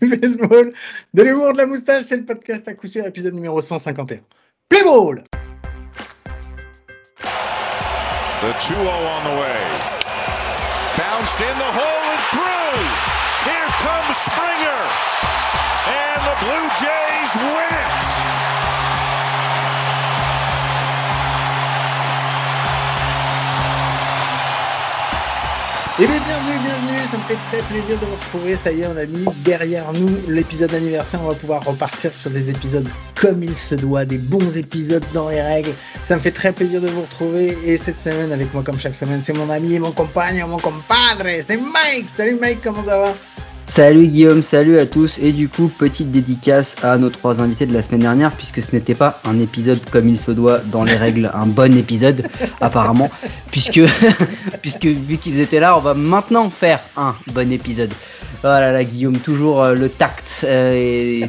du 0.00 0.16
baseball, 0.16 0.72
de 1.14 1.22
l'humour, 1.22 1.52
de 1.52 1.58
la 1.58 1.66
moustache, 1.66 2.04
c'est 2.04 2.16
le 2.16 2.24
podcast 2.24 2.66
à 2.68 2.74
coup 2.74 2.86
sûr, 2.86 3.04
épisode 3.06 3.34
numéro 3.34 3.60
151. 3.60 4.20
Play 4.68 4.82
ball! 4.82 5.22
The 8.40 8.52
2 8.58 8.74
0 8.74 8.80
on 8.80 9.24
the 9.24 9.36
way. 9.38 9.60
Bounced 10.96 11.40
in 11.40 11.58
the 11.58 11.72
hole 11.76 12.04
and 12.08 12.22
through. 12.32 12.80
Here 13.44 13.68
comes 13.84 14.16
Springer. 14.16 14.82
And 15.86 16.20
the 16.24 16.36
Blue 16.40 16.68
Jays 16.80 17.36
win 17.36 17.74
it. 17.76 18.06
Eh 25.98 26.06
bien, 26.06 26.22
bienvenue, 26.24 26.58
bienvenue, 26.64 26.79
ça 27.06 27.16
me 27.16 27.22
fait 27.22 27.36
très 27.36 27.66
plaisir 27.68 27.98
de 27.98 28.04
vous 28.04 28.14
retrouver. 28.14 28.56
Ça 28.56 28.72
y 28.72 28.82
est, 28.82 28.86
on 28.86 28.96
a 28.96 29.06
mis 29.06 29.24
derrière 29.44 29.92
nous 29.92 30.18
l'épisode 30.28 30.74
anniversaire. 30.74 31.20
On 31.22 31.28
va 31.28 31.34
pouvoir 31.34 31.64
repartir 31.64 32.14
sur 32.14 32.30
des 32.30 32.50
épisodes 32.50 32.88
comme 33.14 33.42
il 33.42 33.56
se 33.56 33.74
doit, 33.74 34.04
des 34.04 34.18
bons 34.18 34.56
épisodes 34.56 35.04
dans 35.12 35.28
les 35.28 35.40
règles. 35.40 35.72
Ça 36.04 36.16
me 36.16 36.20
fait 36.20 36.30
très 36.30 36.52
plaisir 36.52 36.80
de 36.80 36.88
vous 36.88 37.02
retrouver. 37.02 37.56
Et 37.64 37.76
cette 37.76 38.00
semaine, 38.00 38.32
avec 38.32 38.52
moi, 38.52 38.62
comme 38.62 38.78
chaque 38.78 38.94
semaine, 38.94 39.20
c'est 39.22 39.32
mon 39.32 39.50
ami, 39.50 39.78
mon 39.78 39.92
compagnon, 39.92 40.48
mon 40.48 40.58
compadre, 40.58 41.26
c'est 41.46 41.56
Mike. 41.56 42.08
Salut 42.08 42.38
Mike, 42.40 42.60
comment 42.62 42.84
ça 42.84 42.98
va? 42.98 43.14
Salut 43.70 44.08
Guillaume, 44.08 44.42
salut 44.42 44.80
à 44.80 44.86
tous 44.86 45.18
et 45.18 45.30
du 45.30 45.48
coup 45.48 45.68
petite 45.68 46.10
dédicace 46.10 46.74
à 46.82 46.98
nos 46.98 47.08
trois 47.08 47.40
invités 47.40 47.66
de 47.66 47.72
la 47.72 47.84
semaine 47.84 48.00
dernière 48.00 48.32
puisque 48.32 48.60
ce 48.60 48.72
n'était 48.72 48.96
pas 48.96 49.20
un 49.24 49.38
épisode 49.38 49.78
comme 49.90 50.08
il 50.08 50.18
se 50.18 50.32
doit 50.32 50.58
dans 50.58 50.82
les 50.82 50.96
règles, 50.96 51.30
un 51.32 51.46
bon 51.46 51.76
épisode 51.76 52.26
apparemment 52.60 53.12
puisque 53.52 53.78
vu 54.84 55.18
qu'ils 55.18 55.38
étaient 55.38 55.60
là 55.60 55.78
on 55.78 55.80
va 55.82 55.94
maintenant 55.94 56.50
faire 56.50 56.80
un 56.96 57.14
bon 57.32 57.52
épisode. 57.52 57.92
Voilà 58.42 58.72
là 58.72 58.82
Guillaume, 58.82 59.18
toujours 59.18 59.62
euh, 59.62 59.74
le 59.74 59.88
tact. 59.88 60.40
Euh, 60.44 61.26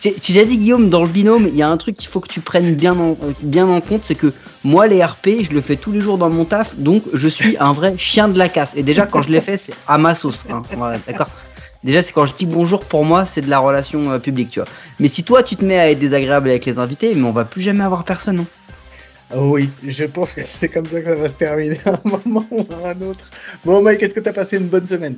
t'ai 0.00 0.14
déjà 0.28 0.44
dit 0.44 0.58
Guillaume, 0.58 0.90
dans 0.90 1.02
le 1.02 1.08
binôme, 1.08 1.48
il 1.48 1.56
y 1.56 1.62
a 1.62 1.68
un 1.68 1.76
truc 1.76 1.96
qu'il 1.96 2.08
faut 2.08 2.20
que 2.20 2.28
tu 2.28 2.40
prennes 2.40 2.76
bien 2.76 2.92
en, 2.92 3.16
euh, 3.44 3.80
compte, 3.80 4.02
c'est 4.04 4.14
que 4.14 4.32
moi 4.62 4.86
les 4.86 5.02
RP, 5.02 5.42
je 5.42 5.52
le 5.52 5.60
fais 5.60 5.76
tous 5.76 5.90
les 5.90 6.00
jours 6.00 6.18
dans 6.18 6.30
mon 6.30 6.44
taf, 6.44 6.76
donc 6.76 7.02
je 7.14 7.26
suis 7.26 7.56
un 7.58 7.72
vrai 7.72 7.94
chien 7.96 8.28
de 8.28 8.38
la 8.38 8.48
casse. 8.48 8.74
Et 8.76 8.84
déjà 8.84 9.06
quand 9.06 9.22
je 9.22 9.30
l'ai 9.30 9.40
fait, 9.40 9.58
c'est 9.58 9.74
à 9.88 9.98
ma 9.98 10.14
sauce. 10.14 10.44
Hein. 10.50 10.62
D'accord 11.06 11.30
Déjà, 11.82 12.02
c'est 12.02 12.12
quand 12.12 12.26
je 12.26 12.34
dis 12.34 12.46
bonjour 12.46 12.80
pour 12.80 13.04
moi, 13.04 13.24
c'est 13.24 13.40
de 13.40 13.48
la 13.48 13.58
relation 13.58 14.12
euh, 14.12 14.18
publique, 14.18 14.50
tu 14.50 14.60
vois. 14.60 14.68
Mais 14.98 15.08
si 15.08 15.24
toi, 15.24 15.42
tu 15.42 15.56
te 15.56 15.64
mets 15.64 15.78
à 15.78 15.90
être 15.90 15.98
désagréable 15.98 16.50
avec 16.50 16.66
les 16.66 16.78
invités, 16.78 17.14
mais 17.14 17.26
on 17.26 17.32
va 17.32 17.44
plus 17.44 17.62
jamais 17.62 17.84
avoir 17.84 18.04
personne. 18.04 18.40
Hein. 18.40 18.46
Oui, 19.36 19.70
je 19.86 20.04
pense 20.04 20.34
que 20.34 20.42
c'est 20.50 20.68
comme 20.68 20.86
ça 20.86 21.00
que 21.00 21.06
ça 21.06 21.14
va 21.14 21.28
se 21.28 21.34
terminer 21.34 21.78
à 21.86 21.90
un 21.90 22.00
moment 22.08 22.46
ou 22.50 22.66
à 22.84 22.90
un 22.90 23.00
autre. 23.02 23.30
Bon 23.64 23.80
Mike, 23.82 24.02
est-ce 24.02 24.14
que 24.14 24.20
t'as 24.20 24.32
passé 24.32 24.58
une 24.58 24.66
bonne 24.66 24.86
semaine? 24.86 25.16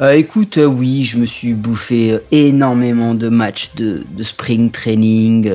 Euh, 0.00 0.12
écoute, 0.12 0.56
euh, 0.56 0.64
oui, 0.64 1.04
je 1.04 1.18
me 1.18 1.26
suis 1.26 1.52
bouffé 1.52 2.18
énormément 2.32 3.14
de 3.14 3.28
matchs 3.28 3.74
de, 3.74 4.02
de 4.10 4.22
spring 4.22 4.70
training. 4.70 5.52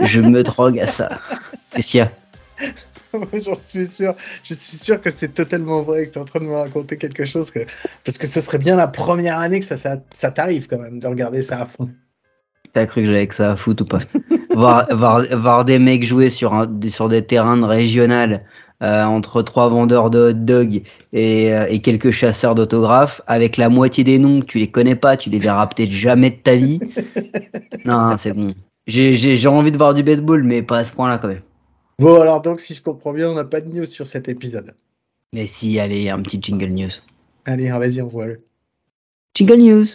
je 0.00 0.20
me 0.20 0.42
drogue 0.42 0.80
à 0.80 0.86
ça. 0.86 1.20
Qu'est-ce 1.72 1.90
qu'il 1.90 1.98
y 1.98 2.02
a? 2.02 2.10
J'en 3.32 3.56
suis 3.56 3.86
sûr, 3.86 4.14
je 4.42 4.54
suis 4.54 4.78
sûr 4.78 5.00
que 5.00 5.10
c'est 5.10 5.32
totalement 5.34 5.82
vrai 5.82 6.06
que 6.06 6.10
tu 6.12 6.18
es 6.18 6.22
en 6.22 6.24
train 6.24 6.40
de 6.40 6.44
me 6.46 6.54
raconter 6.54 6.96
quelque 6.96 7.24
chose 7.24 7.50
que 7.50 7.60
parce 8.04 8.18
que 8.18 8.26
ce 8.26 8.40
serait 8.40 8.58
bien 8.58 8.76
la 8.76 8.88
première 8.88 9.38
année 9.38 9.60
que 9.60 9.66
ça, 9.66 9.76
ça, 9.76 9.96
ça 10.12 10.30
t'arrive 10.30 10.66
quand 10.68 10.78
même 10.78 10.98
de 10.98 11.06
regarder 11.06 11.42
ça 11.42 11.60
à 11.60 11.66
fond. 11.66 11.90
T'as 12.72 12.86
cru 12.86 13.02
que 13.02 13.06
j'avais 13.06 13.26
que 13.26 13.34
ça 13.34 13.52
à 13.52 13.56
foutre 13.56 13.84
ou 13.84 13.86
pas? 13.86 13.98
Voir, 14.54 14.86
voir, 14.94 15.22
voir 15.36 15.64
des 15.66 15.78
mecs 15.78 16.02
jouer 16.04 16.30
sur, 16.30 16.54
un, 16.54 16.66
des- 16.66 16.88
sur 16.88 17.08
des 17.10 17.22
terrains 17.22 17.58
de 17.58 17.64
régional 17.64 18.44
euh, 18.82 19.04
entre 19.04 19.42
trois 19.42 19.68
vendeurs 19.68 20.08
de 20.10 20.18
hot 20.18 20.32
dog 20.32 20.82
et, 21.12 21.52
euh, 21.54 21.66
et 21.68 21.80
quelques 21.80 22.10
chasseurs 22.10 22.54
d'autographes 22.54 23.20
avec 23.26 23.56
la 23.58 23.68
moitié 23.68 24.02
des 24.04 24.18
noms 24.18 24.40
que 24.40 24.46
tu 24.46 24.58
les 24.58 24.70
connais 24.70 24.94
pas, 24.94 25.16
tu 25.16 25.28
les 25.30 25.38
verras 25.38 25.66
peut-être 25.66 25.90
jamais 25.90 26.30
de 26.30 26.36
ta 26.36 26.56
vie. 26.56 26.80
Non, 27.84 28.16
c'est 28.18 28.32
bon. 28.32 28.54
J'ai 28.86 29.46
envie 29.46 29.72
de 29.72 29.76
voir 29.78 29.94
du 29.94 30.02
baseball, 30.02 30.42
mais 30.42 30.62
pas 30.62 30.78
à 30.78 30.84
ce 30.84 30.92
point-là 30.92 31.18
quand 31.18 31.28
même. 31.28 31.42
Bon 31.98 32.20
alors 32.20 32.42
donc 32.42 32.60
si 32.60 32.74
je 32.74 32.82
comprends 32.82 33.14
bien, 33.14 33.30
on 33.30 33.34
n'a 33.34 33.44
pas 33.44 33.62
de 33.62 33.70
news 33.70 33.86
sur 33.86 34.06
cet 34.06 34.28
épisode. 34.28 34.74
Mais 35.34 35.46
si, 35.46 35.78
allez, 35.78 36.10
un 36.10 36.20
petit 36.20 36.38
jingle 36.42 36.66
news. 36.66 36.90
Allez, 37.46 37.70
vas-y, 37.70 38.02
envoie-le. 38.02 38.44
Jingle 39.34 39.56
news 39.56 39.86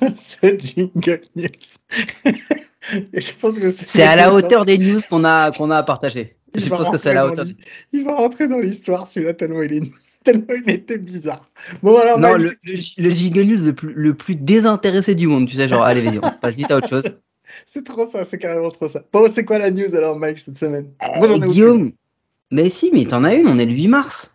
Ce 0.16 0.56
jingle 0.58 1.20
news. 1.36 1.48
Et 3.12 3.20
je 3.20 3.32
pense 3.38 3.58
que 3.58 3.68
C'est 3.68 4.02
à 4.02 4.16
la 4.16 4.32
hauteur 4.34 4.64
des 4.64 4.78
news 4.78 5.00
qu'on 5.10 5.24
a, 5.24 5.52
qu'on 5.52 5.70
a 5.70 5.76
à 5.76 5.82
partager. 5.82 6.38
Il 6.54 6.62
Je 6.62 6.70
va 6.70 6.76
pense 6.78 6.90
que 6.90 6.98
c'est 6.98 7.14
la 7.14 7.24
rentrer 7.26 7.36
dans 7.36 7.42
hauteur. 7.42 7.54
Il 7.92 8.04
va 8.04 8.14
rentrer 8.14 8.48
dans 8.48 8.58
l'histoire 8.58 9.06
celui-là 9.06 9.34
tellement 9.34 9.62
il 9.62 9.72
est 9.74 9.82
tellement 10.24 10.44
il 10.64 10.70
était 10.70 10.98
bizarre. 10.98 11.48
Bon 11.82 11.98
alors 11.98 12.18
Non, 12.18 12.32
Mike, 12.38 12.56
le, 12.64 12.72
le, 12.72 13.08
le 13.08 13.42
news 13.42 13.66
le 13.66 13.72
plus, 13.72 13.92
le 13.94 14.14
plus 14.14 14.36
désintéressé 14.36 15.14
du 15.14 15.26
monde, 15.26 15.48
tu 15.48 15.56
sais, 15.56 15.68
genre, 15.68 15.82
allez, 15.82 16.00
vas-y, 16.00 16.18
on 16.18 16.30
passe 16.40 16.54
vite 16.54 16.70
à 16.70 16.76
autre 16.76 16.88
chose. 16.88 17.04
c'est 17.66 17.84
trop 17.84 18.06
ça, 18.08 18.24
c'est 18.24 18.38
carrément 18.38 18.70
trop 18.70 18.88
ça. 18.88 19.02
Bon, 19.12 19.26
c'est 19.32 19.44
quoi 19.44 19.58
la 19.58 19.70
news 19.70 19.94
alors 19.94 20.16
Mike 20.16 20.38
cette 20.38 20.58
semaine? 20.58 20.88
Moi 21.16 21.26
j'en 21.28 21.34
ai 21.34 21.36
Euh, 21.36 21.36
aucune? 21.38 21.50
Guillaume, 21.52 21.92
mais 22.50 22.68
si, 22.70 22.90
mais 22.92 23.04
t'en 23.04 23.24
as 23.24 23.34
une, 23.34 23.48
on 23.48 23.58
est 23.58 23.66
le 23.66 23.72
8 23.72 23.88
mars. 23.88 24.30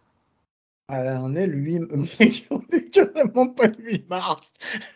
Ah, 0.92 1.20
on 1.22 1.36
est 1.36 1.46
le 1.46 1.56
8 1.56 1.84
on 2.50 2.62
est 2.74 2.90
carrément 2.90 3.48
pas 3.50 3.68
le 3.68 3.76
8 3.84 4.10
mars. 4.10 4.52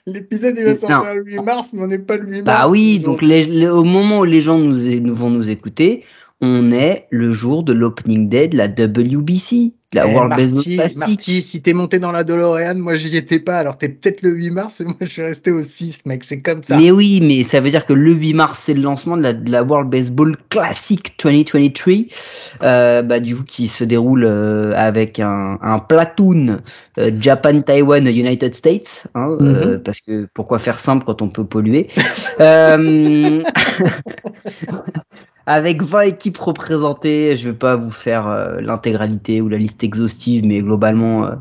L'épisode 0.07 0.55
il 0.57 0.65
va 0.65 0.75
sortir 0.75 1.13
le 1.13 1.23
8 1.23 1.39
mars, 1.41 1.71
mais 1.73 1.83
on 1.83 1.87
n'est 1.87 1.99
pas 1.99 2.17
le 2.17 2.27
8 2.27 2.41
mars. 2.41 2.63
Bah 2.63 2.67
oui, 2.69 2.99
donc 2.99 3.21
les- 3.21 3.45
les- 3.45 3.67
au 3.69 3.83
moment 3.83 4.19
où 4.21 4.23
les 4.25 4.41
gens 4.41 4.57
nous 4.57 5.13
vont 5.15 5.29
nous 5.29 5.49
écouter, 5.51 6.03
on 6.45 6.73
est 6.73 7.07
le 7.09 7.31
jour 7.31 7.63
de 7.63 7.71
l'opening 7.71 8.27
day 8.27 8.49
de 8.49 8.57
la 8.57 8.67
WBC, 8.67 9.71
de 9.93 9.97
la 9.97 10.07
Eh, 10.07 10.13
World 10.13 10.27
Marty, 10.29 10.43
Baseball 10.43 10.63
Classic. 10.75 10.97
Marty, 10.97 11.41
si 11.41 11.61
t'es 11.61 11.71
monté 11.71 11.99
dans 11.99 12.11
la 12.11 12.25
DeLorean, 12.25 12.75
moi 12.75 12.97
j'y 12.97 13.15
étais 13.15 13.39
pas, 13.39 13.59
alors 13.59 13.77
t'es 13.77 13.87
peut-être 13.87 14.21
le 14.23 14.31
8 14.31 14.49
mars, 14.49 14.81
mais 14.81 14.87
moi 14.87 14.95
je 14.99 15.05
suis 15.05 15.21
resté 15.21 15.51
au 15.51 15.61
6, 15.61 16.01
mec, 16.05 16.25
c'est 16.25 16.41
comme 16.41 16.61
ça. 16.61 16.75
Mais 16.75 16.91
oui, 16.91 17.21
mais 17.23 17.45
ça 17.45 17.61
veut 17.61 17.69
dire 17.69 17.85
que 17.85 17.93
le 17.93 18.11
8 18.11 18.33
mars, 18.33 18.61
c'est 18.65 18.73
le 18.73 18.81
lancement 18.81 19.15
de 19.15 19.21
la, 19.21 19.31
de 19.31 19.49
la 19.49 19.63
World 19.63 19.89
Baseball 19.89 20.35
Classic 20.49 21.15
2023, 21.23 21.93
euh, 22.63 23.01
bah, 23.03 23.21
du 23.21 23.37
coup, 23.37 23.43
qui 23.43 23.69
se 23.69 23.85
déroule 23.85 24.25
euh, 24.25 24.73
avec 24.75 25.21
un, 25.21 25.57
un 25.61 25.79
platoon 25.79 26.57
euh, 26.97 27.11
Japan, 27.21 27.61
Taiwan, 27.61 28.05
United 28.05 28.53
States, 28.53 29.07
hein, 29.15 29.37
euh, 29.39 29.79
parce 29.79 30.01
que 30.01 30.27
pourquoi 30.33 30.59
faire 30.59 30.81
simple 30.81 31.05
quand 31.05 31.21
on 31.21 31.29
peut 31.29 31.45
polluer 31.45 31.87
Avec 35.45 35.81
20 35.83 36.01
équipes 36.03 36.37
représentées, 36.37 37.35
je 37.35 37.49
vais 37.49 37.55
pas 37.55 37.75
vous 37.75 37.91
faire 37.91 38.27
euh, 38.29 38.61
l'intégralité 38.61 39.41
ou 39.41 39.49
la 39.49 39.57
liste 39.57 39.83
exhaustive, 39.83 40.45
mais 40.45 40.59
globalement, 40.59 41.25
euh, 41.25 41.31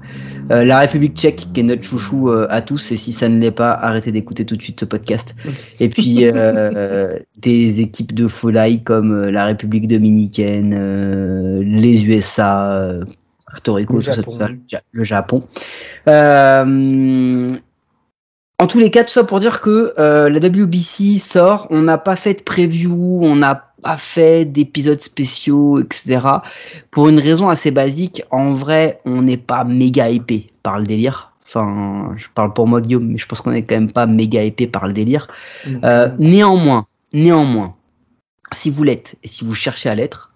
euh, 0.51 0.65
la 0.65 0.81
République 0.81 1.17
tchèque, 1.17 1.47
qui 1.55 1.61
est 1.61 1.63
notre 1.63 1.85
chouchou 1.85 2.29
euh, 2.29 2.49
à 2.51 2.63
tous, 2.63 2.91
et 2.91 2.97
si 2.97 3.13
ça 3.13 3.29
ne 3.29 3.39
l'est 3.39 3.53
pas, 3.53 3.71
arrêtez 3.73 4.11
d'écouter 4.11 4.45
tout 4.45 4.57
de 4.57 4.63
suite 4.63 4.81
ce 4.81 4.87
podcast. 4.87 5.37
Et 5.79 5.89
puis 5.89 6.25
euh, 6.25 7.17
des 7.39 7.81
équipes 7.81 8.13
de 8.13 8.27
folie 8.27 8.83
comme 8.83 9.13
euh, 9.13 9.31
la 9.31 9.47
République 9.47 9.87
dominicaine, 9.87 10.75
euh, 10.77 11.63
les 11.65 12.05
USA, 12.05 12.73
euh, 12.73 13.05
Puerto 13.47 13.75
Rico, 13.75 13.99
Le 13.99 14.01
tout 14.01 14.05
ça, 14.07 14.15
Japon. 14.17 14.33
tout 14.33 14.39
ça, 14.39 14.49
le 14.49 14.59
Ja- 14.69 14.81
le 14.91 15.05
Japon. 15.05 15.45
Euh, 16.09 17.57
en 18.59 18.67
tous 18.67 18.79
les 18.79 18.91
cas, 18.91 19.03
tout 19.05 19.11
ça 19.11 19.25
pour 19.25 19.41
dire 19.41 19.61
que 19.61 19.93
euh, 19.99 20.29
la 20.29 20.39
WBC 20.39 21.19
sort, 21.19 21.67
on 21.71 21.83
n'a 21.83 21.99
pas 21.99 22.17
fait 22.17 22.35
de 22.35 22.43
preview, 22.43 23.21
on 23.23 23.37
n'a 23.37 23.69
pas 23.83 23.97
fait 23.97 24.45
d'épisodes 24.45 25.01
spéciaux, 25.01 25.81
etc. 25.81 26.21
Pour 26.91 27.09
une 27.09 27.19
raison 27.19 27.49
assez 27.49 27.71
basique, 27.71 28.23
en 28.31 28.53
vrai, 28.53 29.01
on 29.05 29.23
n'est 29.23 29.37
pas 29.37 29.65
méga 29.65 30.09
épais 30.09 30.47
par 30.63 30.79
le 30.79 30.87
délire. 30.87 31.33
Enfin, 31.45 32.15
je 32.17 32.29
parle 32.35 32.55
pour 32.55 32.67
moi 32.67 32.81
Guillaume, 32.81 33.09
mais 33.09 33.19
je 33.19 33.27
pense 33.27 33.41
qu'on 33.41 33.53
est 33.53 33.63
quand 33.63 33.75
même 33.75 33.93
pas 33.93 34.07
méga 34.07 34.43
épais 34.43 34.67
par 34.67 34.87
le 34.87 34.93
délire. 34.93 35.29
Euh, 35.85 36.09
néanmoins, 36.19 36.87
néanmoins, 37.13 37.75
si 38.53 38.71
vous 38.71 38.85
l'êtes 38.85 39.17
et 39.23 39.29
si 39.29 39.45
vous 39.45 39.55
cherchez 39.55 39.89
à 39.89 39.95
l'être, 39.95 40.33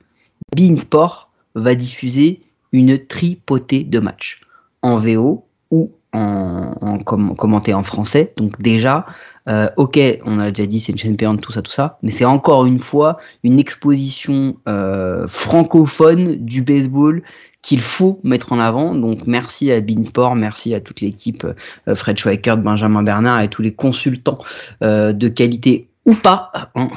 Bein 0.55 0.77
Sport 0.77 1.31
va 1.55 1.75
diffuser 1.75 2.41
une 2.73 2.99
tripotée 2.99 3.85
de 3.85 3.99
matchs 3.99 4.41
en 4.83 4.97
VO 4.97 5.47
ou 5.71 5.93
en, 6.17 6.75
en 6.81 6.99
com- 6.99 7.35
commenté 7.37 7.75
en 7.75 7.83
français. 7.83 8.33
Donc 8.37 8.59
déjà, 8.61 9.07
euh, 9.49 9.69
ok, 9.77 9.99
on 10.25 10.39
a 10.41 10.51
déjà 10.51 10.67
dit 10.67 10.81
c'est 10.81 10.93
une 10.93 10.99
chaîne 10.99 11.17
payante, 11.17 11.41
tout 11.41 11.53
ça, 11.53 11.63
tout 11.63 11.71
ça, 11.71 11.99
mais 12.03 12.11
c'est 12.11 12.25
encore 12.25 12.67
une 12.67 12.81
fois 12.81 13.19
une 13.45 13.59
exposition 13.59 14.57
euh, 14.67 15.29
francophone 15.29 16.37
du 16.37 16.63
baseball 16.63 17.23
qu'il 17.63 17.81
faut 17.81 18.21
mettre 18.23 18.53
en 18.53 18.59
avant. 18.59 18.95
Donc 18.95 19.27
merci 19.27 19.71
à 19.73 19.81
Beansport, 19.81 20.35
merci 20.37 20.75
à 20.75 20.81
toute 20.81 21.01
l'équipe 21.01 21.47
euh, 21.89 21.95
Fred 21.95 22.19
Schweikert, 22.19 22.59
Benjamin 22.59 23.03
Bernard 23.03 23.41
et 23.41 23.49
tous 23.49 23.63
les 23.63 23.73
consultants 23.75 24.39
de 24.81 25.29
qualité 25.29 25.89
ou 26.07 26.15
pas, 26.15 26.53
hein, 26.77 26.89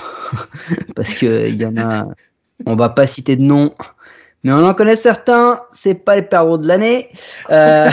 parce 0.95 1.15
que 1.15 1.49
il 1.49 1.55
y 1.55 1.65
en 1.65 1.77
a, 1.77 2.05
on 2.67 2.75
va 2.75 2.89
pas 2.89 3.07
citer 3.07 3.35
de 3.35 3.41
nom, 3.41 3.73
mais 4.43 4.53
on 4.53 4.65
en 4.65 4.73
connaît 4.73 4.95
certains. 4.95 5.61
C'est 5.73 5.95
pas 5.95 6.15
les 6.15 6.21
perros 6.21 6.57
de 6.57 6.67
l'année. 6.67 7.09
Euh, 7.49 7.89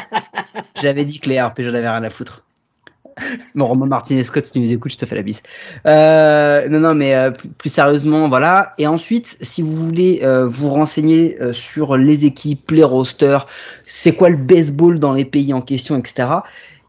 J'avais 0.80 1.04
dit 1.04 1.20
que 1.20 1.28
les 1.28 1.40
RP, 1.40 1.62
j'en 1.62 1.74
avais 1.74 1.88
rien 1.88 2.02
à 2.02 2.10
foutre. 2.10 2.44
bon, 3.54 3.66
Romain 3.66 3.86
Martinez 3.86 4.24
Scott, 4.24 4.44
si 4.44 4.52
tu 4.52 4.60
nous 4.60 4.72
écoutes, 4.72 4.92
je 4.92 4.98
te 4.98 5.06
fais 5.06 5.16
la 5.16 5.22
bise. 5.22 5.42
Euh, 5.86 6.68
non, 6.68 6.80
non, 6.80 6.94
mais 6.94 7.14
euh, 7.14 7.30
plus, 7.30 7.48
plus, 7.48 7.70
sérieusement, 7.70 8.28
voilà. 8.28 8.74
Et 8.78 8.86
ensuite, 8.86 9.36
si 9.40 9.62
vous 9.62 9.74
voulez 9.74 10.20
euh, 10.22 10.46
vous 10.46 10.68
renseigner 10.68 11.40
euh, 11.40 11.52
sur 11.52 11.96
les 11.96 12.24
équipes, 12.24 12.70
les 12.70 12.84
rosters, 12.84 13.46
c'est 13.84 14.12
quoi 14.12 14.30
le 14.30 14.36
baseball 14.36 14.98
dans 14.98 15.12
les 15.12 15.24
pays 15.24 15.52
en 15.52 15.62
question, 15.62 15.98
etc. 15.98 16.28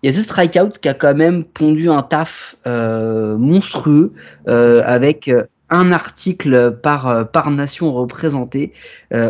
Il 0.02 0.12
y 0.12 0.16
a 0.16 0.20
The 0.20 0.24
Strikeout 0.24 0.80
qui 0.82 0.90
a 0.90 0.94
quand 0.94 1.16
même 1.16 1.46
pondu 1.46 1.90
un 1.90 2.02
taf 2.02 2.58
monstrueux 2.66 4.12
avec 4.46 5.32
un 5.74 5.92
article 5.92 6.78
par, 6.82 7.30
par 7.32 7.52
nation 7.52 7.92
représentée 7.92 8.72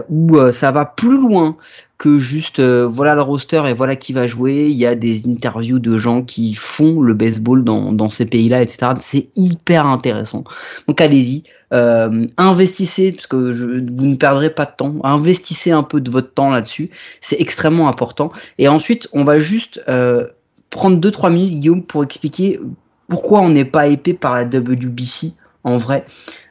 où 0.10 0.38
ça 0.52 0.72
va 0.72 0.86
plus 0.86 1.18
loin 1.18 1.58
que 2.04 2.20
juste 2.20 2.60
euh, 2.60 2.86
voilà 2.86 3.16
le 3.16 3.22
roster 3.22 3.62
et 3.66 3.74
voilà 3.74 3.96
qui 3.96 4.12
va 4.12 4.28
jouer. 4.28 4.68
Il 4.68 4.76
y 4.76 4.86
a 4.86 4.94
des 4.94 5.26
interviews 5.26 5.80
de 5.80 5.98
gens 5.98 6.22
qui 6.22 6.54
font 6.54 7.00
le 7.00 7.14
baseball 7.14 7.64
dans, 7.64 8.10
ces 8.10 8.26
pays-là, 8.26 8.62
etc. 8.62 8.92
C'est 9.00 9.30
hyper 9.38 9.86
intéressant. 9.86 10.44
Donc 10.90 11.00
allez-y, 11.00 11.44
euh, 11.72 12.28
investissez 12.36 13.14
parce 13.14 13.28
que 13.28 13.38
vous 13.38 14.06
ne 14.06 14.16
perdrez 14.16 14.50
pas 14.50 14.66
de 14.66 14.74
temps. 14.76 14.96
Investissez 15.06 15.72
un 15.72 15.84
peu 15.84 16.02
de 16.02 16.12
votre 16.12 16.34
temps 16.34 16.50
là-dessus. 16.50 16.90
C'est 17.22 17.40
extrêmement 17.40 17.88
important. 17.88 18.34
Et 18.58 18.68
ensuite, 18.68 19.08
on 19.14 19.24
va 19.24 19.40
juste 19.40 19.82
euh, 19.88 20.28
prendre 20.72 20.98
2-3 20.98 21.32
minutes, 21.32 21.60
Guillaume, 21.60 21.84
pour 21.84 22.04
expliquer 22.04 22.60
pourquoi 23.08 23.40
on 23.40 23.50
n'est 23.50 23.64
pas 23.64 23.88
épais 23.88 24.14
par 24.14 24.34
la 24.34 24.44
WBC 24.44 25.32
en 25.64 25.78
vrai. 25.78 26.06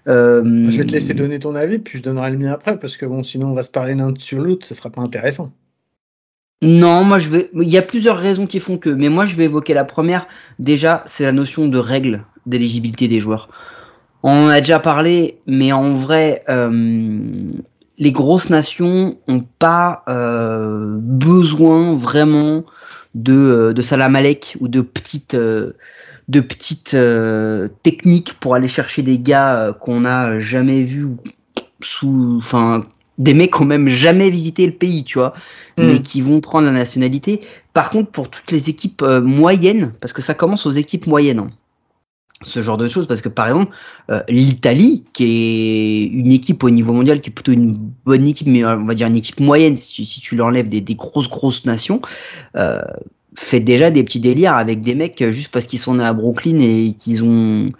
Euh, 0.08 0.42
je 0.70 0.78
vais 0.78 0.84
te 0.84 0.92
laisser 0.92 1.14
donner 1.14 1.38
ton 1.38 1.54
avis, 1.54 1.78
puis 1.78 1.98
je 1.98 2.02
donnerai 2.02 2.30
le 2.30 2.38
mien 2.38 2.52
après, 2.52 2.78
parce 2.78 2.96
que 2.96 3.06
bon, 3.06 3.22
sinon 3.22 3.48
on 3.48 3.54
va 3.54 3.62
se 3.62 3.70
parler 3.70 3.94
l'un 3.94 4.12
sur 4.18 4.40
l'autre, 4.40 4.66
ce 4.66 4.74
sera 4.74 4.90
pas 4.90 5.00
intéressant. 5.00 5.52
Non, 6.62 7.04
moi 7.04 7.18
je 7.18 7.28
vais. 7.30 7.50
Il 7.54 7.68
y 7.68 7.78
a 7.78 7.82
plusieurs 7.82 8.18
raisons 8.18 8.46
qui 8.46 8.60
font 8.60 8.78
que, 8.78 8.88
mais 8.88 9.08
moi 9.08 9.26
je 9.26 9.36
vais 9.36 9.44
évoquer 9.44 9.74
la 9.74 9.84
première. 9.84 10.28
Déjà, 10.58 11.02
c'est 11.06 11.24
la 11.24 11.32
notion 11.32 11.68
de 11.68 11.78
règle 11.78 12.24
d'éligibilité 12.46 13.08
des 13.08 13.20
joueurs. 13.20 13.48
On 14.22 14.46
en 14.46 14.48
a 14.48 14.60
déjà 14.60 14.78
parlé, 14.78 15.40
mais 15.46 15.72
en 15.72 15.94
vrai, 15.94 16.42
euh, 16.48 17.50
les 17.98 18.12
grosses 18.12 18.50
nations 18.50 19.18
ont 19.28 19.44
pas 19.58 20.04
euh, 20.08 20.96
besoin 20.98 21.96
vraiment 21.96 22.64
de, 23.14 23.32
euh, 23.32 23.72
de 23.72 23.82
Salam 23.82 24.14
Alek 24.16 24.56
ou 24.60 24.68
de 24.68 24.80
petites 24.80 25.34
euh, 25.34 25.72
de 26.28 26.40
petites 26.40 26.94
euh, 26.94 27.68
techniques 27.82 28.34
pour 28.40 28.54
aller 28.54 28.68
chercher 28.68 29.02
des 29.02 29.18
gars 29.18 29.56
euh, 29.56 29.72
qu'on 29.72 30.00
n'a 30.00 30.40
jamais 30.40 30.82
vus 30.84 31.08
sous, 31.80 32.38
enfin, 32.38 32.84
des 33.18 33.34
mecs 33.34 33.54
qui 33.54 33.62
ont 33.62 33.66
même 33.66 33.88
jamais 33.88 34.30
visité 34.30 34.66
le 34.66 34.72
pays, 34.72 35.04
tu 35.04 35.18
vois, 35.18 35.34
mm. 35.78 35.84
mais 35.84 36.00
qui 36.00 36.20
vont 36.20 36.40
prendre 36.40 36.66
la 36.66 36.72
nationalité. 36.72 37.40
Par 37.72 37.90
contre, 37.90 38.10
pour 38.10 38.30
toutes 38.30 38.50
les 38.50 38.68
équipes 38.68 39.02
euh, 39.02 39.20
moyennes, 39.20 39.92
parce 40.00 40.12
que 40.12 40.22
ça 40.22 40.34
commence 40.34 40.64
aux 40.66 40.72
équipes 40.72 41.06
moyennes, 41.06 41.40
hein, 41.40 41.50
ce 42.44 42.60
genre 42.60 42.76
de 42.76 42.88
choses, 42.88 43.06
parce 43.06 43.20
que 43.20 43.28
par 43.28 43.46
exemple, 43.46 43.72
l'Italie, 44.28 45.04
qui 45.12 45.24
est 45.24 46.06
une 46.06 46.32
équipe 46.32 46.64
au 46.64 46.70
niveau 46.70 46.92
mondial, 46.92 47.20
qui 47.20 47.30
est 47.30 47.32
plutôt 47.32 47.52
une 47.52 47.76
bonne 48.04 48.26
équipe, 48.26 48.48
mais 48.48 48.64
on 48.64 48.84
va 48.84 48.94
dire 48.94 49.06
une 49.06 49.14
équipe 49.14 49.38
moyenne, 49.38 49.76
si 49.76 49.92
tu, 49.92 50.04
si 50.04 50.20
tu 50.20 50.34
l'enlèves 50.34 50.68
des, 50.68 50.80
des, 50.80 50.96
grosses 50.96 51.28
grosses 51.28 51.64
nations, 51.66 52.02
fait 53.38 53.60
déjà 53.60 53.90
des 53.90 54.02
petits 54.04 54.20
délires 54.20 54.56
avec 54.56 54.82
des 54.82 54.94
mecs 54.94 55.20
euh, 55.22 55.30
juste 55.30 55.50
parce 55.52 55.66
qu'ils 55.66 55.78
sont 55.78 55.94
nés 55.94 56.04
à 56.04 56.12
Brooklyn 56.12 56.58
et 56.60 56.94
qu'ils 56.98 57.24
ont 57.24 57.72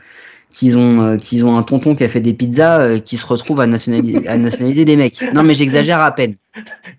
qu'ils 0.51 0.79
ont 0.79 1.03
euh, 1.03 1.17
qu'ils 1.17 1.45
ont 1.45 1.57
un 1.57 1.63
tonton 1.63 1.95
qui 1.95 2.05
a 2.05 2.09
fait 2.09 2.21
des 2.21 2.35
pizzas 2.35 2.83
euh, 2.83 2.99
qui 2.99 3.17
se 3.17 3.27
retrouve 3.27 3.61
à 3.61 3.67
nationaliser, 3.67 4.27
à 4.29 4.37
nationaliser 4.37 4.85
des 4.85 4.97
mecs. 4.97 5.23
Non 5.35 5.43
mais 5.43 5.55
j'exagère 5.55 6.01
à 6.01 6.15
peine. 6.15 6.37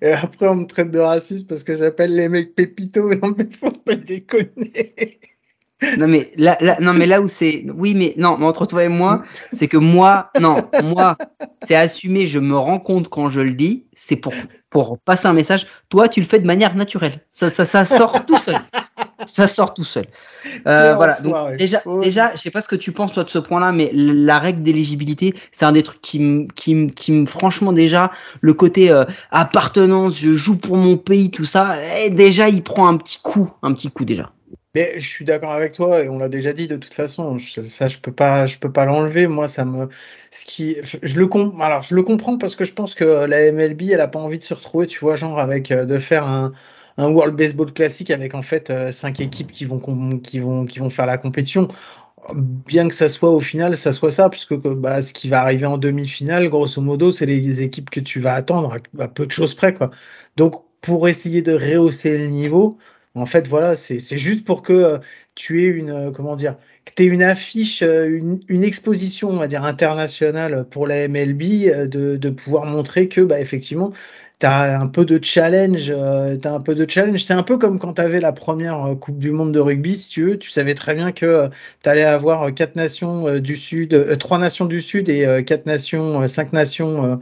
Et 0.02 0.12
après 0.12 0.48
on 0.48 0.56
me 0.56 0.66
traite 0.66 0.92
de 0.92 1.00
raciste 1.00 1.48
parce 1.48 1.64
que 1.64 1.78
j'appelle 1.78 2.14
les 2.14 2.30
mecs 2.30 2.56
pépito. 2.56 3.14
Non 3.14 3.34
mais 3.38 3.48
faut 3.60 3.72
pas 3.72 3.96
déconner. 3.96 5.20
Non 5.98 6.08
mais 6.08 6.32
là, 6.38 6.58
là 6.62 6.78
non 6.80 6.94
mais 6.94 7.06
là 7.06 7.22
où 7.22 7.28
c'est 7.28 7.66
oui 7.76 7.94
mais 7.96 8.14
non 8.18 8.38
mais 8.38 8.46
entre 8.46 8.66
toi 8.66 8.84
et 8.84 8.90
moi 8.90 9.24
c'est 9.54 9.68
que 9.68 9.78
moi 9.78 10.32
non 10.40 10.68
moi 10.84 11.18
c'est 11.68 11.76
assumé 11.76 12.26
je 12.28 12.40
me 12.40 12.58
rends 12.58 12.80
compte 12.80 13.10
quand 13.10 13.30
je 13.30 13.42
le 13.42 13.52
dis 13.52 13.86
c'est 13.94 14.16
pour 14.16 14.34
pour 14.70 15.00
passer 15.00 15.28
un 15.28 15.34
message 15.34 15.68
toi 15.90 16.08
tu 16.08 16.20
le 16.20 16.26
fais 16.26 16.40
de 16.40 16.48
manière 16.48 16.76
naturelle. 16.76 17.22
Ça 17.32 17.50
ça, 17.50 17.66
ça 17.66 17.86
sort 17.86 18.26
tout 18.26 18.38
seul. 18.38 18.56
Ça 19.26 19.48
sort 19.48 19.74
tout 19.74 19.84
seul. 19.84 20.06
Euh, 20.68 20.96
voilà. 20.96 21.22
donc 21.22 21.56
déjà 21.58 21.82
déjà 22.02 22.36
je 22.36 22.42
sais 22.42 22.52
pas 22.52 22.62
ce 22.62 22.68
que 22.68 22.76
tu 22.76 22.92
penses 22.92 23.14
toi 23.14 23.24
de 23.24 23.30
ce 23.30 23.40
point 23.40 23.60
là 23.60 23.72
mais 23.72 23.90
la 23.94 24.40
règle 24.40 24.64
d'éligibilité 24.64 25.34
c'est 25.52 25.66
un 25.66 25.72
des 25.72 25.84
trucs 25.84 26.02
qui 26.02 26.20
me 26.20 26.48
qui 26.54 26.76
me 26.76 26.90
qui 26.90 27.12
me 27.12 27.26
franchement 27.26 27.72
déjà 27.74 28.12
le 28.42 28.54
côté 28.54 28.92
euh, 28.92 29.06
appartenance 29.32 30.18
je 30.18 30.36
joue 30.36 30.58
pour 30.58 30.78
mon 30.78 30.98
pays 30.98 31.32
tout 31.32 31.46
ça 31.46 31.76
et 31.78 32.08
eh, 32.08 32.10
déjà 32.10 32.50
il 32.50 32.64
prend 32.64 32.88
un 32.88 32.98
petit 32.98 33.20
coup 33.22 33.50
un 33.62 33.74
petit 33.74 33.90
coup 33.90 34.04
déjà 34.06 34.32
mais 34.76 35.00
je 35.00 35.08
suis 35.08 35.26
d'accord 35.26 35.52
avec 35.52 35.74
toi 35.74 36.04
et 36.04 36.10
on 36.10 36.18
l'a 36.18 36.30
déjà 36.30 36.52
dit 36.54 36.68
de 36.68 36.78
toute 36.78 36.94
façon. 36.94 37.38
Ça, 37.38 37.88
je 37.88 37.98
peux 38.00 38.12
pas, 38.12 38.48
je 38.48 38.58
peux 38.58 38.72
pas 38.72 38.86
l'enlever. 38.86 39.28
Moi, 39.28 39.48
ça 39.48 39.66
me, 39.66 39.88
ce 40.32 40.46
qui, 40.46 40.78
je 41.04 41.20
le 41.20 41.28
com 41.28 41.62
alors 41.62 41.84
je 41.84 41.96
le 41.96 42.04
comprends 42.04 42.38
parce 42.38 42.56
que 42.56 42.66
je 42.66 42.74
pense 42.74 42.96
que 42.96 43.04
la 43.04 43.52
MLB, 43.52 43.84
elle 43.92 44.02
a 44.02 44.08
pas 44.08 44.20
envie 44.20 44.40
de 44.40 44.44
se 44.44 44.54
retrouver, 44.54 44.88
tu 44.88 45.00
vois, 45.00 45.16
genre 45.16 45.40
avec 45.40 45.72
euh, 45.72 45.86
de 45.86 45.98
faire 46.00 46.26
un, 46.28 46.54
un 46.98 47.10
World 47.10 47.36
Baseball 47.36 47.72
classique 47.74 48.10
avec 48.12 48.34
en 48.36 48.42
fait 48.42 48.70
euh, 48.70 48.92
cinq 48.92 49.20
équipes 49.20 49.52
qui 49.52 49.66
vont 49.66 49.80
qui 50.20 50.40
vont 50.40 50.66
qui 50.66 50.80
vont 50.80 50.90
faire 50.90 51.06
la 51.06 51.18
compétition. 51.18 51.68
Bien 52.34 52.88
que 52.88 52.96
ça 52.96 53.10
soit 53.10 53.32
au 53.32 53.40
final, 53.40 53.76
ça 53.78 53.92
soit 53.92 54.10
ça, 54.12 54.30
puisque 54.30 54.56
bah, 54.56 55.02
ce 55.02 55.14
qui 55.14 55.28
va 55.28 55.42
arriver 55.42 55.66
en 55.66 55.78
demi-finale, 55.78 56.48
grosso 56.50 56.82
modo, 56.82 57.12
c'est 57.12 57.26
les 57.26 57.62
équipes 57.62 57.90
que 57.90 58.00
tu 58.00 58.22
vas 58.22 58.34
attendre 58.34 58.78
à, 58.98 59.04
à 59.04 59.08
peu 59.10 59.26
de 59.26 59.32
choses 59.32 59.54
près, 59.54 59.74
quoi. 59.74 59.92
Donc, 60.38 60.64
pour 60.82 61.10
essayer 61.10 61.42
de 61.42 61.54
rehausser 61.54 62.18
le 62.18 62.28
niveau, 62.28 62.78
en 63.16 63.26
fait, 63.28 63.48
voilà, 63.48 63.76
c'est 63.76 64.00
juste 64.18 64.44
pour 64.44 64.64
que 64.64 64.74
euh, 64.74 64.98
tu 65.36 65.64
aies 65.64 65.68
une, 65.68 65.92
euh, 65.92 66.12
comment 66.12 66.36
dire, 66.36 66.58
que 66.86 66.94
tu 66.96 67.04
une 67.06 67.22
affiche, 67.22 67.84
euh, 67.84 68.08
une, 68.48 68.64
exposition, 68.64 69.30
on 69.30 69.38
va 69.38 69.48
dire, 69.48 69.64
internationale 69.64 70.66
pour 70.70 70.88
la 70.88 71.08
MLB, 71.08 71.42
de, 71.90 72.18
de 72.18 72.30
pouvoir 72.32 72.66
montrer 72.66 73.08
que, 73.08 73.22
bah, 73.22 73.40
effectivement, 73.40 73.94
tu 74.40 74.48
as 74.48 74.80
un 74.80 74.88
peu 74.88 75.06
de 75.06 75.24
challenge. 75.24 75.92
Euh, 75.92 76.38
as 76.44 76.50
un 76.50 76.60
peu 76.60 76.74
de 76.74 76.90
challenge. 76.90 77.24
C'est 77.24 77.34
un 77.34 77.44
peu 77.44 77.58
comme 77.60 77.78
quand 77.80 77.94
tu 77.94 78.02
avais 78.02 78.20
la 78.20 78.32
première 78.32 78.96
Coupe 79.00 79.20
du 79.20 79.32
Monde 79.32 79.52
de 79.54 79.60
rugby, 79.60 79.96
si 79.96 80.10
tu 80.10 80.24
veux. 80.24 80.40
Tu 80.40 80.50
savais 80.50 80.74
très 80.74 80.96
bien 80.96 81.12
que 81.12 81.50
tu 81.84 81.90
allais 81.90 82.04
avoir 82.04 82.52
quatre 82.54 82.76
nations 82.76 83.40
du 83.40 83.56
Sud, 83.56 84.18
trois 84.18 84.40
nations 84.40 84.66
du 84.66 84.82
Sud 84.82 85.08
et 85.10 85.44
quatre 85.46 85.68
nations, 85.68 86.28
cinq 86.28 86.52
nations 86.54 87.20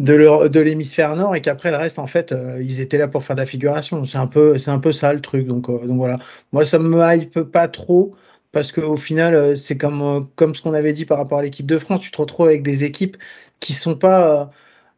de 0.00 0.60
l'hémisphère 0.60 1.14
nord 1.14 1.36
et 1.36 1.42
qu'après 1.42 1.70
le 1.70 1.76
reste 1.76 1.98
en 1.98 2.06
fait 2.06 2.32
euh, 2.32 2.60
ils 2.62 2.80
étaient 2.80 2.98
là 2.98 3.06
pour 3.08 3.22
faire 3.22 3.36
de 3.36 3.40
la 3.40 3.46
figuration. 3.46 4.04
C'est 4.04 4.18
un 4.18 4.26
peu 4.26 4.58
c'est 4.58 4.70
un 4.70 4.78
peu 4.78 4.92
ça 4.92 5.12
le 5.12 5.20
truc. 5.20 5.46
Donc 5.46 5.68
euh, 5.68 5.78
voilà. 5.84 6.18
Moi 6.52 6.64
ça 6.64 6.78
me 6.78 7.00
hype 7.14 7.40
pas 7.40 7.68
trop 7.68 8.14
parce 8.52 8.72
qu'au 8.72 8.96
final 8.96 9.34
euh, 9.34 9.54
c'est 9.56 9.76
comme 9.78 10.28
comme 10.36 10.54
ce 10.54 10.62
qu'on 10.62 10.74
avait 10.74 10.94
dit 10.94 11.04
par 11.04 11.18
rapport 11.18 11.38
à 11.38 11.42
l'équipe 11.42 11.66
de 11.66 11.78
France. 11.78 12.00
Tu 12.00 12.10
te 12.10 12.16
retrouves 12.16 12.46
avec 12.46 12.62
des 12.62 12.84
équipes 12.84 13.16
qui 13.60 13.74
sont 13.74 13.94
pas 13.96 14.50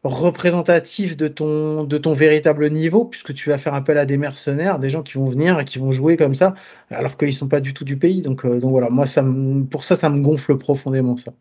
représentatives 0.04 1.16
de 1.16 1.28
ton 1.28 1.84
de 1.84 1.98
ton 1.98 2.12
véritable 2.12 2.70
niveau 2.70 3.04
puisque 3.04 3.34
tu 3.34 3.50
vas 3.50 3.58
faire 3.58 3.74
appel 3.74 3.98
à 3.98 4.06
des 4.06 4.18
mercenaires 4.18 4.78
des 4.80 4.90
gens 4.90 5.02
qui 5.02 5.14
vont 5.14 5.28
venir 5.28 5.58
et 5.60 5.64
qui 5.64 5.78
vont 5.78 5.92
jouer 5.92 6.16
comme 6.16 6.34
ça 6.34 6.54
alors 6.90 7.16
qu'ils 7.16 7.34
sont 7.34 7.48
pas 7.48 7.60
du 7.60 7.74
tout 7.74 7.84
du 7.84 7.98
pays. 7.98 8.22
Donc 8.22 8.46
donc 8.46 8.70
voilà. 8.70 8.90
Moi 8.90 9.06
ça 9.06 9.24
pour 9.70 9.84
ça 9.84 9.96
ça 9.96 10.08
me 10.10 10.22
gonfle 10.22 10.58
profondément 10.58 11.16
ça 11.16 11.32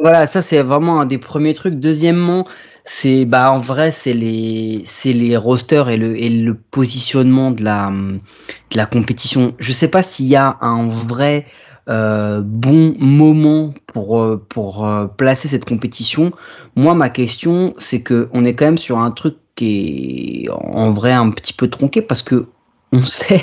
voilà, 0.00 0.26
ça 0.26 0.42
c'est 0.42 0.62
vraiment 0.62 1.00
un 1.00 1.06
des 1.06 1.18
premiers 1.18 1.54
trucs. 1.54 1.74
Deuxièmement, 1.74 2.46
c'est 2.84 3.24
bah 3.24 3.50
en 3.52 3.58
vrai 3.58 3.90
c'est 3.90 4.12
les 4.12 4.82
c'est 4.86 5.12
les 5.12 5.36
rosters 5.36 5.88
et 5.88 5.96
le 5.96 6.20
et 6.20 6.28
le 6.28 6.54
positionnement 6.54 7.50
de 7.50 7.64
la 7.64 7.90
de 7.90 8.76
la 8.76 8.86
compétition. 8.86 9.54
Je 9.58 9.72
sais 9.72 9.88
pas 9.88 10.02
s'il 10.02 10.26
y 10.26 10.36
a 10.36 10.58
un 10.60 10.88
vrai 10.88 11.46
euh, 11.88 12.42
bon 12.44 12.96
moment 12.98 13.72
pour 13.86 14.20
euh, 14.20 14.44
pour 14.48 14.86
euh, 14.86 15.06
placer 15.06 15.48
cette 15.48 15.64
compétition. 15.64 16.32
Moi, 16.74 16.94
ma 16.94 17.10
question, 17.10 17.74
c'est 17.78 18.02
que 18.02 18.28
on 18.32 18.44
est 18.44 18.54
quand 18.54 18.64
même 18.66 18.78
sur 18.78 18.98
un 18.98 19.12
truc 19.12 19.36
qui 19.54 20.44
est 20.46 20.50
en 20.50 20.92
vrai 20.92 21.12
un 21.12 21.30
petit 21.30 21.52
peu 21.52 21.68
tronqué 21.68 22.02
parce 22.02 22.22
que 22.22 22.46
on 22.92 22.98
sait 23.04 23.42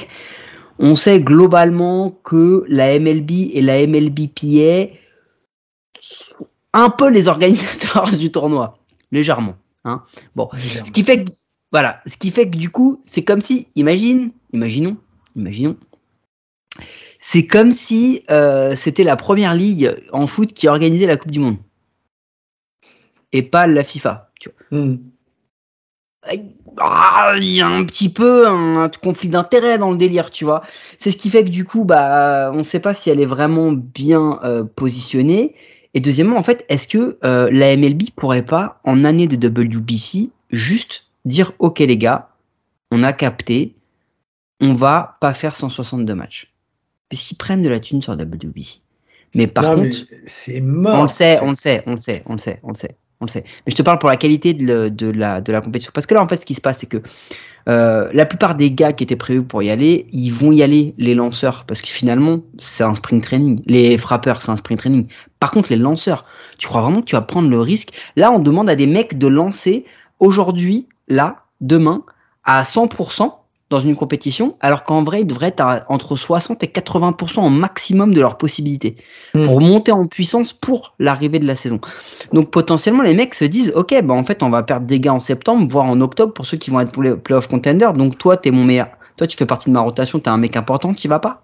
on 0.79 0.95
sait 0.95 1.21
globalement 1.21 2.11
que 2.23 2.65
la 2.67 2.99
MLB 2.99 3.31
et 3.53 3.61
la 3.61 3.85
MLBPA 3.87 4.91
un 6.73 6.89
peu 6.89 7.09
les 7.09 7.27
organisateurs 7.27 8.11
du 8.17 8.31
tournoi, 8.31 8.77
légèrement. 9.11 9.55
Hein. 9.85 10.03
Bon, 10.35 10.49
ce 10.53 10.91
qui 10.91 11.03
fait 11.03 11.25
que 11.25 11.31
voilà, 11.71 12.01
ce 12.05 12.17
qui 12.17 12.31
fait 12.31 12.49
que 12.49 12.57
du 12.57 12.69
coup, 12.69 13.01
c'est 13.03 13.23
comme 13.23 13.41
si, 13.41 13.67
imagine, 13.75 14.31
imaginons, 14.53 14.97
imaginons, 15.35 15.75
c'est 17.19 17.47
comme 17.47 17.71
si 17.71 18.23
euh, 18.29 18.75
c'était 18.75 19.03
la 19.03 19.15
première 19.15 19.55
ligue 19.55 19.95
en 20.11 20.27
foot 20.27 20.53
qui 20.53 20.67
organisait 20.67 21.07
la 21.07 21.17
Coupe 21.17 21.31
du 21.31 21.39
Monde 21.39 21.57
et 23.31 23.41
pas 23.41 23.67
la 23.67 23.83
FIFA. 23.83 24.29
Tu 24.39 24.49
vois. 24.49 24.79
Hmm. 24.79 24.97
Ah, 26.77 27.33
il 27.35 27.45
y 27.45 27.61
a 27.61 27.67
un 27.67 27.83
petit 27.83 28.09
peu 28.09 28.47
un, 28.47 28.89
conflit 29.01 29.29
d'intérêt 29.29 29.77
dans 29.77 29.91
le 29.91 29.97
délire, 29.97 30.31
tu 30.31 30.45
vois. 30.45 30.63
C'est 30.97 31.11
ce 31.11 31.17
qui 31.17 31.29
fait 31.29 31.43
que 31.43 31.49
du 31.49 31.65
coup, 31.65 31.83
bah, 31.83 32.51
on 32.53 32.59
ne 32.59 32.63
sait 32.63 32.79
pas 32.79 32.93
si 32.93 33.09
elle 33.09 33.19
est 33.19 33.25
vraiment 33.25 33.71
bien 33.71 34.39
euh, 34.43 34.63
positionnée. 34.63 35.55
Et 35.93 35.99
deuxièmement, 35.99 36.37
en 36.37 36.43
fait, 36.43 36.65
est-ce 36.69 36.87
que 36.87 37.17
euh, 37.23 37.49
la 37.51 37.75
MLB 37.77 38.09
pourrait 38.15 38.45
pas, 38.45 38.81
en 38.83 39.03
année 39.03 39.27
de 39.27 39.47
WBC, 39.47 40.31
juste 40.51 41.05
dire, 41.25 41.53
ok 41.59 41.79
les 41.79 41.97
gars, 41.97 42.29
on 42.91 43.03
a 43.03 43.13
capté, 43.13 43.75
on 44.59 44.73
va 44.73 45.17
pas 45.21 45.33
faire 45.33 45.55
162 45.55 46.15
matchs. 46.15 46.51
Parce 47.09 47.21
qu'ils 47.21 47.37
prennent 47.37 47.61
de 47.61 47.69
la 47.69 47.79
thune 47.79 48.01
sur 48.01 48.13
WBC. 48.13 48.81
Mais 49.35 49.47
par 49.47 49.75
contre, 49.75 49.97
c'est 50.25 50.61
mort. 50.61 50.99
On 50.99 51.01
le 51.03 51.07
sait, 51.07 51.39
on 51.41 51.49
le 51.49 51.55
sait, 51.55 51.83
on 51.85 51.91
le 51.91 51.97
sait, 51.97 52.23
on 52.25 52.33
le 52.33 52.37
sait, 52.37 52.59
on 52.63 52.69
le 52.69 52.75
sait, 52.75 52.95
on 53.19 53.25
le 53.25 53.31
sait. 53.31 53.43
Mais 53.65 53.71
je 53.71 53.75
te 53.75 53.81
parle 53.81 53.99
pour 53.99 54.09
la 54.09 54.17
qualité 54.17 54.53
de, 54.53 54.89
de, 54.89 55.09
la, 55.09 55.41
de 55.41 55.51
la 55.51 55.61
compétition. 55.61 55.91
Parce 55.93 56.05
que 56.05 56.13
là, 56.13 56.23
en 56.23 56.27
fait, 56.27 56.37
ce 56.37 56.45
qui 56.45 56.53
se 56.53 56.61
passe, 56.61 56.79
c'est 56.79 56.87
que 56.87 57.01
euh, 57.69 58.09
la 58.13 58.25
plupart 58.25 58.55
des 58.55 58.71
gars 58.71 58.93
qui 58.93 59.03
étaient 59.03 59.15
prévus 59.15 59.43
pour 59.43 59.63
y 59.63 59.69
aller, 59.69 60.07
ils 60.11 60.31
vont 60.31 60.51
y 60.51 60.63
aller, 60.63 60.93
les 60.97 61.15
lanceurs, 61.15 61.65
parce 61.65 61.81
que 61.81 61.87
finalement, 61.87 62.41
c'est 62.61 62.83
un 62.83 62.93
sprint 62.93 63.23
training. 63.23 63.61
Les 63.65 63.97
frappeurs, 63.97 64.41
c'est 64.41 64.51
un 64.51 64.57
sprint 64.57 64.79
training. 64.79 65.07
Par 65.39 65.51
contre, 65.51 65.69
les 65.69 65.77
lanceurs, 65.77 66.25
tu 66.57 66.67
crois 66.67 66.81
vraiment 66.81 67.01
que 67.01 67.05
tu 67.05 67.15
vas 67.15 67.21
prendre 67.21 67.49
le 67.49 67.59
risque? 67.59 67.89
Là, 68.15 68.31
on 68.31 68.39
demande 68.39 68.69
à 68.69 68.75
des 68.75 68.87
mecs 68.87 69.17
de 69.17 69.27
lancer 69.27 69.85
aujourd'hui, 70.19 70.87
là, 71.07 71.43
demain, 71.61 72.03
à 72.43 72.63
100% 72.63 73.31
dans 73.73 73.79
une 73.79 73.95
compétition, 73.95 74.55
alors 74.61 74.83
qu'en 74.83 75.03
vrai, 75.03 75.21
ils 75.21 75.27
devraient 75.27 75.47
être 75.47 75.85
entre 75.89 76.15
60 76.15 76.63
et 76.63 76.67
80% 76.67 77.39
en 77.39 77.49
maximum 77.49 78.13
de 78.13 78.21
leurs 78.21 78.37
possibilités 78.37 78.97
hmm. 79.33 79.45
pour 79.45 79.61
monter 79.61 79.91
en 79.91 80.05
puissance 80.05 80.53
pour 80.53 80.93
l'arrivée 80.99 81.39
de 81.39 81.47
la 81.47 81.55
saison. 81.55 81.79
Donc 82.31 82.51
potentiellement, 82.51 83.03
les 83.03 83.15
mecs 83.15 83.33
se 83.33 83.45
disent, 83.45 83.73
ok, 83.75 83.99
bah 84.03 84.13
en 84.13 84.23
fait, 84.23 84.43
on 84.43 84.49
va 84.49 84.63
perdre 84.63 84.85
des 84.85 84.99
gars 84.99 85.13
en 85.13 85.19
septembre, 85.19 85.67
voire 85.69 85.85
en 85.85 85.99
octobre 86.01 86.33
pour 86.33 86.45
ceux 86.45 86.57
qui 86.57 86.69
vont 86.69 86.79
être 86.79 86.91
pour 86.91 87.03
les 87.03 87.15
playoff 87.15 87.47
contenders. 87.47 87.93
Donc 87.93 88.17
toi, 88.17 88.37
t'es 88.37 88.51
mon 88.51 88.63
meilleur. 88.63 88.89
Toi, 89.17 89.27
tu 89.27 89.37
fais 89.37 89.45
partie 89.45 89.69
de 89.69 89.73
ma 89.73 89.81
rotation, 89.81 90.19
t'es 90.19 90.29
un 90.29 90.37
mec 90.37 90.55
important, 90.55 90.93
tu 90.93 91.07
vas 91.07 91.19
pas. 91.19 91.43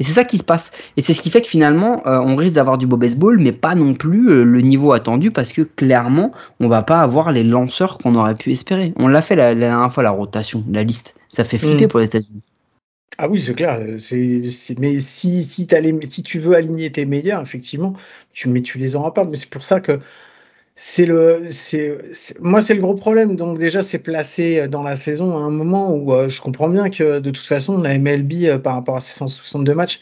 Et 0.00 0.04
c'est 0.04 0.12
ça 0.12 0.24
qui 0.24 0.38
se 0.38 0.44
passe. 0.44 0.70
Et 0.96 1.02
c'est 1.02 1.14
ce 1.14 1.20
qui 1.20 1.30
fait 1.30 1.40
que 1.40 1.48
finalement, 1.48 2.02
euh, 2.06 2.18
on 2.18 2.36
risque 2.36 2.54
d'avoir 2.54 2.78
du 2.78 2.86
beau 2.86 2.96
baseball, 2.96 3.38
mais 3.38 3.52
pas 3.52 3.74
non 3.74 3.94
plus 3.94 4.30
euh, 4.30 4.44
le 4.44 4.60
niveau 4.60 4.92
attendu, 4.92 5.30
parce 5.30 5.52
que 5.52 5.62
clairement, 5.62 6.32
on 6.60 6.68
va 6.68 6.82
pas 6.82 6.98
avoir 6.98 7.30
les 7.30 7.44
lanceurs 7.44 7.98
qu'on 7.98 8.14
aurait 8.16 8.34
pu 8.34 8.50
espérer. 8.50 8.92
On 8.96 9.08
l'a 9.08 9.22
fait 9.22 9.36
la, 9.36 9.54
dernière 9.54 9.92
fois, 9.92 10.02
la 10.02 10.10
rotation, 10.10 10.64
la 10.70 10.82
liste. 10.82 11.14
Ça 11.34 11.44
fait 11.44 11.58
flipper 11.58 11.86
mm. 11.86 11.88
pour 11.88 12.00
les 12.00 12.06
États-Unis. 12.06 12.42
Ah 13.18 13.28
oui, 13.28 13.40
c'est 13.40 13.54
clair. 13.54 13.80
Mais 14.78 14.98
si, 15.00 15.44
si, 15.44 15.66
si 16.10 16.22
tu 16.22 16.38
veux 16.38 16.54
aligner 16.54 16.90
tes 16.90 17.04
meilleurs, 17.04 17.42
effectivement, 17.42 17.94
tu, 18.32 18.48
mais 18.48 18.62
tu 18.62 18.78
les 18.78 18.96
auras 18.96 19.12
pas. 19.12 19.24
Mais 19.24 19.36
c'est 19.36 19.50
pour 19.50 19.64
ça 19.64 19.80
que 19.80 20.00
c'est 20.76 21.06
le, 21.06 21.48
c'est, 21.50 21.96
moi 22.40 22.60
c'est 22.60 22.74
le 22.74 22.80
gros 22.80 22.94
problème. 22.94 23.36
Donc 23.36 23.58
déjà 23.58 23.82
c'est 23.82 23.98
placé 23.98 24.68
dans 24.68 24.82
la 24.82 24.96
saison 24.96 25.36
à 25.38 25.40
un 25.40 25.50
moment 25.50 25.94
où 25.94 26.12
euh, 26.12 26.28
je 26.28 26.40
comprends 26.40 26.68
bien 26.68 26.90
que 26.90 27.20
de 27.20 27.30
toute 27.30 27.46
façon 27.46 27.78
la 27.78 27.96
MLB 27.98 28.32
euh, 28.44 28.58
par 28.58 28.74
rapport 28.74 28.96
à 28.96 29.00
ces 29.00 29.12
162 29.12 29.74
matchs, 29.74 30.00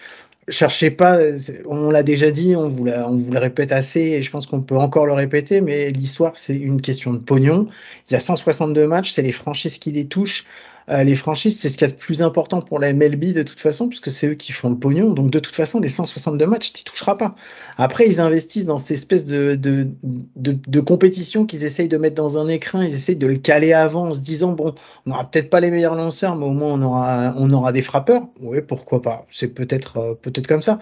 cherchez 0.48 0.90
pas, 0.90 1.18
on 1.66 1.90
l'a 1.90 2.02
déjà 2.02 2.30
dit, 2.30 2.56
on 2.56 2.68
vous, 2.68 2.88
on 2.88 3.16
vous 3.16 3.32
le 3.32 3.38
répète 3.38 3.72
assez 3.72 4.00
et 4.00 4.22
je 4.22 4.30
pense 4.30 4.46
qu'on 4.46 4.62
peut 4.62 4.76
encore 4.76 5.06
le 5.06 5.12
répéter, 5.12 5.60
mais 5.60 5.90
l'histoire 5.90 6.32
c'est 6.36 6.56
une 6.56 6.80
question 6.80 7.12
de 7.12 7.18
pognon. 7.18 7.68
Il 8.08 8.14
y 8.14 8.16
a 8.16 8.20
162 8.20 8.86
matchs, 8.86 9.12
c'est 9.12 9.22
les 9.22 9.32
franchises 9.32 9.78
qui 9.78 9.92
les 9.92 10.06
touchent. 10.06 10.46
Euh, 10.92 11.04
les 11.04 11.14
franchises, 11.14 11.58
c'est 11.58 11.68
ce 11.68 11.78
qu'il 11.78 11.86
y 11.88 11.90
a 11.90 11.92
de 11.92 11.98
plus 11.98 12.22
important 12.22 12.60
pour 12.60 12.78
la 12.78 12.92
MLB 12.92 13.32
de 13.32 13.42
toute 13.42 13.60
façon, 13.60 13.88
puisque 13.88 14.10
c'est 14.10 14.28
eux 14.28 14.34
qui 14.34 14.52
font 14.52 14.68
le 14.68 14.76
pognon. 14.76 15.12
Donc 15.12 15.30
de 15.30 15.38
toute 15.38 15.54
façon, 15.54 15.80
les 15.80 15.88
162 15.88 16.44
matchs, 16.46 16.72
tu 16.72 16.84
toucheras 16.84 17.14
pas. 17.14 17.34
Après, 17.78 18.06
ils 18.06 18.20
investissent 18.20 18.66
dans 18.66 18.78
cette 18.78 18.90
espèce 18.90 19.24
de, 19.24 19.54
de, 19.54 19.88
de, 20.36 20.80
compétition 20.80 21.46
qu'ils 21.46 21.64
essayent 21.64 21.88
de 21.88 21.96
mettre 21.96 22.16
dans 22.16 22.38
un 22.38 22.46
écrin. 22.48 22.84
Ils 22.84 22.94
essayent 22.94 23.16
de 23.16 23.26
le 23.26 23.38
caler 23.38 23.72
avant 23.72 24.08
en 24.08 24.12
se 24.12 24.18
disant, 24.18 24.52
bon, 24.52 24.74
on 25.06 25.10
n'aura 25.10 25.30
peut-être 25.30 25.48
pas 25.48 25.60
les 25.60 25.70
meilleurs 25.70 25.94
lanceurs, 25.94 26.36
mais 26.36 26.44
au 26.44 26.50
moins 26.50 26.72
on 26.74 26.82
aura, 26.82 27.34
on 27.38 27.50
aura 27.50 27.72
des 27.72 27.82
frappeurs. 27.82 28.28
Oui, 28.40 28.60
pourquoi 28.60 29.00
pas. 29.00 29.26
C'est 29.30 29.48
peut-être 29.48 29.96
euh, 29.96 30.14
peut-être 30.14 30.46
comme 30.46 30.62
ça. 30.62 30.78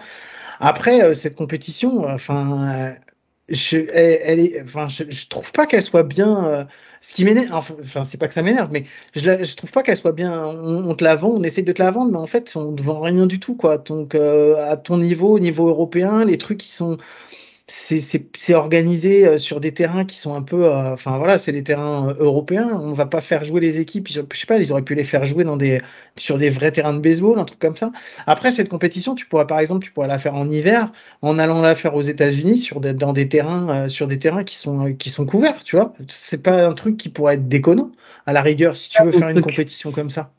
Après, 0.59 1.03
euh, 1.03 1.13
cette 1.13 1.35
compétition, 1.35 2.05
enfin, 2.05 2.95
je, 3.51 3.77
elle, 3.93 4.39
est, 4.39 4.61
enfin, 4.63 4.87
je, 4.89 5.03
je 5.09 5.27
trouve 5.27 5.51
pas 5.51 5.65
qu'elle 5.67 5.81
soit 5.81 6.03
bien 6.03 6.67
ce 7.01 7.15
qui 7.15 7.25
m'énerve, 7.25 7.73
enfin, 7.79 8.03
c'est 8.03 8.17
pas 8.19 8.27
que 8.27 8.33
ça 8.33 8.43
m'énerve, 8.43 8.69
mais 8.71 8.85
je, 9.15 9.21
je 9.43 9.55
trouve 9.55 9.71
pas 9.71 9.81
qu'elle 9.81 9.97
soit 9.97 10.11
bien. 10.11 10.45
On, 10.45 10.93
te 10.93 11.03
la 11.03 11.15
vend, 11.15 11.29
on 11.29 11.43
essaie 11.43 11.63
de 11.63 11.71
te 11.71 11.81
la 11.81 11.89
vendre, 11.89 12.11
mais 12.11 12.19
en 12.19 12.27
fait, 12.27 12.53
on 12.55 12.71
ne 12.71 12.81
vend 12.81 13.01
rien 13.01 13.25
du 13.25 13.39
tout, 13.39 13.55
quoi. 13.55 13.79
Donc, 13.79 14.13
euh, 14.13 14.55
à 14.69 14.77
ton 14.77 14.97
niveau, 14.97 15.29
au 15.33 15.39
niveau 15.39 15.67
européen, 15.67 16.23
les 16.23 16.37
trucs 16.37 16.59
qui 16.59 16.71
sont 16.71 16.97
c'est 17.73 18.53
organisé 18.53 19.25
euh, 19.25 19.37
sur 19.37 19.61
des 19.61 19.73
terrains 19.73 20.03
qui 20.03 20.17
sont 20.17 20.35
un 20.35 20.41
peu, 20.41 20.65
euh, 20.65 20.93
enfin 20.93 21.17
voilà, 21.17 21.37
c'est 21.37 21.53
des 21.53 21.63
terrains 21.63 22.09
euh, 22.09 22.15
européens. 22.19 22.69
On 22.83 22.91
va 22.91 23.05
pas 23.05 23.21
faire 23.21 23.45
jouer 23.45 23.61
les 23.61 23.79
équipes. 23.79 24.09
Je 24.09 24.21
sais 24.33 24.45
pas, 24.45 24.57
ils 24.57 24.71
auraient 24.73 24.81
pu 24.81 24.93
les 24.93 25.05
faire 25.05 25.25
jouer 25.25 25.45
dans 25.45 25.55
des, 25.55 25.79
sur 26.17 26.37
des 26.37 26.49
vrais 26.49 26.71
terrains 26.71 26.93
de 26.93 26.99
baseball, 26.99 27.39
un 27.39 27.45
truc 27.45 27.59
comme 27.59 27.77
ça. 27.77 27.91
Après 28.27 28.51
cette 28.51 28.67
compétition, 28.67 29.15
tu 29.15 29.25
pourrais 29.25 29.47
par 29.47 29.59
exemple, 29.59 29.85
tu 29.85 29.91
pourrais 29.91 30.09
la 30.09 30.19
faire 30.19 30.35
en 30.35 30.49
hiver, 30.49 30.91
en 31.21 31.39
allant 31.39 31.61
la 31.61 31.75
faire 31.75 31.95
aux 31.95 32.01
États-Unis 32.01 32.57
sur 32.57 32.81
des, 32.81 32.93
dans 32.93 33.13
des 33.13 33.29
terrains, 33.29 33.87
sur 33.87 34.07
des 34.07 34.19
terrains 34.19 34.43
qui 34.43 34.57
sont 34.57 34.93
qui 34.93 35.09
sont 35.09 35.25
couverts. 35.25 35.63
Tu 35.63 35.77
vois, 35.77 35.93
c'est 36.09 36.43
pas 36.43 36.67
un 36.67 36.73
truc 36.73 36.97
qui 36.97 37.09
pourrait 37.09 37.35
être 37.35 37.47
déconnant 37.47 37.91
à 38.25 38.33
la 38.33 38.41
rigueur 38.41 38.75
si 38.75 38.89
tu 38.89 39.01
veux 39.03 39.11
faire 39.13 39.29
une 39.29 39.41
compétition 39.41 39.91
comme 39.91 40.09
ça. 40.09 40.31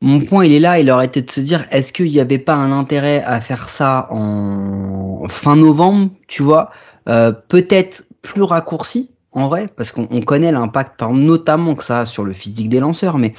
Mon 0.00 0.20
point, 0.20 0.44
il 0.44 0.52
est 0.52 0.60
là, 0.60 0.78
il 0.78 0.90
aurait 0.90 1.06
été 1.06 1.22
de 1.22 1.30
se 1.30 1.40
dire, 1.40 1.66
est-ce 1.70 1.92
qu'il 1.92 2.10
n'y 2.10 2.20
avait 2.20 2.38
pas 2.38 2.54
un 2.54 2.72
intérêt 2.72 3.22
à 3.22 3.40
faire 3.40 3.68
ça 3.68 4.08
en 4.10 5.26
fin 5.28 5.56
novembre, 5.56 6.10
tu 6.28 6.42
vois, 6.42 6.70
euh, 7.08 7.32
peut-être 7.32 8.04
plus 8.20 8.42
raccourci, 8.42 9.10
en 9.32 9.48
vrai, 9.48 9.68
parce 9.74 9.92
qu'on 9.92 10.20
connaît 10.20 10.52
l'impact, 10.52 11.02
notamment 11.02 11.74
que 11.74 11.84
ça 11.84 12.00
a 12.00 12.06
sur 12.06 12.24
le 12.24 12.34
physique 12.34 12.68
des 12.68 12.80
lanceurs, 12.80 13.18
mais 13.18 13.32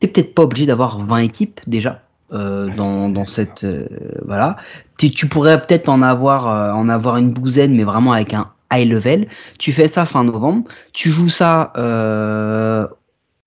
t'es 0.00 0.06
peut-être 0.06 0.34
pas 0.34 0.44
obligé 0.44 0.66
d'avoir 0.66 1.04
20 1.04 1.18
équipes 1.18 1.60
déjà. 1.66 2.00
Euh, 2.32 2.74
dans, 2.74 3.08
dans 3.08 3.24
cette 3.24 3.62
euh, 3.62 3.86
voilà. 4.24 4.56
Tu 4.98 5.28
pourrais 5.28 5.62
peut-être 5.62 5.88
en 5.88 6.02
avoir 6.02 6.74
en 6.76 6.88
avoir 6.88 7.18
une 7.18 7.32
douzaine 7.32 7.76
mais 7.76 7.84
vraiment 7.84 8.10
avec 8.10 8.34
un 8.34 8.46
high 8.72 8.90
level. 8.90 9.28
Tu 9.60 9.70
fais 9.70 9.86
ça 9.86 10.04
fin 10.06 10.24
novembre 10.24 10.64
tu 10.92 11.10
joues 11.10 11.28
ça 11.28 11.72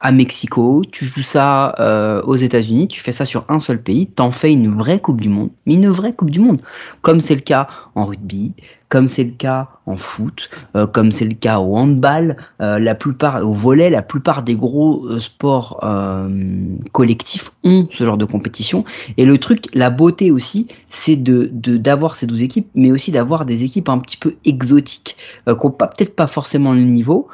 à 0.01 0.13
Mexico, 0.13 0.81
tu 0.89 1.05
joues 1.05 1.23
ça 1.23 1.75
euh, 1.79 2.21
aux 2.21 2.37
États-Unis, 2.37 2.87
tu 2.87 3.01
fais 3.01 3.11
ça 3.11 3.25
sur 3.25 3.43
un 3.49 3.59
seul 3.59 3.81
pays, 3.81 4.07
t'en 4.07 4.31
fais 4.31 4.51
une 4.51 4.77
vraie 4.77 5.01
Coupe 5.01 5.19
du 5.19 5.27
Monde, 5.27 5.49
mais 5.65 5.73
une 5.73 5.89
vraie 5.89 6.13
Coupe 6.13 6.31
du 6.31 6.39
Monde, 6.39 6.61
comme 7.01 7.19
c'est 7.19 7.35
le 7.35 7.41
cas 7.41 7.67
en 7.95 8.05
rugby, 8.05 8.53
comme 8.87 9.09
c'est 9.09 9.25
le 9.25 9.31
cas 9.31 9.67
en 9.85 9.97
foot, 9.97 10.49
euh, 10.77 10.87
comme 10.87 11.11
c'est 11.11 11.25
le 11.25 11.33
cas 11.33 11.59
au 11.59 11.75
handball, 11.75 12.37
euh, 12.61 12.79
la 12.79 12.95
plupart 12.95 13.45
au 13.45 13.51
volet, 13.51 13.89
la 13.89 14.01
plupart 14.01 14.43
des 14.43 14.55
gros 14.55 15.19
sports 15.19 15.83
collectifs 16.93 17.51
ont 17.65 17.87
ce 17.91 18.05
genre 18.05 18.17
de 18.17 18.25
compétition. 18.25 18.85
Et 19.17 19.25
le 19.25 19.37
truc, 19.37 19.65
la 19.73 19.89
beauté 19.89 20.31
aussi, 20.31 20.69
c'est 20.89 21.17
de 21.17 21.49
d'avoir 21.51 22.15
ces 22.15 22.25
12 22.25 22.41
équipes, 22.41 22.69
mais 22.73 22.91
aussi 22.91 23.11
d'avoir 23.11 23.45
des 23.45 23.63
équipes 23.63 23.89
un 23.89 23.99
petit 23.99 24.17
peu 24.17 24.35
exotiques, 24.45 25.17
qui 25.45 25.53
n'ont 25.53 25.71
peut-être 25.71 26.15
pas 26.15 26.27
forcément 26.27 26.71
le 26.71 26.81
niveau. 26.81 27.27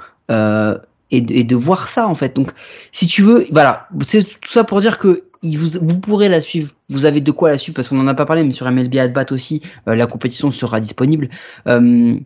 Euh, 1.13 1.21
et 1.29 1.43
de, 1.43 1.55
voir 1.55 1.89
ça 1.89 2.07
en 2.07 2.15
fait. 2.15 2.35
Donc, 2.35 2.51
si 2.91 3.07
tu 3.07 3.21
veux, 3.21 3.45
voilà, 3.51 3.87
c'est 4.05 4.23
tout 4.23 4.51
ça 4.51 4.63
pour 4.63 4.81
dire 4.81 4.97
que 4.97 5.23
vous, 5.43 5.79
vous, 5.81 5.99
pourrez 5.99 6.29
la 6.29 6.41
suivre. 6.41 6.71
Vous 6.89 7.05
avez 7.05 7.21
de 7.21 7.31
quoi 7.31 7.49
la 7.49 7.57
suivre 7.57 7.75
parce 7.75 7.87
qu'on 7.87 7.95
n'en 7.95 8.07
a 8.07 8.13
pas 8.13 8.25
parlé, 8.25 8.43
mais 8.43 8.51
sur 8.51 8.69
MLB 8.69 8.95
Adbat 8.97 9.31
aussi, 9.31 9.61
euh, 9.87 9.95
la 9.95 10.07
compétition 10.07 10.51
sera 10.51 10.79
disponible. 10.79 11.29
Euh, 11.67 12.17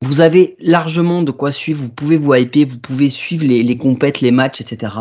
vous 0.00 0.20
avez 0.20 0.56
largement 0.60 1.22
de 1.22 1.32
quoi 1.32 1.50
suivre. 1.50 1.82
Vous 1.82 1.88
pouvez 1.88 2.16
vous 2.16 2.34
hyper, 2.34 2.66
vous 2.68 2.78
pouvez 2.78 3.10
suivre 3.10 3.44
les, 3.44 3.62
les 3.62 3.76
compètes, 3.76 4.20
les 4.20 4.30
matchs, 4.30 4.60
etc. 4.60 4.94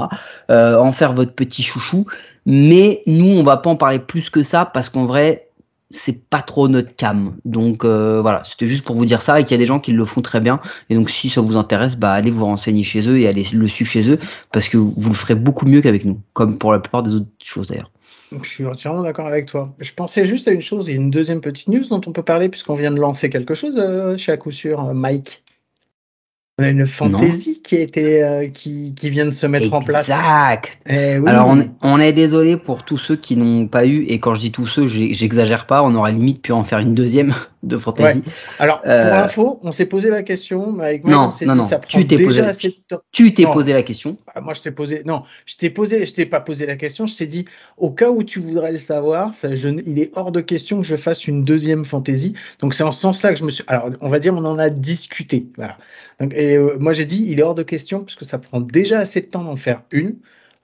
Euh, 0.49 0.77
en 0.77 0.91
faire 0.91 1.13
votre 1.13 1.33
petit 1.33 1.61
chouchou. 1.61 2.07
Mais 2.45 3.03
nous, 3.05 3.29
on 3.29 3.43
va 3.43 3.57
pas 3.57 3.69
en 3.69 3.75
parler 3.75 3.99
plus 3.99 4.29
que 4.29 4.41
ça 4.41 4.65
parce 4.65 4.89
qu'en 4.89 5.05
vrai, 5.05 5.46
c'est 5.89 6.29
pas 6.29 6.41
trop 6.41 6.67
notre 6.67 6.95
cam. 6.95 7.37
Donc 7.45 7.85
euh, 7.85 8.21
voilà, 8.21 8.43
c'était 8.45 8.67
juste 8.67 8.83
pour 8.83 8.95
vous 8.95 9.05
dire 9.05 9.21
ça 9.21 9.39
et 9.39 9.43
qu'il 9.43 9.51
y 9.51 9.55
a 9.55 9.57
des 9.57 9.65
gens 9.65 9.79
qui 9.79 9.91
le 9.91 10.05
font 10.05 10.21
très 10.21 10.41
bien. 10.41 10.59
Et 10.89 10.95
donc 10.95 11.09
si 11.09 11.29
ça 11.29 11.41
vous 11.41 11.57
intéresse, 11.57 11.97
bah 11.97 12.11
allez 12.11 12.31
vous 12.31 12.45
renseigner 12.45 12.83
chez 12.83 13.07
eux 13.07 13.19
et 13.19 13.27
allez 13.27 13.45
le 13.53 13.67
suivre 13.67 13.89
chez 13.89 14.09
eux 14.09 14.19
parce 14.51 14.69
que 14.69 14.77
vous 14.77 15.09
le 15.09 15.15
ferez 15.15 15.35
beaucoup 15.35 15.65
mieux 15.65 15.81
qu'avec 15.81 16.05
nous, 16.05 16.19
comme 16.33 16.57
pour 16.57 16.71
la 16.71 16.79
plupart 16.79 17.03
des 17.03 17.15
autres 17.15 17.27
choses 17.41 17.67
d'ailleurs. 17.67 17.91
Donc, 18.31 18.43
je 18.43 18.49
suis 18.49 18.65
entièrement 18.65 19.03
d'accord 19.03 19.27
avec 19.27 19.45
toi. 19.45 19.73
Je 19.79 19.93
pensais 19.93 20.25
juste 20.25 20.49
à 20.49 20.51
une 20.51 20.59
chose, 20.59 20.89
a 20.89 20.91
une 20.91 21.09
deuxième 21.09 21.39
petite 21.39 21.69
news 21.69 21.85
dont 21.89 22.01
on 22.05 22.11
peut 22.11 22.23
parler 22.23 22.49
puisqu'on 22.49 22.75
vient 22.75 22.91
de 22.91 22.99
lancer 22.99 23.29
quelque 23.29 23.53
chose 23.53 23.77
euh, 23.77 24.17
chez 24.17 24.33
à 24.33 24.37
coup 24.37 24.51
sûr, 24.51 24.93
Mike. 24.93 25.43
On 26.59 26.63
a 26.63 26.69
une 26.69 26.87
fantaisie 26.87 27.61
qui 27.61 27.75
a 27.75 27.81
été, 27.81 28.23
euh, 28.23 28.47
qui, 28.47 28.95
qui, 28.95 29.11
vient 29.11 29.25
de 29.25 29.31
se 29.31 29.45
mettre 29.45 29.71
en 29.73 29.79
place. 29.79 30.09
Exact. 30.09 30.79
Eh 30.87 31.19
Alors 31.27 31.47
on 31.47 31.59
est, 31.59 31.69
on 31.83 31.99
est 31.99 32.13
désolé 32.13 32.57
pour 32.57 32.83
tous 32.83 32.97
ceux 32.97 33.15
qui 33.15 33.37
n'ont 33.37 33.67
pas 33.67 33.85
eu, 33.85 34.05
et 34.05 34.19
quand 34.19 34.33
je 34.33 34.41
dis 34.41 34.51
tous 34.51 34.65
ceux, 34.65 34.87
j'exagère 34.87 35.67
pas, 35.67 35.83
on 35.83 35.93
aurait 35.93 36.13
limite 36.13 36.41
pu 36.41 36.53
en 36.53 36.63
faire 36.63 36.79
une 36.79 36.95
deuxième 36.95 37.35
de 37.63 37.77
fantasy. 37.77 38.21
Alors 38.59 38.81
pour 38.81 38.91
euh, 38.91 39.23
info, 39.23 39.59
on 39.63 39.71
s'est 39.71 39.85
posé 39.85 40.09
la 40.09 40.23
question, 40.23 40.71
mais 40.71 40.85
avec 40.85 41.03
moi, 41.03 41.13
non, 41.13 41.21
on 41.27 41.31
s'est 41.31 41.45
dit 41.45 41.61
ça 41.61 41.79
prend 41.79 41.99
tu 41.99 42.05
déjà 42.05 42.23
posé, 42.25 42.41
assez 42.41 42.67
de 42.69 42.75
temps. 42.87 43.01
Tu 43.11 43.33
t'es 43.33 43.45
posé 43.45 43.73
la 43.73 43.83
question. 43.83 44.17
Bah, 44.27 44.41
moi 44.41 44.53
je 44.53 44.61
t'ai 44.61 44.71
posé, 44.71 45.01
non, 45.05 45.23
je 45.45 45.55
t'ai 45.55 45.69
posé, 45.69 46.05
je 46.05 46.13
t'ai 46.13 46.25
pas 46.25 46.39
posé 46.39 46.65
la 46.65 46.75
question, 46.75 47.07
je 47.07 47.15
t'ai 47.15 47.25
dit 47.25 47.45
au 47.77 47.91
cas 47.91 48.09
où 48.09 48.23
tu 48.23 48.39
voudrais 48.39 48.71
le 48.71 48.77
savoir, 48.77 49.33
ça, 49.33 49.55
je, 49.55 49.69
il 49.69 49.99
est 49.99 50.11
hors 50.15 50.31
de 50.31 50.41
question 50.41 50.77
que 50.77 50.85
je 50.85 50.95
fasse 50.95 51.27
une 51.27 51.43
deuxième 51.43 51.83
fantasy. 51.83 52.33
Donc 52.59 52.73
c'est 52.73 52.83
en 52.83 52.91
ce 52.91 53.01
sens-là 53.01 53.33
que 53.33 53.39
je 53.39 53.45
me 53.45 53.51
suis. 53.51 53.63
Alors 53.67 53.89
on 54.01 54.09
va 54.09 54.19
dire, 54.19 54.33
on 54.35 54.45
en 54.45 54.59
a 54.59 54.69
discuté. 54.69 55.47
Voilà. 55.57 55.77
Donc, 56.19 56.33
et 56.33 56.57
euh, 56.57 56.77
moi 56.79 56.93
j'ai 56.93 57.05
dit, 57.05 57.25
il 57.27 57.39
est 57.39 57.43
hors 57.43 57.55
de 57.55 57.63
question 57.63 58.01
parce 58.01 58.15
que 58.15 58.25
ça 58.25 58.37
prend 58.37 58.61
déjà 58.61 58.99
assez 58.99 59.21
de 59.21 59.27
temps 59.27 59.43
d'en 59.43 59.55
faire 59.55 59.81
une. 59.91 60.15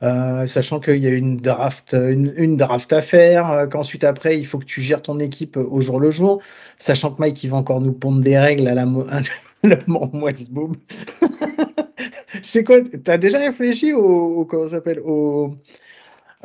Euh, 0.03 0.48
sachant 0.48 0.81
qu'il 0.81 0.98
y 0.98 1.07
a 1.07 1.12
une 1.12 1.38
draft, 1.38 1.93
une, 1.93 2.57
draft 2.57 2.91
à 2.91 3.01
faire, 3.01 3.50
euh, 3.51 3.67
qu'ensuite 3.67 4.03
après 4.03 4.38
il 4.38 4.45
faut 4.45 4.60
que 4.60 4.65
tu 4.65 4.81
gères 4.81 5.01
ton 5.01 5.17
équipe 5.19 5.55
au 5.55 5.79
jour 5.79 5.98
le 5.98 6.12
jour, 6.12 6.41
sachant 6.77 7.12
que 7.12 7.22
Mike 7.22 7.41
il 7.43 7.51
va 7.51 7.57
encore 7.57 7.79
nous 7.79 7.93
pondre 7.93 8.22
des 8.22 8.38
règles 8.38 8.67
à 8.67 8.75
la 8.75 8.86
le 9.63 10.50
boom. 10.51 10.75
C'est 12.43 12.65
quoi 12.65 12.81
T'as 13.03 13.17
déjà 13.17 13.38
réfléchi 13.38 13.93
au, 13.93 14.43
comment 14.43 14.67
s'appelle 14.67 15.00
au 15.00 15.55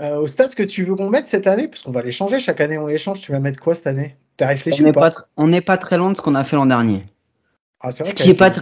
au 0.00 0.28
stade 0.28 0.54
que 0.54 0.62
tu 0.62 0.84
veux 0.84 0.94
qu'on 0.94 1.10
mette 1.10 1.26
cette 1.26 1.48
année, 1.48 1.66
parce 1.66 1.82
qu'on 1.82 1.90
va 1.90 2.02
les 2.02 2.12
changer, 2.12 2.38
chaque 2.38 2.60
année 2.60 2.78
on 2.78 2.86
les 2.86 2.98
change, 2.98 3.20
tu 3.20 3.32
vas 3.32 3.40
mettre 3.40 3.60
quoi 3.60 3.74
cette 3.74 3.88
année? 3.88 4.14
T'as 4.36 4.46
réfléchi 4.46 4.82
on 4.82 4.84
ou 4.84 4.86
n'est 4.86 4.92
pas, 4.92 5.10
pas, 5.10 5.26
on 5.36 5.48
n'est 5.48 5.60
pas 5.60 5.76
très 5.76 5.98
loin 5.98 6.12
de 6.12 6.16
ce 6.16 6.22
qu'on 6.22 6.36
a 6.36 6.44
fait 6.44 6.54
l'an 6.54 6.66
dernier. 6.66 7.04
Ah, 7.80 7.90
vrai 7.90 8.04
Ce 8.04 8.14
qui 8.14 8.30
est 8.30 8.34
pas 8.34 8.52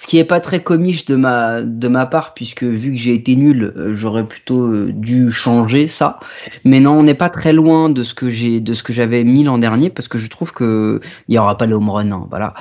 ce 0.00 0.06
qui 0.06 0.16
est 0.16 0.24
pas 0.24 0.40
très 0.40 0.62
comiche 0.62 1.04
de 1.04 1.14
ma 1.14 1.60
de 1.60 1.86
ma 1.86 2.06
part 2.06 2.32
puisque 2.32 2.62
vu 2.62 2.92
que 2.92 2.96
j'ai 2.96 3.12
été 3.12 3.36
nul, 3.36 3.74
euh, 3.76 3.94
j'aurais 3.94 4.26
plutôt 4.26 4.62
euh, 4.62 4.92
dû 4.94 5.30
changer 5.30 5.88
ça. 5.88 6.20
Mais 6.64 6.80
non, 6.80 6.92
on 6.92 7.02
n'est 7.02 7.12
pas 7.12 7.28
très 7.28 7.52
loin 7.52 7.90
de 7.90 8.02
ce 8.02 8.14
que 8.14 8.30
j'ai 8.30 8.60
de 8.60 8.72
ce 8.72 8.82
que 8.82 8.94
j'avais 8.94 9.24
mis 9.24 9.44
l'an 9.44 9.58
dernier 9.58 9.90
parce 9.90 10.08
que 10.08 10.16
je 10.16 10.30
trouve 10.30 10.52
que 10.52 11.00
il 11.28 11.34
y 11.34 11.38
aura 11.38 11.58
pas 11.58 11.66
le 11.66 11.74
home 11.74 11.90
run, 11.90 12.12
hein, 12.12 12.26
voilà. 12.30 12.54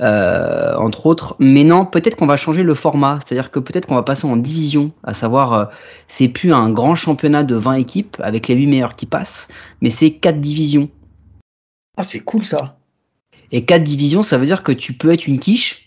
Euh, 0.00 0.74
entre 0.76 1.04
autres. 1.04 1.36
Mais 1.38 1.64
non, 1.64 1.84
peut-être 1.84 2.16
qu'on 2.16 2.26
va 2.26 2.38
changer 2.38 2.62
le 2.62 2.74
format, 2.74 3.18
c'est-à-dire 3.26 3.50
que 3.50 3.58
peut-être 3.58 3.86
qu'on 3.86 3.96
va 3.96 4.02
passer 4.02 4.26
en 4.26 4.38
division, 4.38 4.90
à 5.04 5.12
savoir 5.12 5.52
euh, 5.52 5.64
c'est 6.08 6.28
plus 6.28 6.54
un 6.54 6.70
grand 6.70 6.94
championnat 6.94 7.44
de 7.44 7.56
20 7.56 7.74
équipes 7.74 8.16
avec 8.20 8.48
les 8.48 8.54
8 8.54 8.68
meilleurs 8.68 8.96
qui 8.96 9.04
passent, 9.04 9.48
mais 9.82 9.90
c'est 9.90 10.12
quatre 10.12 10.40
divisions. 10.40 10.88
Ah, 11.98 12.02
c'est 12.02 12.20
cool 12.20 12.42
ça. 12.42 12.78
Et 13.52 13.66
quatre 13.66 13.84
divisions, 13.84 14.22
ça 14.22 14.38
veut 14.38 14.46
dire 14.46 14.62
que 14.62 14.72
tu 14.72 14.94
peux 14.94 15.12
être 15.12 15.26
une 15.26 15.38
quiche 15.38 15.85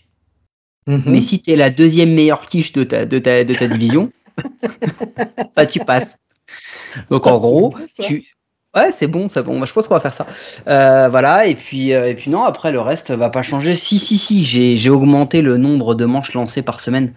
Mhm. 0.86 1.02
Mais 1.06 1.20
si 1.20 1.40
tu 1.40 1.50
es 1.50 1.56
la 1.56 1.70
deuxième 1.70 2.12
meilleure 2.12 2.46
quiche 2.46 2.72
de 2.72 2.84
ta, 2.84 3.06
de 3.06 3.18
ta, 3.18 3.44
de 3.44 3.54
ta 3.54 3.68
division, 3.68 4.10
bah 5.56 5.66
tu 5.66 5.80
passes. 5.80 6.18
Donc 7.10 7.26
Ah, 7.26 7.34
en 7.34 7.38
c'est 7.38 7.46
gros, 7.46 7.74
tu. 8.00 8.26
Ouais, 8.76 8.92
c'est 8.92 9.08
bon, 9.08 9.28
c'est 9.28 9.42
bon. 9.42 9.64
Je 9.64 9.72
pense 9.72 9.88
qu'on 9.88 9.94
va 9.94 10.00
faire 10.00 10.14
ça. 10.14 10.26
Euh, 10.68 11.08
voilà, 11.08 11.46
et 11.46 11.56
puis, 11.56 11.92
euh, 11.92 12.08
et 12.08 12.14
puis 12.14 12.30
non, 12.30 12.44
après 12.44 12.70
le 12.70 12.80
reste 12.80 13.10
va 13.10 13.28
pas 13.28 13.42
changer. 13.42 13.74
Si, 13.74 13.98
si, 13.98 14.16
si, 14.16 14.44
j'ai 14.44 14.90
augmenté 14.90 15.42
le 15.42 15.56
nombre 15.56 15.96
de 15.96 16.04
manches 16.04 16.34
lancées 16.34 16.62
par 16.62 16.78
semaine 16.80 17.12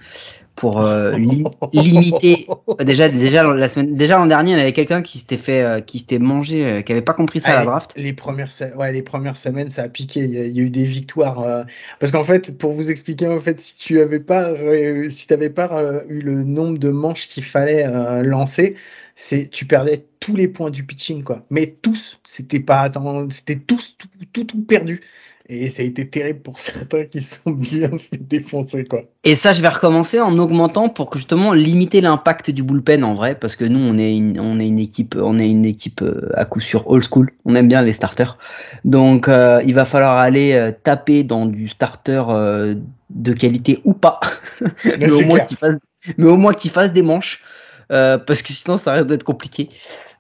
pour 0.56 0.82
euh, 0.82 1.12
li- 1.18 1.44
limiter. 1.74 2.48
Déjà, 2.86 3.10
déjà 3.10 3.44
la 3.44 3.70
semaine, 3.70 3.96
déjà 3.96 4.18
l'an 4.18 4.26
dernier, 4.26 4.52
il 4.54 4.58
y 4.58 4.62
avait 4.62 4.74
quelqu'un 4.74 5.02
qui 5.02 5.20
s'était 5.20 5.38
fait, 5.38 5.62
euh, 5.64 5.80
qui 5.80 6.00
s'était 6.00 6.20
mangé, 6.20 6.66
euh, 6.66 6.82
qui 6.82 6.92
avait 6.92 7.02
pas 7.02 7.14
compris 7.14 7.40
ça 7.42 7.52
à 7.52 7.56
la 7.60 7.66
draft. 7.66 7.92
Les 7.96 8.14
premières, 8.14 8.52
se- 8.52 8.76
ouais, 8.76 8.92
les 8.92 9.02
premières 9.04 9.36
semaines, 9.38 9.70
ça 9.70 9.84
a 9.84 9.90
piqué. 9.90 10.22
Il 10.22 10.32
y 10.34 10.38
a, 10.40 10.46
il 10.46 10.52
y 10.56 10.60
a 10.60 10.64
eu 10.64 10.70
des 10.70 10.86
victoires. 10.86 11.40
euh, 11.42 11.64
Parce 12.00 12.12
qu'en 12.12 12.24
fait, 12.24 12.58
pour 12.58 12.72
vous 12.72 12.92
expliquer, 12.92 13.28
en 13.28 13.40
fait, 13.40 13.60
si 13.62 13.76
tu 13.76 14.00
avais 14.02 14.20
pas, 14.20 14.50
euh, 14.52 15.10
si 15.10 15.28
t'avais 15.28 15.50
pas 15.50 15.70
euh, 15.80 16.02
eu 16.10 16.22
le 16.22 16.44
nombre 16.44 16.78
de 16.78 16.90
manches 16.90 17.28
qu'il 17.28 17.44
fallait 17.44 17.86
euh, 17.86 18.22
lancer, 18.24 18.76
c'est, 19.16 19.48
tu 19.50 19.66
perdais 19.66 20.06
tous 20.20 20.36
les 20.36 20.48
points 20.48 20.70
du 20.72 20.84
pitching, 20.86 21.24
quoi. 21.24 21.46
Mais 21.50 21.68
tous, 21.82 22.20
c'était 22.24 22.60
pas, 22.60 22.92
c'était 23.30 23.58
tous, 23.60 23.96
tout, 23.98 24.08
tout, 24.32 24.44
tout 24.46 24.62
perdu. 24.64 25.02
Et 25.50 25.68
ça 25.68 25.82
a 25.82 25.86
été 25.86 26.08
terrible 26.08 26.40
pour 26.40 26.60
certains 26.62 27.04
qui 27.06 27.20
se 27.20 27.42
sont 27.42 27.52
bien 27.52 27.90
fait 27.98 28.18
défoncer, 28.18 28.86
quoi. 28.86 29.04
Et 29.26 29.36
ça, 29.36 29.54
je 29.54 29.62
vais 29.62 29.68
recommencer 29.68 30.20
en 30.20 30.38
augmentant 30.38 30.90
pour 30.90 31.10
que 31.10 31.18
justement 31.18 31.54
limiter 31.54 32.02
l'impact 32.02 32.50
du 32.52 32.64
bullpen 32.64 33.04
en 33.04 33.16
vrai, 33.16 33.36
parce 33.36 33.56
que 33.56 33.66
nous, 33.66 33.80
on 33.80 33.98
est 33.98 34.16
une, 34.16 34.40
on 34.40 34.60
est 34.60 34.68
une 34.68 34.80
équipe, 34.80 35.16
on 35.20 35.40
est 35.40 35.50
une 35.50 35.66
équipe 35.66 36.02
euh, 36.02 36.30
à 36.36 36.46
coup 36.46 36.60
sûr 36.60 36.88
old 36.88 37.04
school. 37.04 37.32
On 37.46 37.56
aime 37.56 37.68
bien 37.68 37.82
les 37.82 37.94
starters, 37.94 38.38
donc 38.86 39.28
euh, 39.28 39.62
il 39.66 39.74
va 39.74 39.86
falloir 39.86 40.18
aller 40.18 40.54
euh, 40.54 40.72
taper 40.72 41.24
dans 41.24 41.46
du 41.46 41.68
starter 41.68 42.24
euh, 42.30 42.76
de 43.10 43.34
qualité 43.34 43.80
ou 43.84 43.94
pas, 43.94 44.20
mais, 44.86 45.12
au 45.12 45.22
moins 45.26 45.40
fasse, 45.40 45.76
mais 46.18 46.28
au 46.28 46.38
moins 46.38 46.54
qu'il 46.54 46.72
fasse 46.72 46.94
des 46.94 47.02
manches, 47.02 47.44
euh, 47.92 48.18
parce 48.18 48.42
que 48.42 48.54
sinon 48.54 48.78
ça 48.78 48.94
risque 48.94 49.08
d'être 49.08 49.24
compliqué. 49.24 49.70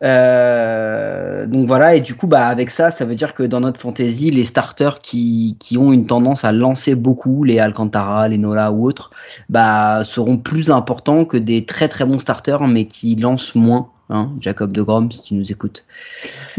Euh, 0.03 1.45
donc 1.45 1.65
voilà, 1.65 1.95
et 1.95 2.01
du 2.01 2.13
coup, 2.15 2.27
bah, 2.27 2.47
avec 2.47 2.71
ça, 2.71 2.91
ça 2.91 3.05
veut 3.05 3.15
dire 3.15 3.33
que 3.33 3.43
dans 3.43 3.61
notre 3.61 3.79
fantasy, 3.79 4.31
les 4.31 4.43
starters 4.43 4.99
qui, 4.99 5.55
qui 5.59 5.77
ont 5.77 5.93
une 5.93 6.07
tendance 6.07 6.43
à 6.43 6.51
lancer 6.51 6.95
beaucoup, 6.95 7.43
les 7.45 7.59
Alcantara, 7.59 8.27
les 8.27 8.37
Nola 8.37 8.71
ou 8.71 8.85
autres, 8.85 9.11
bah, 9.49 10.03
seront 10.03 10.37
plus 10.37 10.71
importants 10.71 11.23
que 11.23 11.37
des 11.37 11.65
très 11.65 11.87
très 11.87 12.03
bons 12.05 12.19
starters, 12.19 12.67
mais 12.67 12.85
qui 12.85 13.15
lancent 13.15 13.55
moins. 13.55 13.89
Hein, 14.09 14.31
Jacob 14.41 14.73
de 14.73 14.81
Grom, 14.81 15.09
si 15.11 15.21
tu 15.23 15.33
nous 15.35 15.49
écoutes. 15.49 15.85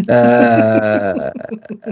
Euh, 0.09 1.31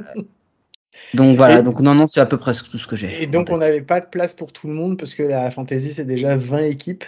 donc 1.14 1.36
voilà, 1.36 1.58
Et- 1.58 1.62
donc 1.62 1.80
non, 1.80 1.94
non, 1.94 2.08
c'est 2.08 2.20
à 2.20 2.26
peu 2.26 2.38
près 2.38 2.52
tout 2.54 2.78
ce 2.78 2.86
que 2.86 2.96
j'ai. 2.96 3.22
Et 3.22 3.26
donc, 3.26 3.50
on 3.50 3.58
n'avait 3.58 3.82
pas 3.82 4.00
de 4.00 4.06
place 4.06 4.32
pour 4.32 4.52
tout 4.52 4.68
le 4.68 4.72
monde 4.72 4.96
parce 4.98 5.14
que 5.14 5.22
la 5.22 5.50
fantasy, 5.50 5.92
c'est 5.92 6.06
déjà 6.06 6.36
20 6.36 6.64
équipes. 6.64 7.04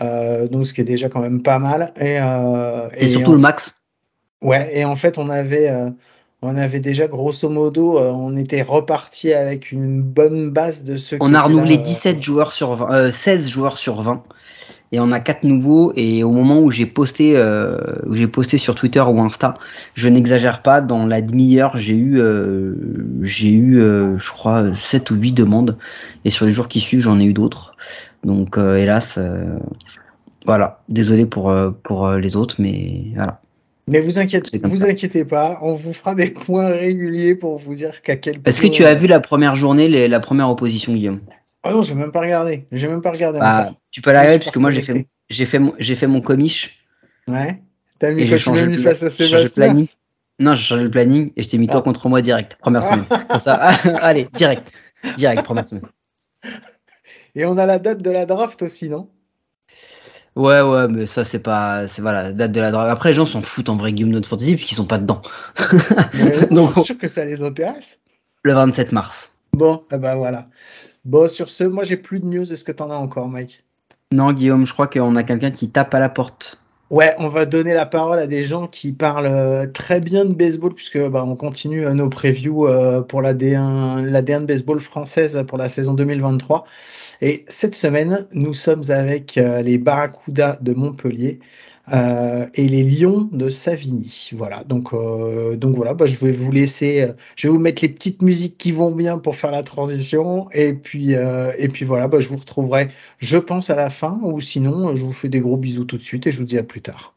Euh, 0.00 0.48
donc, 0.48 0.66
ce 0.66 0.74
qui 0.74 0.80
est 0.80 0.84
déjà 0.84 1.08
quand 1.08 1.20
même 1.20 1.42
pas 1.42 1.58
mal. 1.58 1.92
Et, 1.96 2.18
euh, 2.20 2.88
Et 2.96 3.08
surtout 3.08 3.32
le 3.32 3.38
max. 3.38 3.80
Ouais, 4.42 4.70
et 4.72 4.84
en 4.84 4.96
fait, 4.96 5.18
on 5.18 5.28
avait, 5.28 5.68
euh, 5.68 5.90
on 6.40 6.56
avait 6.56 6.80
déjà 6.80 7.06
grosso 7.06 7.48
modo, 7.48 7.98
on 7.98 8.36
était 8.36 8.62
reparti 8.62 9.34
avec 9.34 9.70
une 9.70 10.02
bonne 10.02 10.50
base 10.50 10.84
de 10.84 10.96
ceux 10.96 11.18
qui 11.18 11.22
On 11.22 11.34
a 11.34 11.42
renouvelé 11.42 11.74
là, 11.74 11.80
euh, 11.80 11.84
17 11.84 12.22
joueurs 12.22 12.52
sur 12.52 12.74
20, 12.74 12.92
euh, 12.92 13.12
16 13.12 13.48
joueurs 13.48 13.76
sur 13.76 14.00
20. 14.00 14.22
Et 14.92 14.98
on 14.98 15.12
a 15.12 15.20
quatre 15.20 15.44
nouveaux. 15.44 15.92
Et 15.94 16.24
au 16.24 16.30
moment 16.30 16.60
où 16.60 16.70
j'ai 16.70 16.86
posté, 16.86 17.36
euh, 17.36 17.78
où 18.06 18.14
j'ai 18.14 18.26
posté 18.26 18.58
sur 18.58 18.74
Twitter 18.74 19.00
ou 19.00 19.20
Insta, 19.20 19.54
je 19.94 20.08
n'exagère 20.08 20.62
pas, 20.62 20.80
dans 20.80 21.06
la 21.06 21.22
demi-heure, 21.22 21.76
j'ai 21.76 21.94
eu, 21.94 22.18
euh, 22.18 22.74
j'ai 23.22 23.52
eu, 23.52 23.80
euh, 23.80 24.18
je 24.18 24.30
crois, 24.30 24.74
7 24.74 25.10
ou 25.10 25.14
8 25.14 25.32
demandes. 25.32 25.78
Et 26.24 26.30
sur 26.30 26.46
les 26.46 26.50
jours 26.50 26.68
qui 26.68 26.80
suivent, 26.80 27.02
j'en 27.02 27.20
ai 27.20 27.24
eu 27.24 27.32
d'autres. 27.32 27.76
Donc, 28.24 28.58
euh, 28.58 28.76
hélas, 28.76 29.16
euh, 29.18 29.58
voilà. 30.46 30.82
Désolé 30.88 31.26
pour, 31.26 31.50
euh, 31.50 31.70
pour 31.82 32.10
les 32.12 32.36
autres, 32.36 32.56
mais 32.58 33.02
voilà. 33.14 33.40
Mais 33.88 34.00
vous 34.00 34.18
inquiétez, 34.20 34.60
vous 34.62 34.84
inquiétez 34.84 35.24
pas, 35.24 35.58
on 35.62 35.74
vous 35.74 35.92
fera 35.92 36.14
des 36.14 36.30
points 36.30 36.68
réguliers 36.68 37.34
pour 37.34 37.56
vous 37.58 37.74
dire 37.74 38.02
qu'à 38.02 38.14
quel 38.16 38.36
Est-ce 38.44 38.60
que 38.62 38.66
point- 38.68 38.76
tu 38.76 38.84
as 38.84 38.94
vu 38.94 39.08
la 39.08 39.18
première 39.18 39.56
journée, 39.56 39.88
les- 39.88 40.06
la 40.06 40.20
première 40.20 40.48
opposition, 40.48 40.94
Guillaume? 40.94 41.20
Ah 41.64 41.72
non, 41.72 41.82
j'ai 41.82 41.94
même 41.94 42.12
pas 42.12 42.20
regardé. 42.20 42.66
J'ai 42.70 42.86
même 42.86 43.02
pas 43.02 43.10
regardé 43.10 43.40
Bah. 43.40 43.72
Tu 43.90 44.00
peux 44.00 44.12
la 44.12 44.20
regarder 44.20 44.38
puisque 44.38 44.56
moi 44.58 44.70
j'ai 44.70 44.82
fait, 44.82 45.06
j'ai 45.28 45.44
fait, 45.44 45.58
mon- 45.58 45.74
j'ai 45.78 45.94
fait 45.96 46.06
mon 46.06 46.20
comiche. 46.20 46.84
Ouais. 47.26 47.60
T'as 47.98 48.12
mis 48.12 48.22
Et 48.22 48.28
quoi 48.28 48.36
changé, 48.38 48.64
mis 48.66 48.76
face 48.76 49.02
à 49.02 49.10
Sébastien. 49.10 49.84
Non, 50.38 50.54
j'ai 50.54 50.62
changé 50.62 50.84
le 50.84 50.90
planning 50.90 51.32
et 51.36 51.42
je 51.42 51.48
t'ai 51.48 51.58
mis 51.58 51.66
toi 51.66 51.78
Ah. 51.80 51.82
contre 51.82 52.08
moi 52.08 52.22
direct, 52.22 52.56
première 52.60 52.84
semaine. 52.84 53.04
Ça. 53.40 53.54
Allez, 54.02 54.28
direct. 54.34 54.70
Direct, 55.18 55.42
première 55.42 55.68
semaine. 55.68 55.82
Et 57.34 57.44
on 57.44 57.56
a 57.58 57.66
la 57.66 57.78
date 57.78 58.02
de 58.02 58.10
la 58.10 58.26
draft 58.26 58.62
aussi, 58.62 58.88
non? 58.88 59.08
Ouais, 60.36 60.60
ouais, 60.60 60.88
mais 60.88 61.06
ça, 61.06 61.24
c'est 61.24 61.40
pas. 61.42 61.88
C'est 61.88 62.02
voilà, 62.02 62.24
la 62.24 62.32
date 62.32 62.52
de 62.52 62.60
la 62.60 62.70
draft. 62.70 62.90
Après, 62.90 63.10
les 63.10 63.14
gens 63.14 63.26
s'en 63.26 63.42
foutent 63.42 63.68
en 63.68 63.76
vrai, 63.76 63.92
Guillaume 63.92 64.10
Note 64.10 64.26
Fantasy, 64.26 64.54
puisqu'ils 64.54 64.76
sont 64.76 64.86
pas 64.86 64.98
dedans. 64.98 65.22
Donc- 66.50 66.70
Je 66.70 66.72
suis 66.74 66.84
sûr 66.84 66.98
que 66.98 67.08
ça 67.08 67.24
les 67.24 67.42
intéresse. 67.42 67.98
Le 68.42 68.52
27 68.54 68.92
mars. 68.92 69.30
Bon, 69.52 69.82
eh 69.92 69.98
ben 69.98 70.14
voilà. 70.14 70.46
Bon, 71.04 71.28
sur 71.28 71.48
ce, 71.48 71.64
moi 71.64 71.84
j'ai 71.84 71.96
plus 71.96 72.20
de 72.20 72.26
news. 72.26 72.52
Est-ce 72.52 72.64
que 72.64 72.72
t'en 72.72 72.90
as 72.90 72.94
encore, 72.94 73.28
Mike? 73.28 73.64
Non, 74.12 74.32
Guillaume, 74.32 74.64
je 74.64 74.72
crois 74.72 74.86
qu'on 74.86 75.14
a 75.16 75.22
quelqu'un 75.24 75.50
qui 75.50 75.70
tape 75.70 75.92
à 75.94 75.98
la 75.98 76.08
porte. 76.08 76.60
Ouais, 76.90 77.14
on 77.18 77.28
va 77.28 77.46
donner 77.46 77.72
la 77.72 77.86
parole 77.86 78.18
à 78.18 78.26
des 78.26 78.42
gens 78.42 78.66
qui 78.66 78.90
parlent 78.90 79.26
euh, 79.26 79.66
très 79.68 80.00
bien 80.00 80.24
de 80.24 80.34
baseball, 80.34 80.74
puisque 80.74 80.98
bah, 80.98 81.22
on 81.24 81.36
continue 81.36 81.86
euh, 81.86 81.94
nos 81.94 82.08
previews 82.08 82.66
euh, 82.66 83.00
pour 83.00 83.22
la 83.22 83.32
D1, 83.32 84.02
la 84.02 84.22
D1 84.22 84.40
de 84.40 84.46
baseball 84.46 84.80
française 84.80 85.40
pour 85.46 85.56
la 85.56 85.68
saison 85.68 85.94
2023. 85.94 86.64
Et 87.20 87.44
cette 87.46 87.76
semaine, 87.76 88.26
nous 88.32 88.54
sommes 88.54 88.82
avec 88.88 89.36
les 89.36 89.78
Barracudas 89.78 90.58
de 90.62 90.72
Montpellier 90.72 91.38
euh, 91.92 92.46
et 92.54 92.68
les 92.68 92.84
Lions 92.84 93.28
de 93.32 93.48
Savigny. 93.48 94.30
Voilà, 94.32 94.64
donc, 94.64 94.92
euh, 94.92 95.56
donc 95.56 95.74
voilà, 95.76 95.94
bah, 95.94 96.06
je 96.06 96.16
vais 96.16 96.30
vous 96.30 96.52
laisser, 96.52 97.02
euh, 97.02 97.12
je 97.36 97.48
vais 97.48 97.52
vous 97.52 97.60
mettre 97.60 97.82
les 97.82 97.88
petites 97.88 98.22
musiques 98.22 98.58
qui 98.58 98.72
vont 98.72 98.92
bien 98.92 99.18
pour 99.18 99.36
faire 99.36 99.50
la 99.50 99.62
transition. 99.62 100.48
Et 100.52 100.72
puis, 100.74 101.12
et 101.12 101.68
puis 101.68 101.84
voilà, 101.84 102.08
bah, 102.08 102.20
je 102.20 102.28
vous 102.28 102.36
retrouverai 102.36 102.90
je 103.18 103.36
pense 103.36 103.70
à 103.70 103.76
la 103.76 103.90
fin, 103.90 104.18
ou 104.22 104.40
sinon, 104.40 104.94
je 104.94 105.04
vous 105.04 105.12
fais 105.12 105.28
des 105.28 105.40
gros 105.40 105.56
bisous 105.56 105.84
tout 105.84 105.98
de 105.98 106.02
suite 106.02 106.26
et 106.26 106.32
je 106.32 106.38
vous 106.38 106.46
dis 106.46 106.58
à 106.58 106.62
plus 106.62 106.80
tard. 106.80 107.14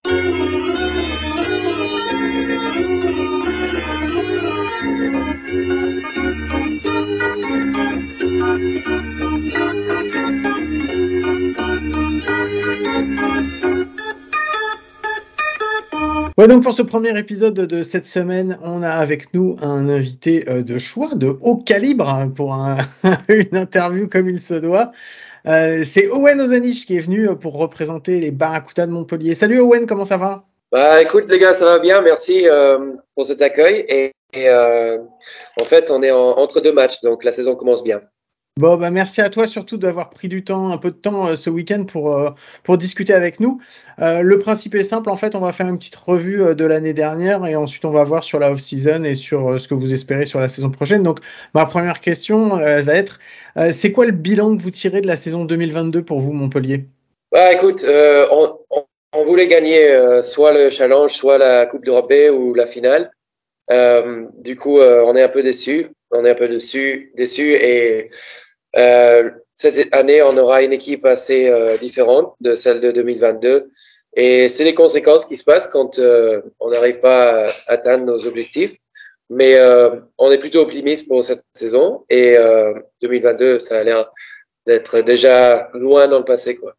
Donc 16.47 16.63
pour 16.63 16.73
ce 16.73 16.81
premier 16.81 17.17
épisode 17.17 17.53
de 17.53 17.81
cette 17.83 18.05
semaine, 18.05 18.59
on 18.63 18.83
a 18.83 18.89
avec 18.89 19.33
nous 19.33 19.55
un 19.61 19.87
invité 19.87 20.43
euh, 20.49 20.61
de 20.61 20.77
choix, 20.77 21.15
de 21.15 21.37
haut 21.41 21.55
calibre, 21.55 22.09
hein, 22.09 22.29
pour 22.29 22.53
un- 22.53 22.77
une 23.29 23.55
interview 23.55 24.09
comme 24.09 24.29
il 24.29 24.41
se 24.41 24.55
doit. 24.55 24.91
Euh, 25.47 25.83
c'est 25.85 26.09
Owen 26.09 26.41
Ozanich 26.41 26.85
qui 26.85 26.97
est 26.97 27.01
venu 27.01 27.29
euh, 27.29 27.35
pour 27.35 27.55
représenter 27.57 28.19
les 28.19 28.31
Barracudas 28.31 28.87
de 28.87 28.91
Montpellier. 28.91 29.35
Salut 29.35 29.59
Owen, 29.59 29.85
comment 29.85 30.05
ça 30.05 30.17
va? 30.17 30.43
Bah 30.71 31.01
écoute 31.01 31.25
les 31.29 31.39
gars, 31.39 31.53
ça 31.53 31.65
va 31.65 31.79
bien, 31.79 32.01
merci 32.01 32.45
pour 33.15 33.25
cet 33.25 33.41
accueil. 33.41 33.85
Et, 33.87 34.11
en 34.49 35.63
fait, 35.63 35.91
on 35.91 36.01
est 36.01 36.11
en, 36.11 36.31
entre 36.31 36.59
deux 36.59 36.73
matchs, 36.73 36.99
donc 37.01 37.23
la 37.23 37.31
saison 37.31 37.55
commence 37.55 37.83
bien. 37.83 38.01
Bon, 38.59 38.77
bah 38.77 38.91
merci 38.91 39.19
à 39.19 39.31
toi 39.31 39.47
surtout 39.47 39.77
d'avoir 39.77 40.11
pris 40.11 40.27
du 40.27 40.43
temps, 40.43 40.71
un 40.71 40.77
peu 40.77 40.91
de 40.91 40.95
temps 40.95 41.25
euh, 41.25 41.35
ce 41.35 41.49
week-end 41.49 41.85
pour, 41.85 42.15
euh, 42.15 42.29
pour 42.61 42.77
discuter 42.77 43.11
avec 43.11 43.39
nous. 43.39 43.59
Euh, 43.99 44.21
le 44.21 44.37
principe 44.37 44.75
est 44.75 44.83
simple, 44.83 45.09
en 45.09 45.17
fait, 45.17 45.33
on 45.33 45.39
va 45.39 45.51
faire 45.53 45.67
une 45.67 45.79
petite 45.79 45.95
revue 45.95 46.53
de 46.53 46.63
l'année 46.65 46.93
dernière 46.93 47.47
et 47.47 47.55
ensuite 47.55 47.83
on 47.83 47.89
va 47.89 48.03
voir 48.03 48.23
sur 48.23 48.37
la 48.37 48.51
off-season 48.51 49.05
et 49.05 49.15
sur 49.15 49.59
ce 49.59 49.67
que 49.67 49.73
vous 49.73 49.91
espérez 49.91 50.25
sur 50.25 50.39
la 50.39 50.47
saison 50.49 50.69
prochaine. 50.69 51.01
Donc, 51.01 51.17
ma 51.55 51.65
première 51.65 51.99
question 51.99 52.57
va 52.57 52.93
être, 52.95 53.19
c'est 53.71 53.91
quoi 53.91 54.05
le 54.05 54.11
bilan 54.11 54.55
que 54.55 54.61
vous 54.61 54.69
tirez 54.69 55.01
de 55.01 55.07
la 55.07 55.15
saison 55.15 55.45
2022 55.45 56.03
pour 56.03 56.19
vous, 56.19 56.31
Montpellier? 56.31 56.85
Bah 57.31 57.51
écoute, 57.51 57.83
on, 57.87 58.55
on- 58.69 58.83
on 59.15 59.25
voulait 59.25 59.47
gagner 59.47 60.21
soit 60.23 60.51
le 60.51 60.69
challenge, 60.69 61.11
soit 61.11 61.37
la 61.39 61.65
Coupe 61.65 61.85
d'Europe 61.85 62.13
ou 62.33 62.53
la 62.53 62.67
finale. 62.67 63.11
du 63.69 64.55
coup, 64.57 64.79
on 64.79 65.15
est 65.15 65.23
un 65.23 65.29
peu 65.29 65.41
déçu. 65.41 65.87
On 66.13 66.25
est 66.25 66.31
un 66.31 66.35
peu 66.35 66.47
déçu, 66.47 67.11
déçu 67.15 67.53
et 67.53 68.09
cette 69.55 69.95
année, 69.95 70.21
on 70.23 70.37
aura 70.37 70.63
une 70.63 70.73
équipe 70.73 71.05
assez 71.05 71.51
différente 71.79 72.35
de 72.41 72.55
celle 72.55 72.81
de 72.81 72.91
2022. 72.91 73.69
Et 74.15 74.49
c'est 74.49 74.63
les 74.63 74.73
conséquences 74.73 75.25
qui 75.25 75.37
se 75.37 75.43
passent 75.43 75.67
quand 75.67 75.99
on 76.59 76.69
n'arrive 76.71 76.99
pas 76.99 77.45
à 77.45 77.51
atteindre 77.67 78.05
nos 78.05 78.25
objectifs. 78.25 78.75
Mais 79.29 79.55
euh, 79.55 79.89
on 80.17 80.31
est 80.31 80.37
plutôt 80.37 80.59
optimiste 80.61 81.07
pour 81.07 81.23
cette 81.23 81.43
saison 81.53 82.03
et 82.09 82.37
2022, 83.01 83.45
euh, 83.45 83.59
ça 83.59 83.79
a 83.79 83.83
l'air 83.83 84.11
d'être 84.65 84.99
déjà 84.99 85.69
loin 85.73 86.07
dans 86.07 86.19
le 86.19 86.23
passé, 86.23 86.55
quoi. 86.55 86.75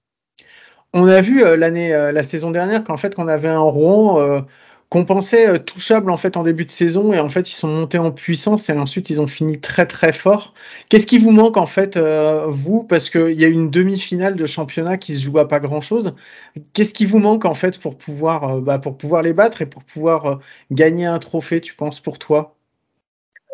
On 0.92 1.09
a 1.09 1.20
vu 1.20 1.44
euh, 1.44 1.57
l'année, 1.57 1.90
la 1.90 2.23
saison 2.23 2.53
dernière 2.53 2.85
qu'en 2.85 2.97
fait 2.97 3.14
qu'on 3.14 3.27
avait 3.27 3.49
un 3.49 3.59
Rouen 3.59 4.44
qu'on 4.94 5.04
pensait 5.04 5.48
euh, 5.48 5.59
touchable 5.59 6.09
en 6.09 6.16
fait 6.16 6.37
en 6.37 6.44
début 6.44 6.64
de 6.64 6.70
saison 6.70 7.12
et 7.12 7.18
en 7.18 7.28
fait 7.28 7.50
ils 7.50 7.54
sont 7.54 7.66
montés 7.66 7.98
en 7.98 8.12
puissance 8.12 8.68
et 8.68 8.72
ensuite 8.74 9.11
ils 9.11 9.20
ont 9.20 9.26
fini 9.26 9.61
très 9.61 9.87
très 9.87 10.12
fort. 10.12 10.54
Qu'est-ce 10.88 11.07
qui 11.09 11.18
vous 11.18 11.33
manque 11.33 11.57
en 11.57 11.66
fait 11.66 11.96
euh, 11.96 12.46
vous? 12.48 12.85
Parce 12.85 13.11
qu'il 13.11 13.33
y 13.33 13.44
a 13.44 13.48
une 13.48 13.70
demi-finale 13.70 14.37
de 14.37 14.46
championnat 14.46 14.96
qui 14.96 15.16
se 15.16 15.22
joue 15.22 15.38
à 15.40 15.48
pas 15.48 15.59
grand 15.59 15.80
chose. 15.80 16.14
Qu'est-ce 16.74 16.94
qui 16.94 17.07
vous 17.07 17.18
manque 17.18 17.44
en 17.44 17.54
fait 17.54 17.78
pour 17.80 17.98
pouvoir 17.98 18.59
euh, 18.59 18.61
bah, 18.61 18.78
pour 18.78 18.96
pouvoir 18.96 19.22
les 19.22 19.33
battre 19.33 19.62
et 19.62 19.66
pour 19.66 19.83
pouvoir 19.85 20.38
gagner 20.70 21.07
un 21.07 21.18
trophée 21.18 21.61
tu 21.61 21.74
penses 21.74 21.98
pour 22.00 22.20
toi? 22.20 22.57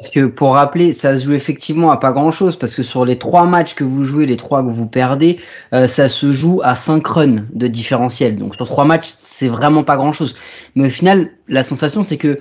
Parce 0.01 0.11
que 0.13 0.25
pour 0.25 0.55
rappeler, 0.55 0.95
ça 0.95 1.19
se 1.19 1.27
joue 1.27 1.35
effectivement 1.35 1.91
à 1.91 1.99
pas 1.99 2.13
grand 2.13 2.31
chose, 2.31 2.57
parce 2.57 2.75
que 2.75 2.83
sur 2.83 3.05
les 3.05 3.19
trois 3.19 3.45
matchs 3.45 3.75
que 3.75 3.85
vous 3.85 4.03
jouez, 4.03 4.25
les 4.25 4.39
trois 4.39 4.63
que 4.63 4.71
vous 4.71 4.87
perdez, 4.87 5.39
euh, 5.75 5.89
ça 5.89 6.09
se 6.09 6.33
joue 6.33 6.63
à 6.65 6.75
5 6.75 7.07
runs 7.07 7.45
de 7.53 7.67
différentiel. 7.67 8.39
Donc 8.39 8.57
sur 8.57 8.65
trois 8.65 8.87
matchs, 8.87 9.09
c'est 9.09 9.49
vraiment 9.49 9.85
pas 9.85 9.97
grand 9.97 10.13
chose. 10.13 10.37
Mais 10.75 10.87
au 10.87 10.91
final, 10.91 11.33
la 11.49 11.63
sensation 11.63 12.03
c'est 12.03 12.17
que 12.17 12.41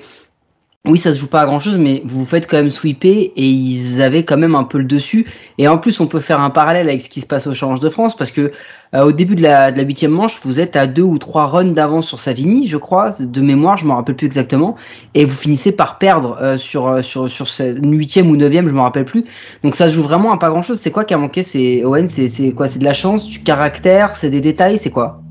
oui, 0.86 0.98
ça 0.98 1.13
se 1.13 1.19
joue 1.19 1.28
pas 1.28 1.41
à 1.41 1.45
grand 1.45 1.60
chose, 1.60 1.78
mais 1.78 2.02
vous 2.06 2.19
vous 2.19 2.26
faites 2.26 2.50
quand 2.50 2.56
même 2.56 2.69
sweeper 2.69 3.12
et 3.36 3.45
ils 3.50 4.02
avaient 4.02 4.24
quand 4.24 4.38
même 4.38 4.56
un 4.56 4.63
peu 4.63 4.78
le 4.78 4.86
dessus. 4.86 5.28
Et 5.58 5.67
en 5.67 5.78
plus, 5.78 6.00
on 6.00 6.08
peut 6.08 6.22
faire 6.22 6.39
un 6.39 6.52
parallèle 6.52 6.88
avec 6.88 7.02
ce 7.02 7.10
qui 7.10 7.19
se 7.19 7.28
passe 7.28 7.45
au 7.45 7.54
Challenge 7.54 7.82
de 7.82 7.89
France 7.89 8.15
parce 8.15 8.32
que 8.32 8.54
euh, 8.93 9.04
au 9.04 9.12
début 9.12 9.36
de 9.36 9.41
la 9.41 9.69
huitième 9.82 10.12
manche, 10.12 10.39
vous 10.43 10.60
êtes 10.60 10.75
à 10.75 10.88
deux 10.88 11.04
ou 11.04 11.17
trois 11.17 11.47
runs 11.47 11.73
d'avance 11.73 12.08
sur 12.08 12.19
Savigny, 12.19 12.67
je 12.67 12.78
crois, 12.78 13.12
de 13.19 13.41
mémoire, 13.41 13.78
je 13.78 13.86
me 13.86 13.91
rappelle 13.91 14.15
plus 14.15 14.28
exactement, 14.28 14.75
et 15.13 15.25
vous 15.25 15.36
finissez 15.36 15.71
par 15.71 15.97
perdre 15.97 16.38
euh, 16.41 16.58
sur 16.58 16.88
euh, 16.88 17.02
sur 17.02 17.30
sur 17.30 17.47
cette 17.47 17.86
huitième 17.86 18.30
ou 18.30 18.36
neuvième, 18.36 18.67
je 18.67 18.73
me 18.73 18.82
rappelle 18.82 19.06
plus. 19.06 19.25
Donc 19.63 19.75
ça 19.75 19.88
se 19.88 19.93
joue 19.93 20.04
vraiment 20.04 20.32
à 20.32 20.38
pas 20.38 20.49
grand 20.49 20.62
chose. 20.62 20.80
C'est 20.80 20.91
quoi 20.91 21.06
qui 21.06 21.13
a 21.13 21.17
manqué? 21.17 21.43
C'est 21.43 21.84
Owen, 21.84 22.08
c'est 22.08 22.28
c'est 22.28 22.52
quoi? 22.52 22.67
C'est 22.67 22.80
de 22.80 22.86
la 22.86 22.93
chance, 22.93 23.25
du 23.25 23.43
caractère, 23.43 24.15
c'est 24.15 24.30
des 24.30 24.41
détails, 24.41 24.78
c'est 24.78 24.91
quoi? 24.91 25.21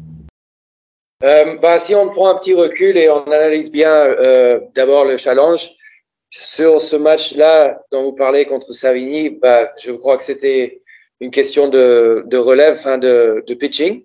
Euh, 1.25 1.57
bah, 1.61 1.81
si 1.81 1.97
on 1.97 2.09
prend 2.09 2.31
un 2.31 2.37
petit 2.37 2.55
recul 2.55 2.97
et 2.97 3.11
on 3.11 3.25
analyse 3.25 3.73
bien 3.73 3.91
euh, 3.91 4.61
d'abord 4.77 5.05
le 5.05 5.17
challenge, 5.17 5.71
sur 6.31 6.81
ce 6.81 6.95
match-là 6.95 7.81
dont 7.91 8.05
vous 8.05 8.13
parlez 8.13 8.45
contre 8.45 8.73
Savigny, 8.73 9.31
bah, 9.31 9.71
je 9.83 9.91
crois 9.91 10.17
que 10.17 10.25
c'était 10.25 10.81
une 11.21 11.31
question 11.31 11.69
de, 11.69 12.25
de 12.27 12.37
relève, 12.37 12.75
enfin 12.75 12.99
de, 12.99 13.45
de 13.47 13.55
pitching. 13.55 14.03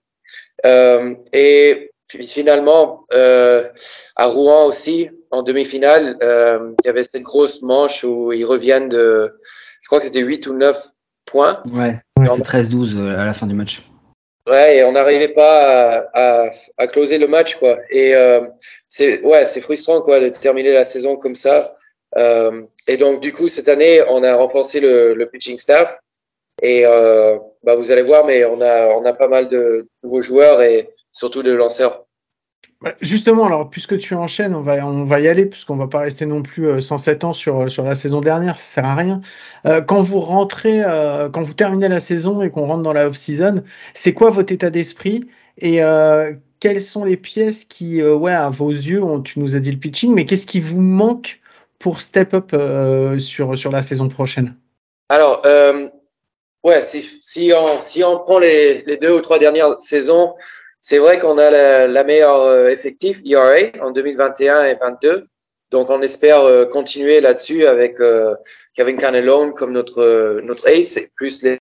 Euh, 0.65 1.15
et 1.31 1.91
finalement, 2.07 3.05
euh, 3.13 3.67
à 4.15 4.27
Rouen 4.27 4.65
aussi, 4.65 5.09
en 5.31 5.41
demi-finale, 5.41 6.17
euh, 6.21 6.73
il 6.83 6.87
y 6.87 6.89
avait 6.89 7.03
cette 7.03 7.23
grosse 7.23 7.61
manche 7.61 8.03
où 8.03 8.31
ils 8.31 8.45
reviennent 8.45 8.89
de, 8.89 9.39
je 9.81 9.87
crois 9.87 9.99
que 9.99 10.05
c'était 10.05 10.19
8 10.21 10.47
ou 10.47 10.53
9 10.53 10.81
points. 11.25 11.61
Ouais, 11.71 11.99
c'est 12.17 12.43
13-12 12.43 12.97
euh, 12.97 13.19
à 13.19 13.25
la 13.25 13.33
fin 13.33 13.47
du 13.47 13.55
match. 13.55 13.81
Ouais, 14.47 14.77
et 14.77 14.83
on 14.83 14.91
n'arrivait 14.91 15.29
pas 15.29 16.03
à, 16.13 16.45
à, 16.45 16.51
à, 16.77 16.87
closer 16.87 17.17
le 17.17 17.27
match, 17.27 17.55
quoi. 17.55 17.77
Et 17.89 18.13
euh, 18.13 18.41
c'est 18.89 19.21
ouais, 19.21 19.45
c'est 19.45 19.61
frustrant, 19.61 20.01
quoi, 20.01 20.19
de 20.19 20.29
terminer 20.29 20.73
la 20.73 20.83
saison 20.83 21.15
comme 21.15 21.35
ça. 21.35 21.75
Euh, 22.17 22.61
et 22.87 22.97
donc, 22.97 23.21
du 23.21 23.31
coup, 23.33 23.47
cette 23.47 23.69
année, 23.69 24.03
on 24.09 24.21
a 24.23 24.35
renforcé 24.35 24.81
le, 24.81 25.13
le 25.13 25.29
pitching 25.29 25.57
staff. 25.57 25.97
Et 26.61 26.85
euh, 26.85 27.37
bah, 27.63 27.75
vous 27.75 27.91
allez 27.91 28.03
voir, 28.03 28.25
mais 28.25 28.45
on 28.45 28.61
a, 28.61 28.89
on 28.89 29.05
a 29.05 29.13
pas 29.13 29.27
mal 29.27 29.47
de 29.47 29.87
nouveaux 30.03 30.21
joueurs 30.21 30.61
et 30.61 30.89
surtout 31.11 31.43
de 31.43 31.51
lanceurs. 31.51 32.05
Justement, 32.99 33.45
alors 33.45 33.69
puisque 33.69 33.97
tu 33.97 34.13
enchaînes, 34.13 34.53
on 34.53 34.59
va 34.59 34.85
on 34.85 35.05
va 35.05 35.21
y 35.21 35.29
aller 35.29 35.45
puisqu'on 35.45 35.77
va 35.77 35.87
pas 35.87 35.99
rester 35.99 36.25
non 36.25 36.41
plus 36.41 36.81
107 36.81 37.23
euh, 37.23 37.27
ans 37.27 37.33
sur 37.33 37.71
sur 37.71 37.83
la 37.83 37.95
saison 37.95 38.19
dernière, 38.19 38.57
ça 38.57 38.65
sert 38.65 38.85
à 38.85 38.95
rien. 38.95 39.21
Euh, 39.65 39.81
quand 39.81 40.01
vous 40.01 40.19
rentrez, 40.19 40.83
euh, 40.83 41.29
quand 41.29 41.43
vous 41.43 41.53
terminez 41.53 41.87
la 41.87 42.01
saison 42.01 42.41
et 42.41 42.49
qu'on 42.49 42.65
rentre 42.65 42.83
dans 42.83 42.91
la 42.91 43.07
off 43.07 43.15
season, 43.15 43.63
c'est 43.93 44.13
quoi 44.13 44.31
votre 44.31 44.51
état 44.51 44.69
d'esprit 44.69 45.21
et 45.57 45.81
euh, 45.81 46.33
quelles 46.59 46.81
sont 46.81 47.05
les 47.05 47.15
pièces 47.15 47.63
qui, 47.63 48.03
ouais, 48.03 48.33
à 48.33 48.49
vos 48.49 48.71
yeux, 48.71 49.01
tu 49.23 49.39
nous 49.39 49.55
as 49.55 49.59
dit 49.59 49.71
le 49.71 49.77
pitching, 49.77 50.13
mais 50.13 50.25
qu'est-ce 50.25 50.45
qui 50.45 50.59
vous 50.59 50.81
manque 50.81 51.39
pour 51.79 52.01
step 52.01 52.33
up 52.33 52.51
sur 53.19 53.57
sur 53.57 53.71
la 53.71 53.81
saison 53.81 54.09
prochaine? 54.09 54.55
Alors, 55.09 55.41
ouais, 56.63 56.81
si 56.83 57.01
si 57.21 57.51
on 57.55 57.79
si 57.79 58.03
on 58.03 58.19
prend 58.19 58.39
les 58.39 58.81
les 58.83 58.97
deux 58.97 59.11
ou 59.11 59.21
trois 59.21 59.39
dernières 59.39 59.81
saisons 59.81 60.33
c'est 60.85 60.97
vrai 60.97 61.17
qu'on 61.17 61.37
a 61.37 61.49
la, 61.49 61.87
la 61.87 62.03
meilleure 62.03 62.41
euh, 62.41 62.67
effectif 62.67 63.21
ERA 63.25 63.71
en 63.81 63.91
2021 63.91 64.65
et 64.65 64.75
2022. 64.75 65.27
Donc, 65.71 65.89
on 65.89 66.01
espère 66.01 66.41
euh, 66.41 66.65
continuer 66.65 67.21
là-dessus 67.21 67.65
avec 67.65 68.01
euh, 68.01 68.35
Kevin 68.75 68.97
Canelone 68.97 69.53
comme 69.53 69.71
notre 69.71 70.41
notre 70.43 70.67
ace, 70.67 70.99
plus 71.15 71.41
les, 71.41 71.57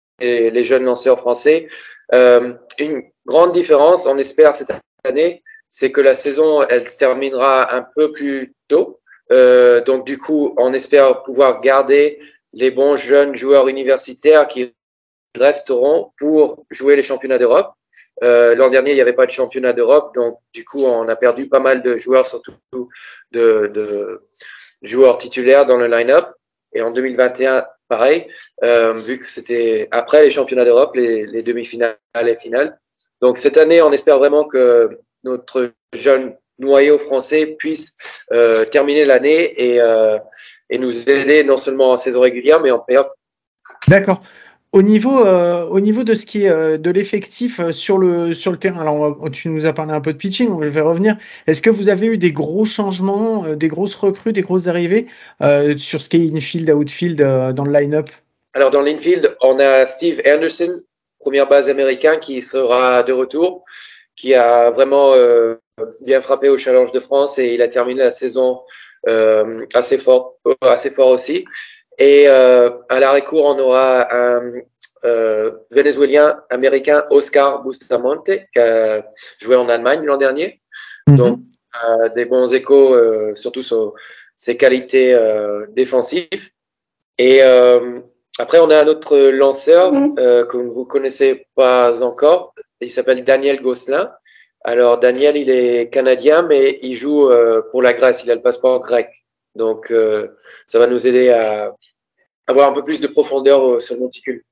les 0.50 0.64
jeunes 0.64 0.82
lanceurs 0.82 1.18
français. 1.20 1.68
Euh, 2.12 2.54
une 2.80 3.04
grande 3.24 3.52
différence, 3.52 4.06
on 4.06 4.18
espère 4.18 4.56
cette 4.56 4.72
année, 5.04 5.44
c'est 5.70 5.92
que 5.92 6.00
la 6.00 6.16
saison, 6.16 6.62
elle 6.68 6.88
se 6.88 6.98
terminera 6.98 7.74
un 7.74 7.86
peu 7.94 8.10
plus 8.10 8.54
tôt. 8.66 9.00
Euh, 9.30 9.82
donc, 9.84 10.04
du 10.04 10.18
coup, 10.18 10.52
on 10.58 10.72
espère 10.72 11.22
pouvoir 11.22 11.60
garder 11.60 12.18
les 12.52 12.72
bons 12.72 12.96
jeunes 12.96 13.36
joueurs 13.36 13.68
universitaires 13.68 14.48
qui 14.48 14.74
resteront 15.36 16.12
pour 16.18 16.64
jouer 16.70 16.96
les 16.96 17.02
championnats 17.02 17.38
d'Europe. 17.38 17.72
Euh, 18.22 18.54
L'an 18.54 18.68
dernier, 18.68 18.92
il 18.92 18.94
n'y 18.94 19.00
avait 19.00 19.12
pas 19.12 19.26
de 19.26 19.30
championnat 19.30 19.72
d'Europe, 19.72 20.14
donc 20.14 20.38
du 20.52 20.64
coup, 20.64 20.84
on 20.84 21.08
a 21.08 21.16
perdu 21.16 21.48
pas 21.48 21.60
mal 21.60 21.82
de 21.82 21.96
joueurs, 21.96 22.26
surtout 22.26 22.54
de, 23.32 23.70
de 23.72 24.22
joueurs 24.82 25.18
titulaires 25.18 25.66
dans 25.66 25.76
le 25.76 25.86
line-up. 25.86 26.26
Et 26.74 26.82
en 26.82 26.90
2021, 26.90 27.66
pareil, 27.88 28.26
euh, 28.64 28.94
vu 28.94 29.18
que 29.18 29.28
c'était 29.28 29.88
après 29.90 30.24
les 30.24 30.30
championnats 30.30 30.64
d'Europe, 30.64 30.94
les, 30.96 31.26
les 31.26 31.42
demi-finales 31.42 31.96
et 32.14 32.36
finales. 32.36 32.78
Donc 33.20 33.38
cette 33.38 33.56
année, 33.56 33.82
on 33.82 33.92
espère 33.92 34.18
vraiment 34.18 34.44
que 34.44 34.98
notre 35.24 35.72
jeune 35.92 36.34
noyau 36.58 36.98
français 36.98 37.46
puisse 37.58 37.94
euh, 38.32 38.64
terminer 38.64 39.04
l'année 39.04 39.54
et, 39.62 39.80
euh, 39.80 40.18
et 40.70 40.78
nous 40.78 41.10
aider 41.10 41.44
non 41.44 41.56
seulement 41.56 41.92
en 41.92 41.96
saison 41.96 42.20
régulière, 42.20 42.60
mais 42.60 42.70
en 42.70 42.78
playoff. 42.78 43.08
D'accord. 43.88 44.22
Au 44.72 44.80
niveau, 44.80 45.26
euh, 45.26 45.66
au 45.66 45.80
niveau 45.80 46.02
de 46.02 46.14
ce 46.14 46.24
qui 46.24 46.44
est 46.44 46.48
euh, 46.48 46.78
de 46.78 46.90
l'effectif 46.90 47.60
euh, 47.60 47.72
sur 47.72 47.98
le 47.98 48.32
sur 48.32 48.50
le 48.50 48.56
terrain, 48.56 48.80
alors 48.80 49.18
tu 49.30 49.50
nous 49.50 49.66
as 49.66 49.74
parlé 49.74 49.92
un 49.92 50.00
peu 50.00 50.14
de 50.14 50.16
pitching, 50.16 50.48
je 50.62 50.68
vais 50.70 50.80
revenir. 50.80 51.18
Est-ce 51.46 51.60
que 51.60 51.68
vous 51.68 51.90
avez 51.90 52.06
eu 52.06 52.16
des 52.16 52.32
gros 52.32 52.64
changements, 52.64 53.44
euh, 53.44 53.54
des 53.54 53.68
grosses 53.68 53.94
recrues, 53.94 54.32
des 54.32 54.40
grosses 54.40 54.68
arrivées 54.68 55.08
euh, 55.42 55.76
sur 55.76 56.00
ce 56.00 56.08
qui 56.08 56.16
est 56.16 56.34
infield, 56.34 56.70
outfield 56.70 57.18
dans 57.18 57.64
le 57.66 57.70
line-up? 57.70 58.08
Alors 58.54 58.70
dans 58.70 58.80
l'infield, 58.80 59.36
on 59.42 59.58
a 59.58 59.84
Steve 59.84 60.22
Anderson, 60.26 60.80
première 61.20 61.48
base 61.48 61.68
américain, 61.68 62.16
qui 62.16 62.40
sera 62.40 63.02
de 63.02 63.12
retour, 63.12 63.66
qui 64.16 64.32
a 64.32 64.70
vraiment 64.70 65.14
bien 66.00 66.22
frappé 66.22 66.48
au 66.48 66.56
Challenge 66.56 66.92
de 66.92 67.00
France 67.00 67.38
et 67.38 67.52
il 67.52 67.60
a 67.60 67.68
terminé 67.68 68.00
la 68.00 68.10
saison 68.10 68.60
assez 69.74 69.98
fort, 69.98 70.36
assez 70.62 70.90
fort 70.90 71.08
aussi. 71.08 71.44
Et 71.98 72.24
euh, 72.26 72.70
à 72.88 73.00
l'arrêt 73.00 73.22
court, 73.22 73.44
on 73.46 73.58
aura 73.58 74.14
un 74.14 74.52
euh, 75.04 75.52
Vénézuélien 75.70 76.42
américain 76.48 77.04
Oscar 77.10 77.62
Bustamante 77.62 78.30
qui 78.52 78.58
a 78.58 79.04
joué 79.38 79.56
en 79.56 79.68
Allemagne 79.68 80.04
l'an 80.04 80.16
dernier. 80.16 80.60
Mm 81.06 81.12
-hmm. 81.12 81.16
Donc 81.16 81.40
euh, 81.84 82.08
des 82.10 82.26
bons 82.26 82.52
échos, 82.54 82.94
euh, 82.94 83.34
surtout 83.34 83.62
sur 83.62 83.94
ses 84.36 84.56
qualités 84.56 85.12
euh, 85.14 85.66
défensives. 85.70 86.50
Et 87.18 87.42
euh, 87.42 88.00
après, 88.38 88.58
on 88.60 88.70
a 88.70 88.78
un 88.84 88.86
autre 88.86 89.16
lanceur 89.42 89.92
mm 89.92 90.14
-hmm. 90.14 90.46
que 90.46 90.56
vous 90.56 90.86
connaissez 90.86 91.46
pas 91.54 92.02
encore. 92.02 92.54
Il 92.80 92.90
s'appelle 92.90 93.22
Daniel 93.24 93.60
Gosselin. 93.60 94.10
Alors 94.64 95.00
Daniel, 95.00 95.36
il 95.36 95.50
est 95.50 95.90
canadien, 95.90 96.42
mais 96.50 96.78
il 96.82 96.94
joue 96.94 97.28
pour 97.70 97.82
la 97.82 97.92
Grèce. 97.98 98.18
Il 98.24 98.30
a 98.30 98.34
le 98.34 98.40
passeport 98.40 98.80
grec. 98.80 99.08
Donc, 99.56 99.90
euh, 99.90 100.28
ça 100.66 100.78
va 100.78 100.86
nous 100.86 101.06
aider 101.06 101.30
à 101.30 101.74
avoir 102.46 102.70
un 102.70 102.72
peu 102.72 102.84
plus 102.84 103.00
de 103.00 103.06
profondeur 103.06 103.66
euh, 103.66 103.80
sur 103.80 103.94
le 103.94 104.00
monticule. 104.00 104.42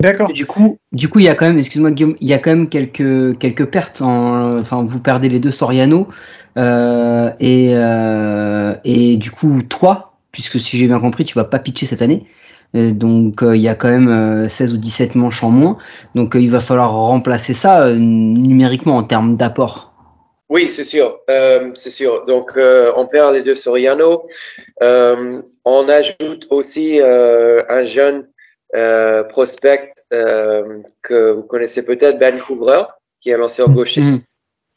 D'accord. 0.00 0.32
Du 0.32 0.44
coup, 0.44 0.78
du 0.92 1.08
coup, 1.08 1.20
il 1.20 1.24
y 1.24 1.28
a 1.28 1.34
quand 1.34 1.46
même, 1.46 1.58
excuse-moi 1.58 1.90
Guillaume, 1.90 2.16
il 2.20 2.28
y 2.28 2.34
a 2.34 2.38
quand 2.38 2.50
même 2.50 2.68
quelques 2.68 3.38
quelques 3.38 3.64
pertes. 3.66 4.02
En, 4.02 4.58
enfin, 4.58 4.84
vous 4.84 5.00
perdez 5.00 5.28
les 5.28 5.40
deux 5.40 5.50
Soriano 5.50 6.08
euh, 6.58 7.30
et 7.40 7.70
euh, 7.72 8.74
et 8.84 9.16
du 9.16 9.30
coup 9.30 9.62
toi, 9.62 10.16
puisque 10.30 10.60
si 10.60 10.76
j'ai 10.76 10.88
bien 10.88 11.00
compris, 11.00 11.24
tu 11.24 11.34
vas 11.34 11.44
pas 11.44 11.58
pitcher 11.58 11.86
cette 11.86 12.02
année. 12.02 12.26
Donc 12.74 13.42
il 13.42 13.60
y 13.60 13.68
a 13.68 13.76
quand 13.76 13.88
même 13.88 14.48
16 14.48 14.74
ou 14.74 14.76
17 14.78 15.14
manches 15.14 15.44
en 15.44 15.50
moins. 15.50 15.78
Donc 16.16 16.34
il 16.34 16.50
va 16.50 16.60
falloir 16.60 16.92
remplacer 16.92 17.54
ça 17.54 17.88
numériquement 17.94 18.96
en 18.96 19.04
termes 19.04 19.36
d'apport. 19.36 19.93
Oui, 20.54 20.68
c'est 20.68 20.84
sûr, 20.84 21.20
euh, 21.30 21.72
c'est 21.74 21.90
sûr. 21.90 22.26
Donc, 22.26 22.52
euh, 22.56 22.92
on 22.94 23.08
perd 23.08 23.34
les 23.34 23.42
deux 23.42 23.56
Soriano. 23.56 24.28
Euh, 24.84 25.42
on 25.64 25.88
ajoute 25.88 26.46
aussi 26.48 27.00
un 27.02 27.82
jeune 27.82 28.28
prospect 29.30 29.90
que 30.10 31.32
vous 31.32 31.42
connaissez 31.42 31.84
peut-être, 31.84 32.20
Ben 32.20 32.38
Couvreur, 32.38 33.00
qui 33.20 33.30
est 33.30 33.34
un 33.34 33.38
lanceur 33.38 33.68
gaucher, 33.68 34.04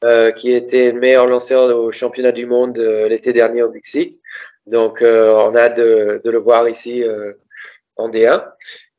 euh, 0.03 0.31
qui 0.31 0.51
était 0.51 0.93
le 0.93 0.99
meilleur 0.99 1.27
lanceur 1.27 1.69
au 1.77 1.91
championnat 1.91 2.31
du 2.31 2.47
monde 2.47 2.79
l'été 2.79 3.31
dernier 3.31 3.61
au 3.61 3.69
Mexique. 3.69 4.19
Donc, 4.65 5.03
on 5.03 5.53
a 5.53 5.59
hâte 5.59 5.77
de, 5.77 6.21
de 6.23 6.31
le 6.31 6.39
voir 6.39 6.67
ici 6.67 7.05
en 7.97 8.09
D1. 8.09 8.43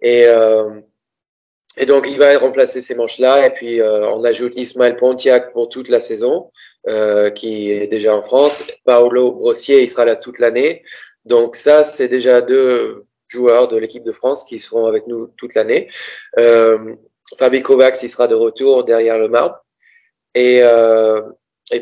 Et, 0.00 0.28
et 1.80 1.86
donc, 1.86 2.06
il 2.10 2.18
va 2.18 2.36
remplacer 2.38 2.80
ces 2.80 2.96
manches-là. 2.96 3.46
Et 3.46 3.50
puis, 3.50 3.80
euh, 3.80 4.08
on 4.08 4.24
ajoute 4.24 4.56
Ismaël 4.56 4.96
Pontiac 4.96 5.52
pour 5.52 5.68
toute 5.68 5.88
la 5.88 6.00
saison, 6.00 6.50
euh, 6.86 7.30
qui 7.30 7.70
est 7.70 7.86
déjà 7.88 8.16
en 8.16 8.22
France. 8.22 8.64
Paolo 8.84 9.32
Brossier, 9.32 9.82
il 9.82 9.88
sera 9.88 10.04
là 10.04 10.16
toute 10.16 10.38
l'année. 10.38 10.82
Donc, 11.24 11.56
ça, 11.56 11.84
c'est 11.84 12.08
déjà 12.08 12.40
deux 12.40 13.04
joueurs 13.26 13.68
de 13.68 13.76
l'équipe 13.76 14.04
de 14.04 14.12
France 14.12 14.44
qui 14.44 14.58
seront 14.58 14.86
avec 14.86 15.06
nous 15.06 15.26
toute 15.36 15.54
l'année. 15.54 15.88
Euh, 16.38 16.94
Fabi 17.38 17.62
Kovacs, 17.62 18.02
il 18.02 18.08
sera 18.08 18.28
de 18.28 18.34
retour 18.34 18.84
derrière 18.84 19.18
le 19.18 19.28
marbre. 19.28 19.56
Et, 20.34 20.60
euh, 20.62 21.20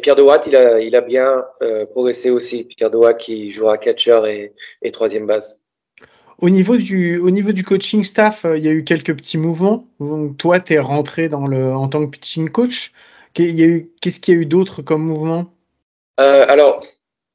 Pierre 0.02 0.16
Dewatt, 0.16 0.46
il 0.48 0.56
a, 0.56 0.80
il 0.80 0.96
a 0.96 1.00
bien 1.00 1.44
progressé 1.92 2.30
aussi. 2.30 2.64
Pierre 2.64 2.90
Dewatt 2.90 3.18
qui 3.18 3.52
jouera 3.52 3.78
catcher 3.78 4.20
et, 4.26 4.52
et 4.82 4.90
troisième 4.90 5.26
base. 5.26 5.62
Au 6.38 6.50
niveau 6.50 6.76
du, 6.76 7.64
coaching 7.64 8.02
staff, 8.02 8.44
il 8.56 8.64
y 8.64 8.68
a 8.68 8.72
eu 8.72 8.82
quelques 8.82 9.16
petits 9.16 9.38
mouvements. 9.38 9.86
Donc, 10.00 10.36
toi, 10.36 10.58
tu 10.58 10.72
es 10.72 10.80
rentré 10.80 11.32
en 11.32 11.88
tant 11.88 12.04
que 12.04 12.10
pitching 12.10 12.48
coach. 12.50 12.92
Qu'est-ce 13.36 14.20
qu'il 14.20 14.34
y 14.34 14.38
a 14.38 14.40
eu 14.40 14.46
d'autre 14.46 14.80
comme 14.80 15.02
mouvement? 15.02 15.52
Euh, 16.18 16.46
alors, 16.48 16.80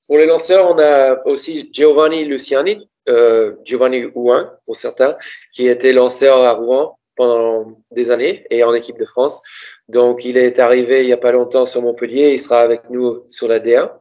pour 0.07 0.17
les 0.17 0.25
lanceurs, 0.25 0.71
on 0.71 0.79
a 0.79 1.23
aussi 1.27 1.69
Giovanni 1.71 2.25
Luciani, 2.25 2.89
euh, 3.07 3.53
Giovanni 3.63 4.05
Ouin 4.15 4.51
pour 4.65 4.75
certains, 4.75 5.15
qui 5.53 5.67
était 5.67 5.93
lanceur 5.93 6.43
à 6.43 6.53
Rouen 6.53 6.97
pendant 7.15 7.77
des 7.91 8.09
années 8.09 8.47
et 8.49 8.63
en 8.63 8.73
équipe 8.73 8.97
de 8.97 9.05
France. 9.05 9.43
Donc, 9.89 10.25
il 10.25 10.37
est 10.37 10.57
arrivé 10.57 11.03
il 11.03 11.07
y 11.07 11.13
a 11.13 11.17
pas 11.17 11.31
longtemps 11.31 11.67
sur 11.67 11.83
Montpellier. 11.83 12.33
Il 12.33 12.39
sera 12.39 12.61
avec 12.61 12.89
nous 12.89 13.27
sur 13.29 13.47
la 13.47 13.59
D1. 13.59 13.91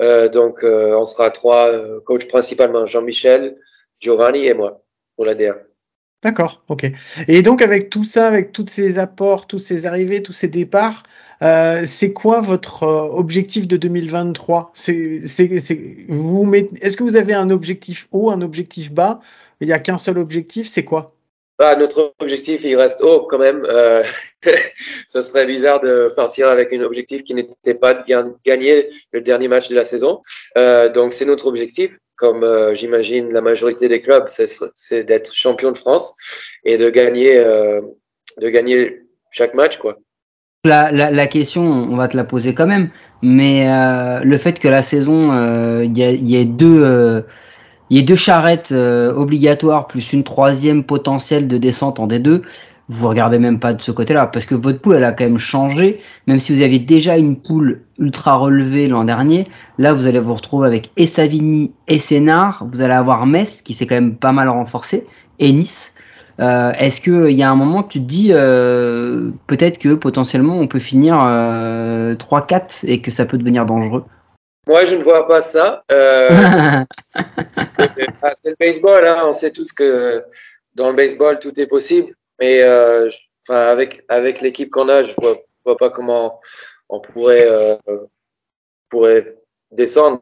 Euh, 0.00 0.30
donc, 0.30 0.60
on 0.62 1.04
sera 1.04 1.30
trois 1.30 1.70
coachs 2.06 2.28
principalement 2.28 2.86
Jean-Michel, 2.86 3.58
Giovanni 4.00 4.46
et 4.46 4.54
moi 4.54 4.82
pour 5.16 5.26
la 5.26 5.34
D1. 5.34 5.58
D'accord, 6.22 6.62
ok. 6.68 6.86
Et 7.28 7.42
donc 7.42 7.62
avec 7.62 7.90
tout 7.90 8.04
ça, 8.04 8.26
avec 8.26 8.52
tous 8.52 8.66
ces 8.66 8.98
apports, 8.98 9.46
tous 9.46 9.58
ces 9.58 9.86
arrivées, 9.86 10.22
tous 10.22 10.32
ces 10.32 10.48
départs, 10.48 11.02
euh, 11.42 11.82
c'est 11.84 12.12
quoi 12.12 12.40
votre 12.40 12.82
euh, 12.84 13.02
objectif 13.12 13.68
de 13.68 13.76
2023 13.76 14.70
C'est, 14.74 15.26
c'est, 15.26 15.60
c'est, 15.60 15.78
vous 16.08 16.44
mettez, 16.44 16.84
est-ce 16.84 16.96
que 16.96 17.04
vous 17.04 17.16
avez 17.16 17.34
un 17.34 17.50
objectif 17.50 18.08
haut, 18.10 18.30
un 18.30 18.40
objectif 18.40 18.90
bas? 18.92 19.20
Il 19.60 19.66
n'y 19.66 19.72
a 19.72 19.78
qu'un 19.78 19.98
seul 19.98 20.18
objectif, 20.18 20.66
c'est 20.66 20.84
quoi? 20.84 21.14
Bah, 21.58 21.74
notre 21.76 22.14
objectif, 22.18 22.64
il 22.64 22.76
reste 22.76 23.00
haut 23.02 23.26
quand 23.30 23.38
même. 23.38 23.64
Euh, 23.64 24.02
ça 25.06 25.22
serait 25.22 25.46
bizarre 25.46 25.80
de 25.80 26.12
partir 26.14 26.48
avec 26.48 26.72
un 26.72 26.82
objectif 26.82 27.24
qui 27.24 27.34
n'était 27.34 27.74
pas 27.74 27.94
de 27.94 28.04
ga- 28.06 28.24
gagner 28.44 28.90
le 29.12 29.20
dernier 29.22 29.48
match 29.48 29.68
de 29.68 29.74
la 29.74 29.84
saison. 29.84 30.20
Euh, 30.58 30.90
donc, 30.90 31.14
c'est 31.14 31.24
notre 31.24 31.46
objectif, 31.46 31.92
comme 32.16 32.44
euh, 32.44 32.74
j'imagine 32.74 33.32
la 33.32 33.40
majorité 33.40 33.88
des 33.88 34.00
clubs, 34.00 34.26
c'est, 34.26 35.04
d'être 35.04 35.34
champion 35.34 35.72
de 35.72 35.76
France 35.76 36.14
et 36.64 36.78
de 36.78 36.90
gagner, 36.90 37.36
euh, 37.36 37.80
de 38.38 38.48
gagner 38.48 39.02
chaque 39.30 39.54
match, 39.54 39.78
quoi. 39.78 39.98
La, 40.64 40.90
la, 40.90 41.10
la 41.10 41.26
question, 41.26 41.62
on 41.62 41.96
va 41.96 42.08
te 42.08 42.16
la 42.16 42.24
poser 42.24 42.54
quand 42.54 42.66
même, 42.66 42.90
mais 43.22 43.70
euh, 43.70 44.20
le 44.24 44.38
fait 44.38 44.58
que 44.58 44.66
la 44.66 44.82
saison, 44.82 45.32
euh, 45.32 45.84
il 45.84 45.96
y, 45.96 46.02
a, 46.02 46.10
y 46.10 46.36
ait 46.36 46.44
deux, 46.44 46.82
euh, 46.82 47.20
il 47.88 47.96
y 47.96 48.00
ait 48.00 48.04
deux 48.04 48.16
charrettes 48.16 48.72
euh, 48.72 49.14
obligatoires 49.14 49.86
plus 49.86 50.12
une 50.12 50.24
troisième 50.24 50.82
potentielle 50.82 51.46
de 51.46 51.58
descente 51.58 52.00
en 52.00 52.08
D2, 52.08 52.42
vous 52.88 53.08
regardez 53.08 53.38
même 53.38 53.58
pas 53.58 53.72
de 53.72 53.82
ce 53.82 53.90
côté-là, 53.90 54.26
parce 54.26 54.46
que 54.46 54.54
votre 54.54 54.80
poule, 54.80 54.96
elle 54.96 55.04
a 55.04 55.12
quand 55.12 55.24
même 55.24 55.38
changé, 55.38 56.00
même 56.26 56.38
si 56.38 56.54
vous 56.54 56.62
aviez 56.62 56.78
déjà 56.78 57.16
une 57.16 57.36
poule 57.36 57.82
ultra 57.98 58.36
relevée 58.36 58.86
l'an 58.86 59.04
dernier, 59.04 59.48
là 59.78 59.92
vous 59.92 60.06
allez 60.06 60.20
vous 60.20 60.34
retrouver 60.34 60.68
avec 60.68 60.90
et 60.96 61.06
Savigny 61.06 61.72
et 61.88 61.98
Sénard, 61.98 62.66
vous 62.72 62.82
allez 62.82 62.94
avoir 62.94 63.26
Metz 63.26 63.62
qui 63.62 63.74
s'est 63.74 63.86
quand 63.86 63.96
même 63.96 64.16
pas 64.16 64.32
mal 64.32 64.48
renforcé, 64.48 65.06
et 65.38 65.52
Nice. 65.52 65.92
Euh, 66.38 66.72
Est-ce 66.72 67.00
qu'il 67.00 67.30
y 67.30 67.42
a 67.42 67.50
un 67.50 67.54
moment 67.54 67.82
tu 67.82 67.98
te 67.98 68.04
dis 68.04 68.28
euh, 68.30 69.30
peut-être 69.46 69.78
que 69.78 69.94
potentiellement 69.94 70.58
on 70.58 70.68
peut 70.68 70.78
finir 70.78 71.16
euh, 71.28 72.14
3-4 72.14 72.84
et 72.86 73.00
que 73.00 73.10
ça 73.10 73.24
peut 73.24 73.38
devenir 73.38 73.64
dangereux? 73.64 74.04
Moi, 74.68 74.84
je 74.84 74.96
ne 74.96 75.02
vois 75.02 75.26
pas 75.26 75.42
ça. 75.42 75.82
Euh, 75.92 76.84
c'est 78.42 78.50
le 78.50 78.56
baseball, 78.60 79.06
hein. 79.06 79.22
on 79.24 79.32
sait 79.32 79.50
tous 79.50 79.72
que 79.72 80.22
dans 80.74 80.90
le 80.90 80.96
baseball 80.96 81.38
tout 81.38 81.58
est 81.58 81.66
possible, 81.66 82.12
mais 82.40 82.62
euh, 82.62 83.08
je- 83.08 83.16
enfin 83.48 83.60
avec 83.68 84.04
avec 84.08 84.40
l'équipe 84.40 84.70
qu'on 84.70 84.88
a, 84.88 85.02
je 85.02 85.12
vois, 85.18 85.34
je 85.34 85.62
vois 85.64 85.76
pas 85.76 85.90
comment 85.90 86.40
on 86.88 87.00
pourrait 87.00 87.46
euh, 87.48 87.76
pourrait 88.88 89.36
descendre. 89.70 90.20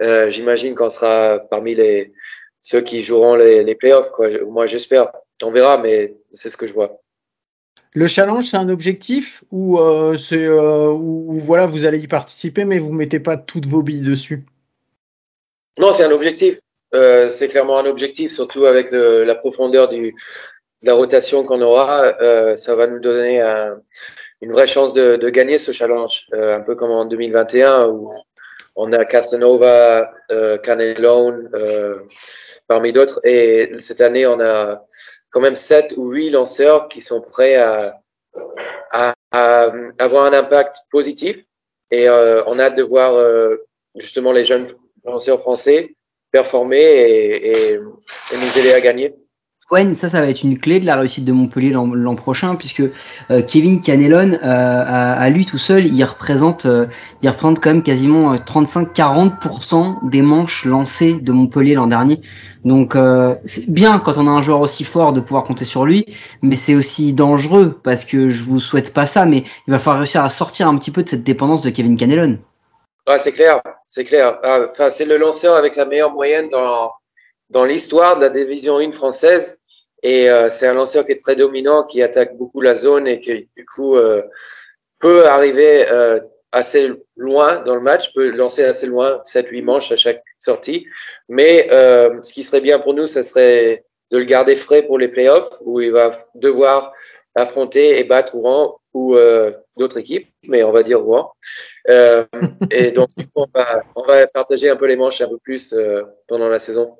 Euh, 0.00 0.30
J'imagine 0.30 0.74
qu'on 0.74 0.88
sera 0.88 1.40
parmi 1.50 1.74
les 1.74 2.12
ceux 2.60 2.80
qui 2.80 3.02
joueront 3.02 3.34
les, 3.34 3.64
les 3.64 3.74
playoffs, 3.74 4.10
quoi. 4.12 4.28
Moi, 4.46 4.66
j'espère. 4.66 5.10
On 5.42 5.50
verra, 5.50 5.78
mais 5.78 6.16
c'est 6.32 6.48
ce 6.50 6.56
que 6.56 6.66
je 6.66 6.72
vois. 6.72 7.00
Le 7.94 8.06
challenge, 8.06 8.46
c'est 8.46 8.56
un 8.56 8.68
objectif 8.68 9.42
ou 9.50 9.78
euh, 9.78 10.16
c'est 10.16 10.46
euh, 10.46 10.90
ou, 10.92 11.38
voilà, 11.38 11.66
vous 11.66 11.84
allez 11.84 11.98
y 11.98 12.06
participer, 12.06 12.64
mais 12.64 12.78
vous 12.78 12.92
mettez 12.92 13.20
pas 13.20 13.36
toutes 13.36 13.66
vos 13.66 13.82
billes 13.82 14.02
dessus? 14.02 14.46
Non, 15.78 15.92
c'est 15.92 16.04
un 16.04 16.12
objectif. 16.12 16.58
Euh, 16.94 17.30
c'est 17.30 17.48
clairement 17.48 17.78
un 17.78 17.86
objectif, 17.86 18.30
surtout 18.30 18.66
avec 18.66 18.90
le, 18.90 19.24
la 19.24 19.34
profondeur 19.34 19.88
du, 19.88 20.14
la 20.82 20.94
rotation 20.94 21.42
qu'on 21.44 21.60
aura. 21.62 22.14
Euh, 22.20 22.56
ça 22.56 22.74
va 22.74 22.86
nous 22.86 22.98
donner 23.00 23.40
un- 23.40 23.80
une 24.40 24.52
vraie 24.52 24.66
chance 24.66 24.92
de, 24.92 25.16
de 25.16 25.28
gagner 25.30 25.58
ce 25.58 25.72
challenge, 25.72 26.26
Euh, 26.34 26.56
un 26.56 26.60
peu 26.60 26.74
comme 26.74 26.90
en 26.90 27.04
2021 27.04 27.86
où 27.88 28.12
on 28.76 28.92
a 28.92 29.04
Castanova, 29.04 30.10
euh, 30.30 30.58
Canelone, 30.58 31.50
euh, 31.54 31.94
parmi 32.68 32.92
d'autres. 32.92 33.20
Et 33.24 33.70
cette 33.78 34.00
année, 34.00 34.26
on 34.26 34.40
a 34.40 34.84
quand 35.30 35.40
même 35.40 35.54
sept 35.56 35.94
ou 35.96 36.10
huit 36.10 36.30
lanceurs 36.30 36.88
qui 36.88 37.00
sont 37.00 37.20
prêts 37.20 37.56
à, 37.56 38.00
à, 38.92 39.14
à 39.32 39.72
avoir 39.98 40.24
un 40.24 40.32
impact 40.32 40.76
positif. 40.90 41.36
Et 41.90 42.08
euh, 42.08 42.42
on 42.46 42.58
a 42.58 42.64
hâte 42.64 42.76
de 42.76 42.82
voir 42.82 43.14
euh, 43.14 43.56
justement 43.96 44.32
les 44.32 44.44
jeunes 44.44 44.66
lanceurs 45.04 45.38
français 45.40 45.94
performer 46.30 46.80
et, 46.80 47.50
et, 47.50 47.72
et 47.74 47.78
nous 47.78 48.58
aider 48.58 48.72
à 48.72 48.80
gagner. 48.80 49.14
Ouais, 49.72 49.94
ça, 49.94 50.10
ça 50.10 50.20
va 50.20 50.26
être 50.28 50.42
une 50.42 50.58
clé 50.58 50.80
de 50.80 50.84
la 50.84 50.96
réussite 50.96 51.24
de 51.24 51.32
Montpellier 51.32 51.70
l'an 51.70 52.14
prochain, 52.14 52.56
puisque 52.56 52.82
euh, 53.30 53.40
Kevin 53.40 53.80
Canelon, 53.80 54.34
euh, 54.34 54.38
à, 54.44 55.30
lui 55.30 55.46
tout 55.46 55.56
seul, 55.56 55.86
il 55.86 56.04
représente, 56.04 56.66
euh, 56.66 56.88
il 57.22 57.30
représente 57.30 57.58
quand 57.58 57.70
même 57.70 57.82
quasiment 57.82 58.34
euh, 58.34 58.36
35-40% 58.36 60.10
des 60.10 60.20
manches 60.20 60.66
lancées 60.66 61.14
de 61.14 61.32
Montpellier 61.32 61.72
l'an 61.72 61.86
dernier. 61.86 62.20
Donc 62.66 62.94
euh, 62.96 63.34
c'est 63.46 63.70
bien 63.70 63.98
quand 63.98 64.18
on 64.18 64.26
a 64.26 64.30
un 64.30 64.42
joueur 64.42 64.60
aussi 64.60 64.84
fort 64.84 65.14
de 65.14 65.20
pouvoir 65.20 65.44
compter 65.44 65.64
sur 65.64 65.86
lui, 65.86 66.04
mais 66.42 66.54
c'est 66.54 66.74
aussi 66.74 67.14
dangereux 67.14 67.80
parce 67.82 68.04
que 68.04 68.28
je 68.28 68.44
vous 68.44 68.60
souhaite 68.60 68.92
pas 68.92 69.06
ça, 69.06 69.24
mais 69.24 69.44
il 69.66 69.70
va 69.70 69.78
falloir 69.78 70.00
réussir 70.00 70.22
à 70.22 70.28
sortir 70.28 70.68
un 70.68 70.76
petit 70.76 70.90
peu 70.90 71.02
de 71.02 71.08
cette 71.08 71.24
dépendance 71.24 71.62
de 71.62 71.70
Kevin 71.70 71.96
Canelon. 71.96 72.38
Ah, 73.06 73.18
c'est 73.18 73.32
clair, 73.32 73.62
c'est 73.86 74.04
clair. 74.04 74.38
Ah, 74.42 74.66
Enfin, 74.70 74.90
c'est 74.90 75.06
le 75.06 75.16
lanceur 75.16 75.56
avec 75.56 75.76
la 75.76 75.86
meilleure 75.86 76.12
moyenne 76.12 76.50
dans, 76.50 76.92
dans 77.48 77.64
l'histoire 77.64 78.16
de 78.16 78.20
la 78.20 78.30
division 78.30 78.78
1 78.78 78.92
française. 78.92 79.61
Et 80.02 80.28
euh, 80.28 80.50
c'est 80.50 80.66
un 80.66 80.74
lanceur 80.74 81.06
qui 81.06 81.12
est 81.12 81.20
très 81.20 81.36
dominant, 81.36 81.84
qui 81.84 82.02
attaque 82.02 82.36
beaucoup 82.36 82.60
la 82.60 82.74
zone 82.74 83.06
et 83.06 83.20
qui, 83.20 83.48
du 83.56 83.64
coup, 83.64 83.96
euh, 83.96 84.22
peut 84.98 85.26
arriver 85.26 85.90
euh, 85.90 86.20
assez 86.52 86.90
loin 87.16 87.60
dans 87.62 87.74
le 87.74 87.80
match, 87.80 88.12
peut 88.14 88.30
lancer 88.30 88.64
assez 88.64 88.86
loin, 88.86 89.20
7-8 89.24 89.62
manches 89.64 89.90
à 89.90 89.96
chaque 89.96 90.22
sortie. 90.38 90.86
Mais 91.28 91.68
euh, 91.72 92.22
ce 92.22 92.32
qui 92.32 92.42
serait 92.42 92.60
bien 92.60 92.78
pour 92.78 92.94
nous, 92.94 93.06
ce 93.06 93.22
serait 93.22 93.84
de 94.10 94.18
le 94.18 94.24
garder 94.24 94.54
frais 94.54 94.82
pour 94.82 94.98
les 94.98 95.08
playoffs, 95.08 95.50
où 95.62 95.80
il 95.80 95.90
va 95.90 96.12
devoir 96.34 96.92
affronter 97.34 97.98
et 97.98 98.04
battre 98.04 98.34
Rouen 98.34 98.78
ou 98.92 99.16
euh, 99.16 99.52
d'autres 99.78 99.98
équipes, 99.98 100.28
mais 100.46 100.62
on 100.62 100.70
va 100.70 100.82
dire 100.82 101.00
Rouen. 101.00 101.32
Euh, 101.88 102.24
et 102.70 102.92
donc, 102.92 103.08
du 103.16 103.24
coup, 103.24 103.32
on 103.36 103.46
va, 103.54 103.80
on 103.96 104.04
va 104.04 104.26
partager 104.26 104.68
un 104.68 104.76
peu 104.76 104.86
les 104.86 104.96
manches 104.96 105.22
un 105.22 105.28
peu 105.28 105.38
plus 105.38 105.74
pendant 106.28 106.48
la 106.48 106.58
saison. 106.58 106.98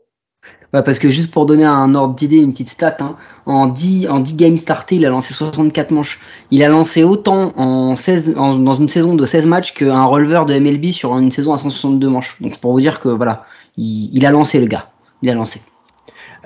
Ouais, 0.74 0.82
parce 0.82 0.98
que 0.98 1.10
juste 1.10 1.30
pour 1.30 1.44
donner 1.44 1.64
un 1.64 1.94
ordre 1.94 2.14
d'idée, 2.14 2.38
une 2.38 2.52
petite 2.52 2.70
stat, 2.70 2.96
hein, 3.00 3.16
en 3.44 3.66
10, 3.66 4.08
en 4.08 4.20
10 4.20 4.34
games 4.36 4.56
startés, 4.56 4.96
il 4.96 5.04
a 5.04 5.10
lancé 5.10 5.34
64 5.34 5.90
manches. 5.90 6.18
Il 6.50 6.62
a 6.64 6.68
lancé 6.68 7.04
autant 7.04 7.52
en 7.58 7.94
16, 7.94 8.34
en- 8.38 8.54
dans 8.56 8.72
une 8.74 8.88
saison 8.88 9.14
de 9.14 9.26
16 9.26 9.44
matchs 9.46 9.74
qu'un 9.74 10.04
releveur 10.04 10.46
de 10.46 10.54
MLB 10.54 10.92
sur 10.92 11.16
une 11.18 11.30
saison 11.30 11.52
à 11.52 11.58
162 11.58 12.08
manches. 12.08 12.40
Donc 12.40 12.58
pour 12.58 12.72
vous 12.72 12.80
dire 12.80 13.00
que 13.00 13.08
voilà, 13.10 13.44
il, 13.76 14.10
il 14.14 14.24
a 14.24 14.30
lancé 14.30 14.58
le 14.60 14.66
gars. 14.66 14.88
Il 15.22 15.28
a 15.30 15.34
lancé. 15.34 15.60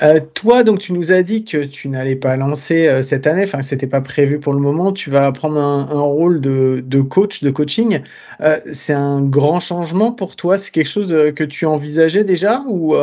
Euh, 0.03 0.21
toi, 0.35 0.63
donc, 0.63 0.81
tu 0.81 0.93
nous 0.93 1.13
as 1.13 1.23
dit 1.23 1.45
que 1.45 1.65
tu 1.65 1.89
n'allais 1.89 2.17
pas 2.17 2.37
lancer 2.37 2.87
euh, 2.87 3.03
cette 3.03 3.27
année, 3.27 3.45
enfin, 3.45 3.59
que 3.59 3.65
c'était 3.65 3.87
pas 3.87 4.01
prévu 4.01 4.39
pour 4.39 4.53
le 4.53 4.59
moment. 4.59 4.93
Tu 4.93 5.11
vas 5.11 5.31
prendre 5.33 5.59
un, 5.59 6.01
rôle 6.01 6.41
de, 6.41 7.01
coach, 7.01 7.43
de 7.43 7.51
coaching. 7.51 8.03
Euh, 8.41 8.59
c'est 8.73 8.93
un 8.93 9.23
grand 9.23 9.61
changement 9.61 10.13
pour 10.13 10.37
toi? 10.37 10.59
C'est 10.59 10.71
quelque 10.71 10.89
chose 10.89 11.09
que 11.35 11.45
tu 11.45 11.65
envisageais 11.67 12.25
déjà? 12.25 12.63
Ou 12.69 12.95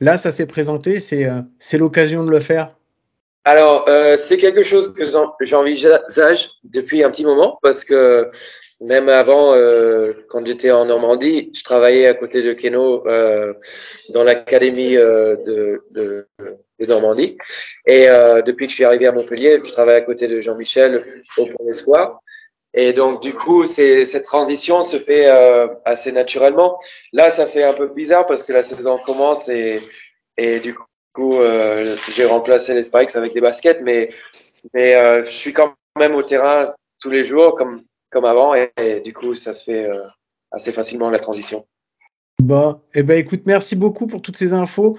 là, 0.00 0.16
ça 0.16 0.30
s'est 0.30 0.46
présenté, 0.46 1.00
c'est 1.00 1.26
c'est 1.58 1.78
l'occasion 1.78 2.24
de 2.24 2.30
le 2.30 2.40
faire? 2.40 2.74
Alors, 3.44 3.88
c'est 4.16 4.38
quelque 4.38 4.62
chose 4.62 4.92
que 4.94 5.04
j'envisage 5.40 6.50
depuis 6.64 7.02
un 7.02 7.10
petit 7.10 7.24
moment 7.24 7.58
parce 7.62 7.84
que 7.84 8.30
même 8.80 9.08
avant, 9.08 9.54
euh, 9.54 10.12
quand 10.28 10.46
j'étais 10.46 10.70
en 10.70 10.84
Normandie, 10.84 11.50
je 11.54 11.64
travaillais 11.64 12.06
à 12.06 12.14
côté 12.14 12.42
de 12.42 12.52
Keno 12.52 13.06
euh, 13.08 13.54
dans 14.10 14.22
l'académie 14.22 14.96
euh, 14.96 15.36
de, 15.36 15.82
de, 15.90 16.28
de, 16.38 16.86
Normandie. 16.86 17.36
Et 17.86 18.08
euh, 18.08 18.40
depuis 18.42 18.66
que 18.66 18.70
je 18.70 18.76
suis 18.76 18.84
arrivé 18.84 19.06
à 19.06 19.12
Montpellier, 19.12 19.60
je 19.64 19.72
travaille 19.72 19.96
à 19.96 20.00
côté 20.02 20.28
de 20.28 20.40
Jean-Michel 20.40 21.02
au 21.38 21.46
Pont 21.46 21.68
Espoir. 21.68 22.20
Et 22.72 22.92
donc, 22.92 23.20
du 23.20 23.34
coup, 23.34 23.66
cette 23.66 24.24
transition 24.24 24.82
se 24.82 24.98
fait 24.98 25.26
euh, 25.26 25.66
assez 25.84 26.12
naturellement. 26.12 26.78
Là, 27.12 27.30
ça 27.30 27.46
fait 27.46 27.64
un 27.64 27.72
peu 27.72 27.88
bizarre 27.88 28.26
parce 28.26 28.44
que 28.44 28.52
la 28.52 28.62
saison 28.62 28.98
commence 28.98 29.48
et, 29.48 29.80
et 30.36 30.60
du 30.60 30.76
coup, 31.14 31.40
euh, 31.40 31.96
j'ai 32.10 32.26
remplacé 32.26 32.74
les 32.74 32.84
spikes 32.84 33.16
avec 33.16 33.32
des 33.32 33.40
baskets, 33.40 33.80
mais, 33.82 34.10
mais 34.72 35.24
je 35.24 35.30
suis 35.30 35.52
quand 35.52 35.74
même 35.98 36.14
au 36.14 36.22
terrain 36.22 36.72
tous 37.00 37.10
les 37.10 37.24
jours, 37.24 37.56
comme 37.56 37.82
comme 38.10 38.24
avant 38.24 38.54
et, 38.54 39.00
du 39.04 39.12
coup 39.12 39.34
ça 39.34 39.52
se 39.52 39.64
fait 39.64 39.84
euh, 39.84 40.04
assez 40.50 40.72
facilement 40.72 41.10
la 41.10 41.18
transition. 41.18 41.66
Bon, 42.40 42.80
et 42.94 43.00
eh 43.00 43.02
ben 43.02 43.18
écoute, 43.18 43.42
merci 43.46 43.74
beaucoup 43.74 44.06
pour 44.06 44.22
toutes 44.22 44.36
ces 44.36 44.52
infos. 44.52 44.96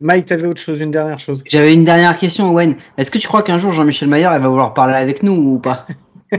Mike, 0.00 0.26
tu 0.26 0.32
avais 0.32 0.46
autre 0.46 0.60
chose, 0.60 0.80
une 0.80 0.90
dernière 0.90 1.20
chose? 1.20 1.42
J'avais 1.46 1.72
une 1.72 1.84
dernière 1.84 2.18
question, 2.18 2.50
Owen. 2.50 2.76
Est-ce 2.98 3.10
que 3.10 3.18
tu 3.18 3.26
crois 3.28 3.42
qu'un 3.42 3.58
jour 3.58 3.72
Jean-Michel 3.72 4.08
Maillard 4.08 4.38
va 4.38 4.48
vouloir 4.48 4.74
parler 4.74 4.94
avec 4.94 5.22
nous 5.22 5.32
ou 5.32 5.58
pas? 5.58 5.86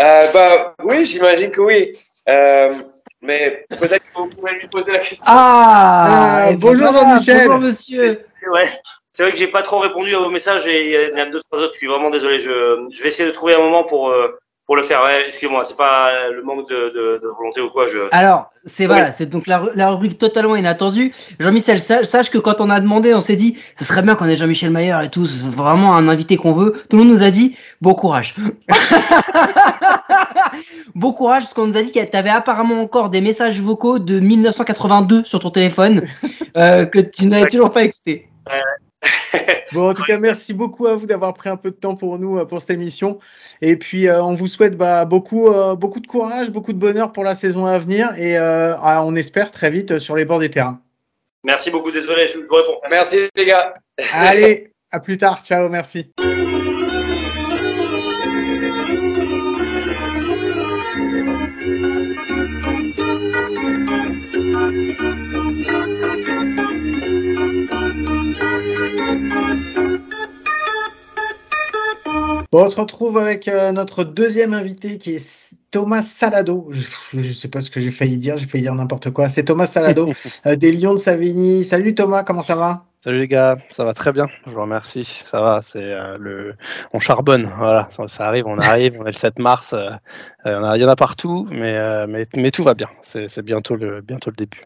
Euh, 0.00 0.32
Bah 0.32 0.76
oui, 0.84 1.04
j'imagine 1.06 1.50
que 1.50 1.60
oui. 1.60 1.92
Euh, 2.28 2.72
mais 3.20 3.66
peut-être 3.68 3.98
que 3.98 4.16
vous 4.16 4.28
pouvez 4.28 4.52
lui 4.52 4.68
poser 4.68 4.92
la 4.92 4.98
question. 4.98 5.24
Ah, 5.26 6.46
ah 6.50 6.52
bonjour 6.52 6.92
Jean-Michel. 6.92 7.48
Bonjour 7.48 7.62
monsieur. 7.62 8.24
Ouais. 8.48 8.68
C'est 9.10 9.22
vrai 9.22 9.32
que 9.32 9.38
j'ai 9.38 9.48
pas 9.48 9.62
trop 9.62 9.78
répondu 9.78 10.14
au 10.14 10.28
message 10.28 10.66
et 10.66 10.84
il 10.86 11.18
y 11.18 11.20
a 11.20 11.26
deux 11.26 11.40
trois 11.50 11.60
autres. 11.60 11.72
Je 11.74 11.78
suis 11.78 11.86
vraiment 11.86 12.10
désolé. 12.10 12.40
Je, 12.40 12.86
je 12.92 13.02
vais 13.02 13.08
essayer 13.08 13.28
de 13.28 13.34
trouver 13.34 13.54
un 13.54 13.58
moment 13.58 13.84
pour 13.84 14.10
euh, 14.10 14.28
pour 14.68 14.76
le 14.76 14.82
faire. 14.82 15.02
Ouais, 15.02 15.24
Excusez-moi, 15.26 15.64
c'est 15.64 15.78
pas 15.78 16.28
le 16.28 16.42
manque 16.42 16.68
de, 16.68 16.74
de, 16.74 17.20
de, 17.22 17.28
volonté 17.38 17.62
ou 17.62 17.70
quoi. 17.70 17.88
Je... 17.88 18.00
Alors, 18.12 18.52
c'est 18.66 18.84
voilà, 18.84 19.12
c'est 19.14 19.24
donc 19.24 19.46
la, 19.46 19.64
la, 19.74 19.88
rubrique 19.88 20.18
totalement 20.18 20.56
inattendue. 20.56 21.14
Jean-Michel, 21.40 21.80
sache 21.80 22.30
que 22.30 22.36
quand 22.36 22.60
on 22.60 22.68
a 22.68 22.78
demandé, 22.78 23.14
on 23.14 23.22
s'est 23.22 23.34
dit, 23.34 23.56
ce 23.78 23.86
serait 23.86 24.02
bien 24.02 24.14
qu'on 24.14 24.26
ait 24.26 24.36
Jean-Michel 24.36 24.70
Maillard 24.70 25.02
et 25.02 25.08
tout, 25.08 25.26
c'est 25.26 25.48
vraiment 25.48 25.96
un 25.96 26.06
invité 26.06 26.36
qu'on 26.36 26.52
veut. 26.52 26.72
Tout 26.90 26.98
le 26.98 27.04
monde 27.04 27.12
nous 27.12 27.22
a 27.22 27.30
dit, 27.30 27.56
bon 27.80 27.94
courage. 27.94 28.36
bon 30.94 31.12
courage, 31.14 31.44
parce 31.44 31.54
qu'on 31.54 31.66
nous 31.66 31.78
a 31.78 31.82
dit 31.82 31.90
que 31.90 32.04
tu 32.04 32.16
avais 32.16 32.28
apparemment 32.28 32.82
encore 32.82 33.08
des 33.08 33.22
messages 33.22 33.62
vocaux 33.62 33.98
de 33.98 34.20
1982 34.20 35.24
sur 35.24 35.40
ton 35.40 35.50
téléphone 35.50 36.02
euh, 36.58 36.84
que 36.84 36.98
tu 36.98 37.24
n'avais 37.24 37.48
toujours 37.48 37.72
pas 37.72 37.84
écouté. 37.84 38.28
Bon, 39.72 39.90
en 39.90 39.94
tout 39.94 40.02
cas, 40.02 40.18
merci 40.18 40.54
beaucoup 40.54 40.86
à 40.86 40.94
vous 40.94 41.06
d'avoir 41.06 41.34
pris 41.34 41.48
un 41.48 41.56
peu 41.56 41.70
de 41.70 41.76
temps 41.76 41.94
pour 41.94 42.18
nous, 42.18 42.38
euh, 42.38 42.44
pour 42.44 42.60
cette 42.60 42.70
émission. 42.70 43.18
Et 43.60 43.76
puis, 43.76 44.08
euh, 44.08 44.22
on 44.22 44.34
vous 44.34 44.46
souhaite 44.46 44.76
bah, 44.76 45.04
beaucoup, 45.04 45.48
euh, 45.48 45.74
beaucoup 45.74 46.00
de 46.00 46.06
courage, 46.06 46.50
beaucoup 46.50 46.72
de 46.72 46.78
bonheur 46.78 47.12
pour 47.12 47.24
la 47.24 47.34
saison 47.34 47.66
à 47.66 47.78
venir. 47.78 48.12
Et 48.18 48.36
ah, 48.36 49.02
on 49.04 49.14
espère 49.14 49.50
très 49.50 49.70
vite 49.70 49.98
sur 49.98 50.16
les 50.16 50.24
bords 50.24 50.40
des 50.40 50.50
terrains. 50.50 50.80
Merci 51.44 51.70
beaucoup, 51.70 51.90
désolé, 51.90 52.26
je 52.26 52.38
vous 52.38 52.54
réponds. 52.54 52.80
Merci 52.90 53.28
les 53.36 53.46
gars. 53.46 53.74
Allez, 54.12 54.72
à 54.90 55.00
plus 55.00 55.18
tard. 55.18 55.44
Ciao, 55.44 55.68
merci. 55.68 56.10
Bon, 72.50 72.64
on 72.64 72.70
se 72.70 72.80
retrouve 72.80 73.18
avec 73.18 73.46
euh, 73.46 73.72
notre 73.72 74.04
deuxième 74.04 74.54
invité 74.54 74.96
qui 74.96 75.16
est 75.16 75.54
Thomas 75.70 76.00
Salado. 76.00 76.70
Je, 77.12 77.18
ne 77.18 77.22
sais 77.22 77.48
pas 77.48 77.60
ce 77.60 77.70
que 77.70 77.78
j'ai 77.78 77.90
failli 77.90 78.16
dire, 78.16 78.38
j'ai 78.38 78.46
failli 78.46 78.62
dire 78.62 78.74
n'importe 78.74 79.10
quoi. 79.10 79.28
C'est 79.28 79.44
Thomas 79.44 79.66
Salado 79.66 80.10
euh, 80.46 80.56
des 80.56 80.72
Lions 80.72 80.94
de 80.94 80.98
Savigny. 80.98 81.62
Salut 81.62 81.94
Thomas, 81.94 82.22
comment 82.22 82.40
ça 82.40 82.56
va? 82.56 82.86
Salut 83.04 83.18
les 83.20 83.28
gars, 83.28 83.58
ça 83.68 83.84
va 83.84 83.92
très 83.92 84.12
bien, 84.12 84.28
je 84.46 84.52
vous 84.52 84.62
remercie. 84.62 85.04
Ça 85.26 85.42
va, 85.42 85.60
c'est 85.62 85.82
euh, 85.82 86.16
le, 86.18 86.54
on 86.94 87.00
charbonne, 87.00 87.52
voilà, 87.58 87.86
ça, 87.90 88.24
arrive, 88.24 88.46
on 88.46 88.58
arrive, 88.58 88.98
on 88.98 89.04
est 89.04 89.08
le 89.08 89.12
7 89.12 89.38
mars, 89.38 89.74
il 90.46 90.50
y 90.50 90.84
en 90.84 90.88
a 90.88 90.96
partout, 90.96 91.46
mais, 91.50 92.06
mais, 92.06 92.26
mais 92.34 92.50
tout 92.50 92.64
va 92.64 92.72
bien. 92.72 92.88
C'est 93.02 93.42
bientôt 93.42 93.76
le, 93.76 94.00
bientôt 94.00 94.30
le 94.30 94.36
début 94.36 94.62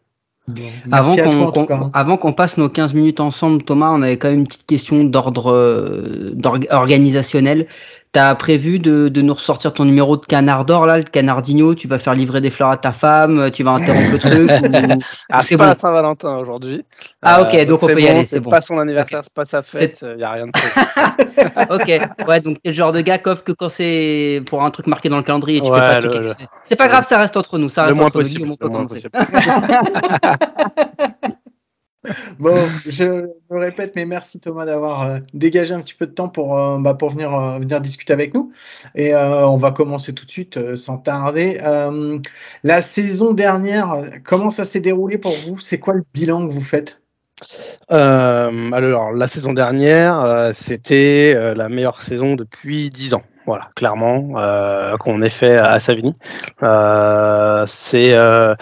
avant 1.93 2.17
qu'on 2.17 2.33
passe 2.33 2.57
nos 2.57 2.69
15 2.69 2.95
minutes 2.95 3.21
ensemble, 3.21 3.63
Thomas, 3.63 3.91
on 3.91 4.03
avait 4.03 4.17
quand 4.17 4.29
même 4.29 4.41
une 4.41 4.47
petite 4.47 4.67
question 4.67 5.05
d'ordre 5.05 5.53
euh, 5.53 6.35
organisationnel. 6.71 7.69
T'as 8.13 8.35
prévu 8.35 8.79
de, 8.79 9.09
de, 9.09 9.23
nous 9.23 9.33
ressortir 9.33 9.73
ton 9.73 9.87
numéro 9.87 10.19
de 10.19 10.27
canard 10.27 10.67
d'or 10.67 10.85
là, 10.85 10.99
le 10.99 11.03
canardinho 11.03 11.75
Tu 11.75 11.89
vas 11.89 11.99
faire 11.99 12.15
livrer 12.15 12.43
des 12.43 12.51
fleurs 12.51 12.69
à 12.69 12.77
ta 12.77 12.93
femme 12.93 13.51
Tu 13.53 13.63
vas 13.63 13.71
interrompre 13.73 14.13
le 14.13 14.19
truc 14.19 14.51
ou... 14.51 15.01
Ah, 15.31 15.41
c'est 15.43 15.57
pas 15.57 15.75
Saint-Valentin 15.75 16.37
aujourd'hui. 16.37 16.85
Ah 17.23 17.41
ok, 17.41 17.55
euh, 17.55 17.65
donc 17.65 17.83
on 17.83 17.87
peut 17.87 18.01
y 18.01 18.09
aller, 18.09 18.27
c'est 18.27 18.41
bon. 18.41 18.51
C'est 18.51 18.57
pas 18.57 18.61
son 18.61 18.79
anniversaire, 18.79 19.21
c'est 19.23 19.33
pas 19.33 19.47
sa 19.47 19.63
fête, 19.63 20.05
il 20.15 20.21
y 20.21 20.25
a 20.25 20.31
rien 20.31 20.47
de 20.47 20.53
ok, 21.75 22.29
ouais, 22.29 22.41
donc 22.41 22.59
t'es 22.63 22.69
le 22.69 22.75
genre 22.75 22.93
de 22.93 23.01
gars 23.01 23.17
qu'offre 23.17 23.45
que 23.45 23.53
quand 23.53 23.71
c'est 23.71 24.43
pour 24.47 24.63
un 24.63 24.71
truc 24.71 24.89
marqué 24.89 25.09
dans 25.09 25.17
le 25.17 25.23
calendrier, 25.23 25.61
tu 25.61 25.71
peux 25.71 25.79
pas 25.79 26.01
C'est 26.65 26.77
pas 26.77 26.89
grave, 26.89 27.07
ça 27.09 27.17
reste 27.17 27.39
entre 27.39 27.59
nous, 27.59 27.71
ça 27.71 27.85
reste 27.85 27.97
le 27.97 28.05
entre 28.05 28.21
possible, 28.21 28.47
nous. 28.47 28.57
Le 28.61 28.69
moins 28.69 28.87
possible. 28.87 29.11
Bon, 32.39 32.69
je 32.87 33.05
me 33.51 33.59
répète, 33.59 33.95
mais 33.95 34.07
merci 34.07 34.41
Thomas 34.41 34.65
d'avoir 34.65 35.03
euh, 35.03 35.19
dégagé 35.35 35.73
un 35.73 35.81
petit 35.81 35.95
peu 35.95 36.07
de 36.07 36.13
temps 36.13 36.29
pour, 36.29 36.59
euh, 36.59 36.79
bah, 36.79 36.97
venir, 37.01 37.33
euh, 37.35 37.59
venir 37.59 37.81
discuter 37.81 38.13
avec 38.13 38.35
nous. 38.35 38.53
Et 38.95 39.15
on 39.15 39.57
va 39.57 39.71
commencer 39.71 40.13
tout 40.13 40.27
de 40.27 40.31
suite 40.31 40.75
sans 40.77 40.99
tarder. 40.99 41.59
la 42.65 42.83
saison 42.83 43.33
dernière, 43.33 43.97
comment 44.25 44.51
ça 44.51 44.65
s'est 44.65 44.81
déroulé 44.81 45.19
pour 45.19 45.33
vous? 45.47 45.59
C'est 45.59 45.79
quoi 45.79 45.95
le 45.95 46.05
bilan 46.15 46.47
que 46.47 46.53
vous 46.53 46.61
faites? 46.61 47.01
Alors, 47.89 49.13
la 49.13 49.29
saison 49.29 49.53
dernière, 49.53 50.51
c'était 50.55 51.55
la 51.55 51.69
meilleure 51.69 52.03
saison 52.03 52.35
depuis 52.35 52.91
10 52.91 53.15
ans. 53.15 53.23
Voilà, 53.47 53.71
clairement, 53.75 54.35
euh, 54.37 54.97
qu'on 54.99 55.21
ait 55.21 55.29
fait 55.29 55.57
à 55.57 55.81
Savigny. 55.81 56.15
Euh, 56.63 57.65
c'est 57.67 58.17
euh, 58.17 58.55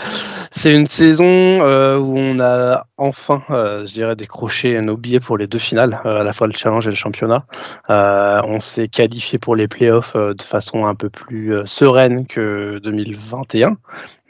c'est 0.50 0.74
une 0.74 0.86
saison 0.86 1.24
euh, 1.26 1.98
où 1.98 2.16
on 2.16 2.40
a 2.40 2.86
enfin, 2.96 3.42
euh, 3.50 3.86
je 3.86 3.92
dirais, 3.92 4.16
décroché 4.16 4.80
nos 4.80 4.96
billets 4.96 5.20
pour 5.20 5.36
les 5.36 5.46
deux 5.46 5.58
finales, 5.58 6.00
à 6.04 6.22
la 6.22 6.32
fois 6.32 6.46
le 6.46 6.54
challenge 6.54 6.86
et 6.86 6.90
le 6.90 6.96
championnat. 6.96 7.44
on 7.88 8.60
s'est 8.60 8.88
qualifié 8.88 9.38
pour 9.38 9.54
les 9.54 9.68
playoffs 9.68 10.16
de 10.16 10.42
façon 10.42 10.86
un 10.86 10.94
peu 10.94 11.10
plus 11.10 11.54
sereine 11.66 12.26
que 12.26 12.78
2021. 12.82 13.76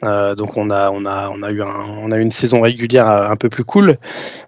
Euh, 0.03 0.33
donc 0.35 0.57
on 0.57 0.71
a 0.71 0.89
on 0.89 1.05
a 1.05 1.29
on 1.29 1.43
a 1.43 1.51
eu 1.51 1.61
un, 1.61 1.67
on 1.67 2.11
a 2.11 2.17
eu 2.17 2.21
une 2.21 2.31
saison 2.31 2.61
régulière 2.61 3.07
un 3.07 3.35
peu 3.35 3.49
plus 3.49 3.63
cool. 3.63 3.97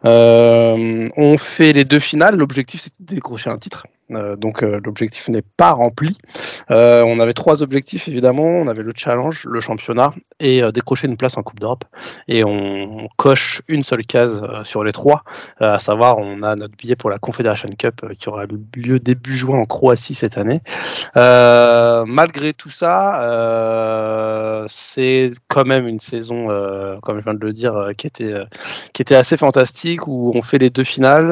Euh, 0.06 1.10
on 1.16 1.38
fait 1.38 1.74
les 1.74 1.86
deux 1.86 2.00
finales. 2.00 2.38
L'objectif 2.38 2.82
c'était 2.82 2.96
de 3.00 3.16
décrocher 3.16 3.50
un 3.50 3.58
titre. 3.58 3.86
Euh, 4.15 4.36
donc 4.36 4.63
euh, 4.63 4.80
l'objectif 4.84 5.30
n'est 5.30 5.43
pas 5.58 5.71
rempli. 5.71 6.17
Euh, 6.71 7.04
on 7.06 7.19
avait 7.19 7.34
trois 7.34 7.63
objectifs 7.63 8.08
évidemment. 8.08 8.43
On 8.43 8.67
avait 8.67 8.84
le 8.84 8.91
challenge, 8.95 9.45
le 9.49 9.60
championnat 9.60 10.13
et 10.39 10.62
décrocher 10.73 11.08
une 11.08 11.17
place 11.17 11.38
en 11.38 11.43
Coupe 11.43 11.60
d'Europe. 11.60 11.86
Et 12.28 12.43
on, 12.43 13.08
coche 13.17 13.62
une 13.67 13.84
seule 13.84 14.06
case 14.06 14.41
sur 14.63 14.84
les 14.84 14.91
trois, 14.91 15.23
à 15.60 15.80
savoir 15.80 16.17
on 16.17 16.41
a 16.41 16.56
notre 16.56 16.76
billet 16.76 16.95
pour 16.95 17.10
la 17.10 17.17
Confederation 17.17 17.69
Cup 17.78 18.02
qui 18.17 18.28
aura 18.28 18.45
lieu 18.76 18.99
début 18.99 19.38
juin 19.38 19.60
en 19.60 19.65
Croatie 19.65 20.15
cette 20.15 20.38
année. 20.38 20.62
malgré 21.15 22.54
tout 22.54 22.69
ça, 22.69 24.65
c'est 24.67 25.31
quand 25.48 25.65
même 25.65 25.88
une 25.88 26.00
saison, 26.00 26.48
comme 27.02 27.19
je 27.19 27.23
viens 27.23 27.33
de 27.33 27.46
le 27.46 27.54
dire, 27.54 27.92
qui 27.98 28.08
était 28.08 28.33
qui 28.94 29.13
assez 29.13 29.38
fantastique 29.38 30.08
où 30.08 30.31
on 30.35 30.42
fait 30.42 30.58
les 30.58 30.69
deux 30.69 30.83
finales. 30.83 31.31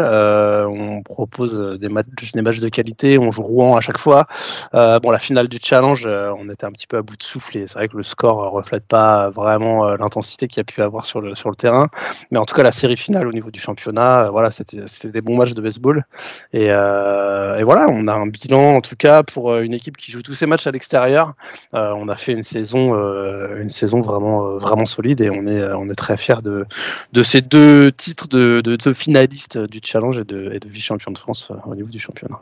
on 0.68 1.02
propose 1.04 1.80
des 1.80 1.90
des 2.34 2.42
matchs 2.42 2.60
de 2.60 2.70
qualité. 2.72 3.18
On 3.18 3.32
joue 3.32 3.42
Rouen 3.42 3.76
à 3.76 3.82
chaque 3.82 3.98
fois. 3.98 4.28
bon, 4.74 5.12
la 5.12 5.20
finale 5.20 5.48
du 5.48 5.60
challenge, 5.62 6.08
on 6.08 6.50
était 6.50 6.66
un 6.66 6.72
petit 6.72 6.88
peu 6.88 6.98
à 6.98 7.02
bout 7.02 7.18
de 7.18 7.24
souffle 7.24 7.58
et 7.58 7.68
c'est 7.68 7.76
vrai 7.76 7.88
que 7.88 7.98
le 7.98 8.04
score 8.04 8.52
reflète 8.52 8.86
pas 8.86 9.30
vraiment 9.30 9.96
l'intensité 9.96 10.48
qu'il 10.48 10.58
y 10.58 10.62
a 10.62 10.64
pu 10.64 10.82
avoir 10.82 11.06
sur 11.06 11.22
le 11.22 11.56
terrain. 11.56 11.88
Mais 12.32 12.38
en 12.40 12.46
tout 12.46 12.56
cas, 12.56 12.64
la 12.64 12.72
série 12.72 12.98
finale 12.98 13.28
au 13.28 13.34
niveau 13.34 13.52
du 13.52 13.60
championnat, 13.60 14.30
voilà, 14.30 14.52
c'était 14.52 14.86
des 15.06 15.22
bons 15.22 15.38
matchs 15.38 15.54
de 15.54 15.62
baseball. 15.62 16.06
Et, 16.54 16.68
voilà, 16.68 17.88
on 17.92 18.08
a 18.08 18.14
un 18.14 18.28
bilan 18.28 18.76
en 18.76 18.82
tout 18.82 18.96
cas 18.96 19.24
pour 19.24 19.58
une 19.58 19.74
équipe 19.74 19.98
qui 19.98 20.12
joue 20.12 20.22
tous 20.22 20.34
ses 20.34 20.46
matchs 20.46 20.68
à 20.68 20.72
l'extérieur. 20.72 21.34
on 21.74 22.08
a 22.10 22.16
fait 22.16 22.34
une 22.34 22.44
saison, 22.44 22.96
une 23.56 23.70
saison 23.70 24.00
vraiment 24.00 24.86
solide 24.86 25.22
et 25.22 25.30
on 25.30 25.90
est 25.90 25.96
très 25.96 26.18
fiers 26.18 26.42
de 26.44 27.24
ces 27.24 27.42
deux 27.42 27.92
titres 27.92 28.28
de, 28.28 28.62
de, 28.62 28.94
finalistes 28.94 29.58
du 29.58 29.80
challenge 29.84 30.20
et 30.20 30.24
de, 30.24 30.52
et 30.54 30.60
de 30.60 30.68
vice-champion 30.68 31.12
de 31.12 31.18
France 31.18 31.50
euh, 31.52 31.56
au 31.66 31.76
niveau 31.76 31.90
du 31.90 32.00
championnat. 32.00 32.40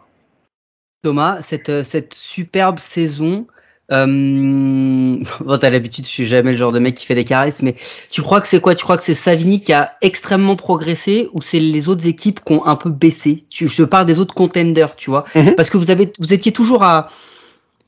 Thomas, 1.04 1.42
cette, 1.42 1.70
euh, 1.70 1.84
cette 1.84 2.14
superbe 2.14 2.80
saison, 2.80 3.48
euh, 3.92 4.06
bon, 5.40 5.58
t'as 5.58 5.70
l'habitude, 5.70 6.06
je 6.06 6.10
suis 6.10 6.28
jamais 6.28 6.52
le 6.52 6.58
genre 6.58 6.72
de 6.72 6.80
mec 6.80 6.96
qui 6.96 7.06
fait 7.06 7.16
des 7.16 7.24
caresses, 7.24 7.62
mais 7.62 7.76
tu 8.12 8.22
crois 8.22 8.42
que 8.42 8.48
c'est 8.48 8.60
quoi? 8.60 8.76
Tu 8.76 8.84
crois 8.84 8.98
que 8.98 9.04
c'est 9.04 9.16
Savini 9.16 9.62
qui 9.62 9.74
a 9.74 9.94
extrêmement 10.02 10.56
progressé 10.56 11.30
ou 11.34 11.42
c'est 11.42 11.60
les 11.60 11.90
autres 11.90 12.08
équipes 12.08 12.42
qui 12.44 12.54
ont 12.54 12.66
un 12.66 12.76
peu 12.76 12.90
baissé? 12.90 13.46
Tu, 13.50 13.68
Je 13.68 13.84
parle 13.84 14.06
des 14.06 14.20
autres 14.20 14.34
contenders, 14.34 14.96
tu 14.96 15.10
vois, 15.10 15.26
mhm. 15.36 15.56
parce 15.56 15.70
que 15.70 15.78
vous 15.78 15.92
avez, 15.92 16.12
vous 16.20 16.34
étiez 16.34 16.52
toujours 16.52 16.84
à 16.84 17.08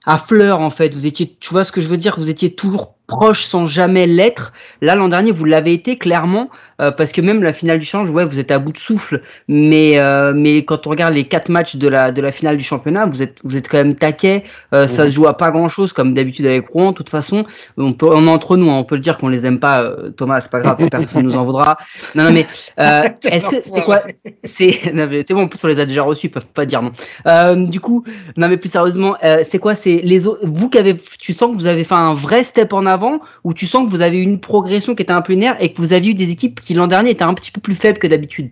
à 0.06 0.18
fleur 0.18 0.60
en 0.62 0.70
fait. 0.70 0.94
Vous 0.94 1.06
étiez, 1.06 1.36
tu 1.40 1.50
vois 1.52 1.64
ce 1.64 1.72
que 1.72 1.82
je 1.82 1.88
veux 1.88 1.98
dire? 1.98 2.16
Vous 2.18 2.30
étiez 2.30 2.54
toujours 2.54 2.96
proche 3.12 3.44
sans 3.44 3.68
jamais 3.68 4.08
l'être. 4.08 4.54
Là, 4.82 4.96
l'an 4.96 5.10
dernier, 5.10 5.32
vous 5.32 5.44
l'avez 5.44 5.74
été 5.74 5.98
clairement, 5.98 6.50
euh, 6.80 6.92
parce 6.92 7.12
que 7.12 7.20
même 7.20 7.44
la 7.44 7.52
finale 7.52 7.78
du 7.78 7.86
change, 7.86 8.10
ouais, 8.10 8.24
vous 8.24 8.40
êtes 8.40 8.52
à 8.52 8.58
bout 8.58 8.72
de 8.72 8.78
souffle. 8.78 9.22
Mais 9.50 10.00
euh, 10.00 10.32
mais 10.34 10.64
quand 10.64 10.88
on 10.88 10.92
regarde 10.92 11.14
les 11.14 11.26
quatre 11.26 11.50
matchs 11.50 11.76
de 11.76 11.90
la 11.90 12.14
de 12.14 12.22
la 12.22 12.32
finale 12.32 12.56
du 12.56 12.64
championnat, 12.64 13.06
vous 13.06 13.22
êtes 13.22 13.40
vous 13.44 13.58
êtes 13.58 13.68
quand 13.68 13.78
même 13.78 13.96
taquet. 13.96 14.46
Euh, 14.74 14.88
Ça 14.88 15.08
se 15.08 15.12
joue 15.12 15.28
à 15.28 15.38
pas 15.38 15.52
grand 15.52 15.68
chose 15.68 15.92
comme 15.92 16.14
d'habitude 16.14 16.46
avec 16.46 16.70
Rouen. 16.70 16.92
De 16.92 16.96
toute 16.96 17.10
façon, 17.10 17.46
on 17.78 17.92
peut 17.92 18.08
on 18.10 18.28
est 18.28 18.32
entre 18.32 18.56
nous, 18.56 18.72
hein, 18.72 18.78
on 18.78 18.86
peut 18.86 18.96
le 18.96 19.02
dire 19.02 19.18
qu'on 19.18 19.28
les 19.28 19.46
aime 19.46 19.60
pas. 19.60 19.86
Thomas, 20.16 20.40
c'est 20.40 20.52
pas 20.52 20.62
grave, 20.62 20.78
personne 20.90 21.24
nous 21.24 21.36
en 21.36 21.44
voudra. 21.44 21.78
Non 22.16 22.24
non 22.24 22.32
mais 22.32 22.48
est-ce 22.78 23.50
que 23.50 23.58
c'est 23.66 23.84
quoi 23.84 24.04
C'est 24.46 24.72
c'est 25.28 25.34
bon. 25.34 25.44
En 25.44 25.48
plus, 25.50 25.62
on 25.66 25.68
les 25.68 25.80
a 25.80 25.86
déjà 25.86 26.04
reçus, 26.04 26.28
ils 26.28 26.30
peuvent 26.30 26.46
pas 26.46 26.66
dire 26.66 26.82
non. 26.82 27.56
du 27.58 27.82
coup, 27.82 28.06
non 28.38 28.48
mais 28.48 28.58
plus 28.58 28.70
sérieusement, 28.70 29.18
c'est 29.44 29.60
quoi 29.60 29.76
C'est 29.76 30.00
les 30.02 30.22
vous 30.44 30.70
qui 30.70 30.78
avez, 30.78 30.96
tu 31.20 31.34
sens 31.34 31.52
que 31.52 31.56
vous 31.56 31.68
avez 31.68 31.84
fait 31.84 31.96
un 31.96 32.14
vrai 32.14 32.44
step 32.44 32.74
en 32.74 32.86
avant 32.86 33.01
où 33.44 33.54
tu 33.54 33.66
sens 33.66 33.86
que 33.86 33.92
vous 33.92 34.02
avez 34.02 34.22
une 34.22 34.40
progression 34.40 34.96
qui 34.96 35.04
était 35.04 35.14
un 35.14 35.22
peu 35.22 35.34
linéaire 35.34 35.58
et 35.60 35.72
que 35.74 35.78
vous 35.78 35.94
avez 35.94 36.08
eu 36.10 36.14
des 36.14 36.32
équipes 36.32 36.60
qui 36.62 36.74
l'an 36.74 36.88
dernier 36.88 37.12
étaient 37.12 37.24
un 37.24 37.34
petit 37.34 37.52
peu 37.52 37.62
plus 37.62 37.76
faibles 37.76 38.00
que 38.00 38.08
d'habitude. 38.08 38.52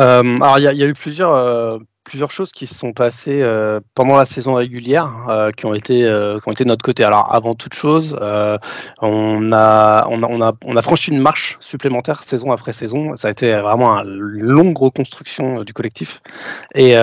Euh, 0.00 0.36
Alors 0.40 0.58
il 0.58 0.64
y, 0.64 0.82
a 0.82 0.86
eu 0.86 0.94
plusieurs 0.94 1.32
euh, 1.32 1.78
plusieurs 2.06 2.30
choses 2.30 2.52
qui 2.52 2.68
se 2.68 2.74
sont 2.74 2.92
passées 2.92 3.42
euh, 3.42 3.80
pendant 3.94 4.16
la 4.16 4.24
saison 4.24 4.54
régulière 4.54 5.12
euh, 5.28 5.50
qui 5.50 5.66
ont 5.66 5.74
été 5.74 6.04
euh, 6.04 6.38
qui 6.38 6.48
ont 6.48 6.52
été 6.52 6.62
de 6.62 6.68
notre 6.68 6.84
côté. 6.84 7.02
Alors 7.02 7.34
avant 7.34 7.54
toute 7.56 7.74
chose, 7.74 8.16
on 9.02 9.52
a, 9.52 10.06
on 10.08 10.40
a 10.40 10.52
on 10.64 10.76
a 10.76 10.82
franchi 10.82 11.10
une 11.10 11.20
marche 11.20 11.56
supplémentaire 11.60 12.22
saison 12.22 12.52
après 12.52 12.72
saison. 12.72 13.16
Ça 13.16 13.28
a 13.28 13.30
été 13.32 13.52
vraiment 13.56 13.98
une 14.04 14.18
longue 14.40 14.78
reconstruction 14.78 15.64
du 15.64 15.72
collectif 15.72 16.22
et, 16.74 16.94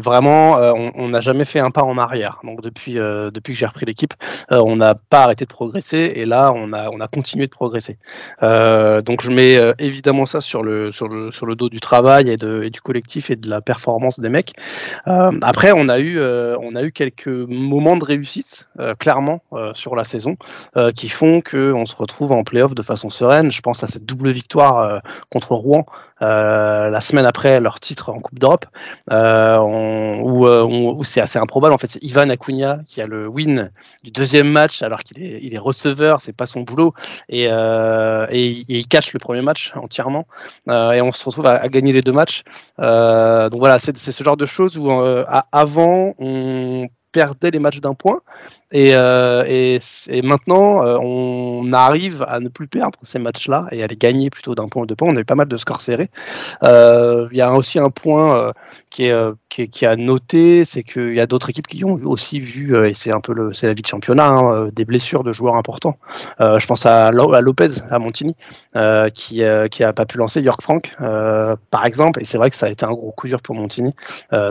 vraiment 0.00 0.56
on 0.96 1.08
n'a 1.08 1.20
jamais 1.20 1.44
fait 1.44 1.60
un 1.60 1.70
pas 1.70 1.82
en 1.82 1.98
arrière. 1.98 2.38
Donc 2.44 2.62
depuis 2.62 2.94
depuis 2.94 3.52
que 3.54 3.58
j'ai 3.58 3.66
repris 3.66 3.86
l'équipe, 3.86 4.14
on 4.50 4.76
n'a 4.76 4.94
pas 4.94 5.24
arrêté 5.24 5.44
de 5.44 5.50
progresser 5.50 6.12
et 6.14 6.24
là 6.24 6.52
on 6.54 6.72
a 6.72 6.90
on 6.90 7.00
a 7.00 7.08
continué 7.08 7.46
de 7.46 7.50
progresser. 7.50 7.98
donc 8.40 9.20
je 9.22 9.30
mets 9.30 9.74
évidemment 9.78 10.26
ça 10.26 10.40
sur 10.40 10.62
le 10.62 10.92
sur 10.92 11.08
le 11.08 11.32
sur 11.32 11.46
le 11.46 11.56
dos 11.56 11.68
du 11.68 11.80
travail 11.80 12.30
et 12.30 12.70
du 12.70 12.80
collectif 12.80 13.30
et 13.30 13.36
de 13.36 13.50
la 13.50 13.60
performance 13.60 14.11
des 14.20 14.28
mecs. 14.28 14.52
Euh, 15.06 15.30
après, 15.42 15.72
on 15.72 15.88
a 15.88 15.98
eu, 15.98 16.18
euh, 16.18 16.56
on 16.60 16.74
a 16.74 16.82
eu 16.82 16.92
quelques 16.92 17.28
moments 17.28 17.96
de 17.96 18.04
réussite, 18.04 18.68
euh, 18.78 18.94
clairement, 18.94 19.42
sur 19.74 19.96
la 19.96 20.04
saison, 20.04 20.36
qui 20.94 21.08
font 21.08 21.40
qu'on 21.40 21.86
se 21.86 21.94
retrouve 21.94 22.32
en 22.32 22.44
playoff 22.44 22.74
de 22.74 22.82
façon 22.82 23.10
sereine. 23.10 23.50
Je 23.52 23.60
pense 23.60 23.82
à 23.82 23.86
cette 23.86 24.04
double 24.04 24.30
victoire 24.30 25.02
contre 25.30 25.54
Rouen 25.54 25.86
euh, 26.22 26.88
la 26.88 27.00
semaine 27.00 27.26
après 27.26 27.60
leur 27.60 27.80
titre 27.80 28.10
en 28.10 28.20
Coupe 28.20 28.38
d'Europe, 28.38 28.66
euh, 29.10 29.58
où, 29.58 31.04
c'est 31.04 31.20
assez 31.20 31.38
improbable. 31.38 31.74
En 31.74 31.78
fait, 31.78 31.88
c'est 31.88 32.02
Ivan 32.02 32.28
Acuna 32.30 32.78
qui 32.86 33.00
a 33.00 33.06
le 33.06 33.26
win 33.26 33.70
du 34.04 34.10
deuxième 34.10 34.48
match 34.48 34.82
alors 34.82 35.00
qu'il 35.02 35.22
est, 35.22 35.40
il 35.42 35.54
est 35.54 35.58
receveur, 35.58 36.20
c'est 36.20 36.32
pas 36.32 36.46
son 36.46 36.62
boulot, 36.62 36.94
euh, 37.32 38.26
et, 38.30 38.48
il 38.68 38.86
cache 38.86 39.12
le 39.12 39.18
premier 39.18 39.42
match 39.42 39.72
entièrement, 39.74 40.26
et 40.68 41.00
on 41.02 41.12
se 41.12 41.24
retrouve 41.24 41.46
à, 41.46 41.68
gagner 41.68 41.92
les 41.92 42.02
deux 42.02 42.12
matchs. 42.12 42.42
donc 42.78 43.58
voilà, 43.58 43.78
c'est 43.78 43.96
ce 43.96 44.24
genre 44.24 44.36
de 44.36 44.46
choses 44.46 44.78
où 44.78 44.90
avant 44.90 46.14
on 46.18 46.88
perdait 47.12 47.50
les 47.50 47.58
matchs 47.58 47.80
d'un 47.80 47.94
point. 47.94 48.20
Et, 48.72 48.92
euh, 48.94 49.44
et, 49.46 50.22
maintenant, 50.22 50.84
euh, 50.84 50.96
on 50.98 51.72
arrive 51.74 52.24
à 52.26 52.40
ne 52.40 52.48
plus 52.48 52.66
perdre 52.66 52.98
ces 53.02 53.18
matchs-là 53.18 53.66
et 53.70 53.82
à 53.82 53.86
les 53.86 53.96
gagner 53.96 54.30
plutôt 54.30 54.54
d'un 54.54 54.66
point 54.66 54.82
ou 54.82 54.86
deux 54.86 54.96
points. 54.96 55.10
On 55.10 55.16
a 55.16 55.20
eu 55.20 55.24
pas 55.24 55.34
mal 55.34 55.46
de 55.48 55.56
scores 55.58 55.82
serrés. 55.82 56.10
Euh, 56.62 57.28
il 57.32 57.36
y 57.36 57.42
a 57.42 57.52
aussi 57.52 57.78
un 57.78 57.90
point 57.90 58.52
qui 58.88 59.04
est, 59.04 59.14
qui, 59.50 59.68
qui 59.68 59.84
a 59.84 59.96
noté, 59.96 60.64
c'est 60.64 60.82
qu'il 60.82 61.14
y 61.14 61.20
a 61.20 61.26
d'autres 61.26 61.50
équipes 61.50 61.66
qui 61.66 61.84
ont 61.84 62.00
aussi 62.04 62.40
vu, 62.40 62.74
et 62.86 62.94
c'est 62.94 63.12
un 63.12 63.20
peu 63.20 63.34
le, 63.34 63.52
c'est 63.52 63.66
la 63.66 63.74
vie 63.74 63.82
de 63.82 63.86
championnat, 63.86 64.28
hein, 64.28 64.68
des 64.72 64.84
blessures 64.84 65.22
de 65.22 65.32
joueurs 65.32 65.56
importants. 65.56 65.98
je 66.40 66.66
pense 66.66 66.86
à, 66.86 67.08
à 67.08 67.10
Lopez, 67.12 67.68
à 67.90 67.98
Montigny, 67.98 68.36
qui, 69.14 69.42
qui 69.70 69.82
pas 69.82 70.06
pu 70.06 70.16
lancer 70.16 70.40
York 70.40 70.62
Frank, 70.62 70.94
par 70.98 71.84
exemple. 71.84 72.22
Et 72.22 72.24
c'est 72.24 72.38
vrai 72.38 72.48
que 72.48 72.56
ça 72.56 72.66
a 72.66 72.70
été 72.70 72.86
un 72.86 72.92
gros 72.92 73.12
coup 73.12 73.28
dur 73.28 73.42
pour 73.42 73.54
Montigny 73.54 73.92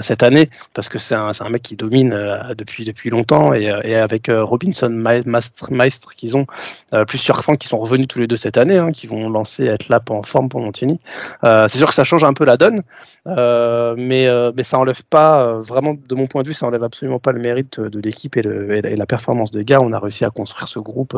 cette 0.01 0.21
année, 0.21 0.49
parce 0.75 0.89
que 0.89 0.99
c'est 0.99 1.15
un, 1.15 1.31
un, 1.39 1.49
mec 1.49 1.63
qui 1.63 1.75
domine 1.75 2.13
depuis, 2.55 2.85
depuis 2.85 3.09
longtemps 3.09 3.53
et, 3.53 3.71
et 3.83 3.95
avec 3.95 4.29
euh, 4.29 4.43
Robinson, 4.43 4.89
Maestre, 4.89 6.15
qu'ils 6.15 6.37
ont, 6.37 6.45
euh, 6.93 7.05
plus 7.05 7.17
sur 7.17 7.41
qui 7.57 7.67
sont 7.67 7.79
revenus 7.79 8.07
tous 8.07 8.19
les 8.19 8.27
deux 8.27 8.37
cette 8.37 8.57
année, 8.57 8.77
hein, 8.77 8.91
qui 8.91 9.07
vont 9.07 9.29
lancer, 9.29 9.65
être 9.65 9.89
là 9.89 9.99
en 10.09 10.23
forme 10.23 10.49
pour 10.49 10.61
Montigny. 10.61 10.99
Euh, 11.43 11.67
c'est 11.67 11.77
sûr 11.77 11.87
que 11.87 11.93
ça 11.93 12.03
change 12.03 12.23
un 12.23 12.33
peu 12.33 12.45
la 12.45 12.57
donne, 12.57 12.81
mais, 13.25 14.27
mais 14.55 14.63
ça 14.63 14.77
enlève 14.77 15.03
pas, 15.09 15.53
vraiment 15.61 15.95
de 15.95 16.15
mon 16.15 16.27
point 16.27 16.43
de 16.43 16.47
vue, 16.47 16.53
ça 16.53 16.65
enlève 16.65 16.83
absolument 16.83 17.19
pas 17.19 17.31
le 17.31 17.39
mérite 17.39 17.79
de 17.79 17.99
l'équipe 17.99 18.37
et, 18.37 18.41
la 18.41 19.05
performance 19.05 19.51
des 19.51 19.65
gars. 19.65 19.79
On 19.81 19.91
a 19.93 19.99
réussi 19.99 20.25
à 20.25 20.29
construire 20.29 20.67
ce 20.67 20.79
groupe 20.79 21.17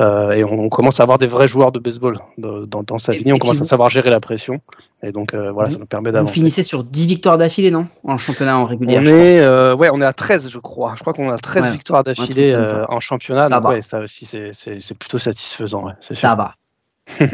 et 0.00 0.44
on, 0.44 0.68
commence 0.68 1.00
à 1.00 1.02
avoir 1.02 1.18
des 1.18 1.26
vrais 1.26 1.48
joueurs 1.48 1.72
de 1.72 1.78
baseball 1.78 2.18
dans, 2.38 2.82
dans 2.82 2.98
sa 2.98 3.12
vie. 3.12 3.32
On 3.32 3.38
commence 3.38 3.60
à 3.60 3.64
savoir 3.64 3.90
gérer 3.90 4.10
la 4.10 4.20
pression. 4.20 4.60
Et 5.04 5.10
donc 5.10 5.34
euh, 5.34 5.50
voilà, 5.50 5.70
ça 5.70 5.78
nous 5.78 5.86
permet 5.86 6.12
d'avancer. 6.12 6.30
Vous 6.30 6.34
finissez 6.34 6.62
sur 6.62 6.84
10 6.84 7.06
victoires 7.06 7.36
d'affilée, 7.36 7.72
non? 7.72 7.88
En 8.04 8.18
championnat 8.18 8.56
en 8.56 8.66
régulier 8.66 8.98
On 8.98 9.04
est 9.04 9.40
euh, 9.40 9.74
ouais, 9.74 9.88
on 9.92 10.00
est 10.00 10.04
à 10.04 10.12
13 10.12 10.48
je 10.48 10.58
crois. 10.58 10.94
Je 10.96 11.00
crois 11.00 11.12
qu'on 11.12 11.30
a 11.30 11.38
13 11.38 11.72
victoires 11.72 12.04
d'affilée 12.04 12.52
euh, 12.52 12.84
en 12.88 13.00
championnat. 13.00 13.44
Ça 13.44 13.60
donc 13.60 13.70
ouais, 13.70 13.82
ça 13.82 13.98
aussi 14.00 14.26
c'est 14.26 14.94
plutôt 14.94 15.18
satisfaisant, 15.18 15.86
ouais, 15.86 15.94
c'est 16.00 16.14
sûr. 16.14 16.28
Ça 16.28 16.36
va. 16.36 16.54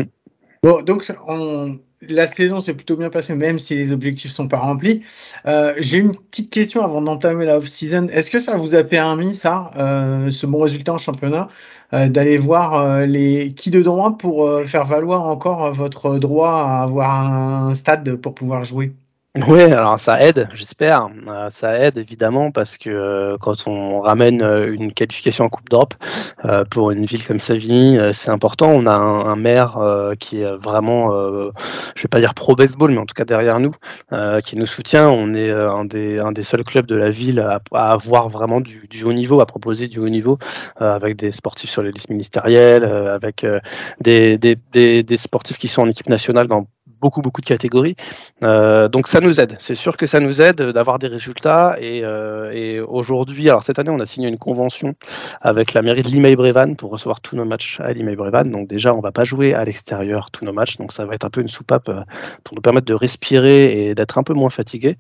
bon, 0.62 0.82
donc 0.82 1.04
on, 1.26 1.78
la 2.02 2.26
saison 2.26 2.60
s'est 2.60 2.74
plutôt 2.74 2.96
bien 2.96 3.10
passée, 3.10 3.34
même 3.34 3.58
si 3.58 3.74
les 3.74 3.92
objectifs 3.92 4.30
sont 4.30 4.48
pas 4.48 4.58
remplis. 4.58 5.02
Euh, 5.46 5.74
J'ai 5.78 5.98
une 5.98 6.14
petite 6.16 6.50
question 6.50 6.84
avant 6.84 7.02
d'entamer 7.02 7.44
la 7.44 7.58
off-season. 7.58 8.08
Est-ce 8.08 8.30
que 8.30 8.38
ça 8.38 8.56
vous 8.56 8.74
a 8.74 8.84
permis, 8.84 9.34
ça, 9.34 9.70
euh, 9.76 10.30
ce 10.30 10.46
bon 10.46 10.60
résultat 10.60 10.94
en 10.94 10.98
championnat, 10.98 11.48
euh, 11.92 12.08
d'aller 12.08 12.38
voir 12.38 13.06
les 13.06 13.52
qui 13.54 13.70
de 13.70 13.82
droit 13.82 14.16
pour 14.18 14.48
faire 14.66 14.84
valoir 14.86 15.24
encore 15.24 15.72
votre 15.72 16.18
droit 16.18 16.50
à 16.52 16.82
avoir 16.82 17.32
un 17.32 17.74
stade 17.74 18.16
pour 18.16 18.34
pouvoir 18.34 18.64
jouer? 18.64 18.92
Oui, 19.46 19.60
alors 19.62 20.00
ça 20.00 20.22
aide, 20.22 20.48
j'espère. 20.54 21.08
Euh, 21.28 21.48
ça 21.50 21.78
aide 21.78 21.98
évidemment 21.98 22.50
parce 22.50 22.76
que 22.76 22.90
euh, 22.90 23.36
quand 23.38 23.66
on 23.66 24.00
ramène 24.00 24.42
euh, 24.42 24.72
une 24.72 24.92
qualification 24.92 25.44
en 25.44 25.48
Coupe 25.48 25.68
d'Europe 25.68 25.94
pour 26.70 26.90
une 26.90 27.04
ville 27.04 27.24
comme 27.24 27.38
Savigny, 27.38 27.98
c'est 28.12 28.30
important. 28.30 28.70
On 28.70 28.86
a 28.86 28.94
un, 28.94 29.36
maire 29.36 29.78
qui 30.18 30.40
est 30.40 30.56
vraiment, 30.56 31.10
je 31.12 32.02
vais 32.02 32.08
pas 32.08 32.20
dire 32.20 32.34
pro 32.34 32.54
baseball, 32.54 32.92
mais 32.92 32.98
en 32.98 33.06
tout 33.06 33.14
cas 33.14 33.24
derrière 33.24 33.60
nous, 33.60 33.72
qui 34.44 34.56
nous 34.56 34.66
soutient. 34.66 35.08
On 35.08 35.34
est 35.34 35.50
un 35.50 35.84
des, 35.84 36.18
un 36.18 36.32
des 36.32 36.42
seuls 36.42 36.64
clubs 36.64 36.86
de 36.86 36.94
la 36.94 37.10
ville 37.10 37.40
à, 37.40 37.60
avoir 37.90 38.28
vraiment 38.28 38.60
du, 38.60 38.86
du, 38.88 39.04
haut 39.04 39.12
niveau, 39.12 39.40
à 39.40 39.46
proposer 39.46 39.88
du 39.88 39.98
haut 39.98 40.08
niveau, 40.08 40.38
avec 40.76 41.16
des 41.16 41.32
sportifs 41.32 41.70
sur 41.70 41.82
les 41.82 41.90
listes 41.90 42.10
ministérielles, 42.10 42.84
avec 42.84 43.44
des, 44.00 44.38
des, 44.38 44.56
des, 44.72 45.02
des 45.02 45.16
sportifs 45.16 45.58
qui 45.58 45.68
sont 45.68 45.82
en 45.82 45.90
équipe 45.90 46.08
nationale 46.08 46.46
dans 46.46 46.66
beaucoup 47.00 47.22
beaucoup 47.22 47.40
de 47.40 47.46
catégories. 47.46 47.96
Euh, 48.42 48.88
donc 48.88 49.08
ça 49.08 49.20
nous 49.20 49.40
aide. 49.40 49.56
C'est 49.58 49.74
sûr 49.74 49.96
que 49.96 50.06
ça 50.06 50.20
nous 50.20 50.40
aide 50.40 50.60
d'avoir 50.62 50.98
des 50.98 51.08
résultats. 51.08 51.76
Et, 51.80 52.02
euh, 52.04 52.50
et 52.52 52.80
aujourd'hui, 52.80 53.48
alors 53.48 53.62
cette 53.62 53.78
année, 53.78 53.90
on 53.90 54.00
a 54.00 54.06
signé 54.06 54.28
une 54.28 54.38
convention 54.38 54.94
avec 55.40 55.72
la 55.72 55.82
mairie 55.82 56.02
de 56.02 56.08
Limay-Brévan 56.08 56.76
pour 56.76 56.90
recevoir 56.90 57.20
tous 57.20 57.36
nos 57.36 57.44
matchs 57.44 57.80
à 57.80 57.92
Limay-Brévan. 57.92 58.50
Donc 58.50 58.68
déjà, 58.68 58.94
on 58.94 59.00
va 59.00 59.12
pas 59.12 59.24
jouer 59.24 59.54
à 59.54 59.64
l'extérieur 59.64 60.30
tous 60.30 60.44
nos 60.44 60.52
matchs. 60.52 60.76
Donc 60.78 60.92
ça 60.92 61.04
va 61.04 61.14
être 61.14 61.24
un 61.24 61.30
peu 61.30 61.40
une 61.40 61.48
soupape 61.48 61.88
euh, 61.88 62.02
pour 62.44 62.54
nous 62.54 62.62
permettre 62.62 62.86
de 62.86 62.94
respirer 62.94 63.88
et 63.88 63.94
d'être 63.94 64.18
un 64.18 64.22
peu 64.22 64.34
moins 64.34 64.50
fatigué. 64.50 64.96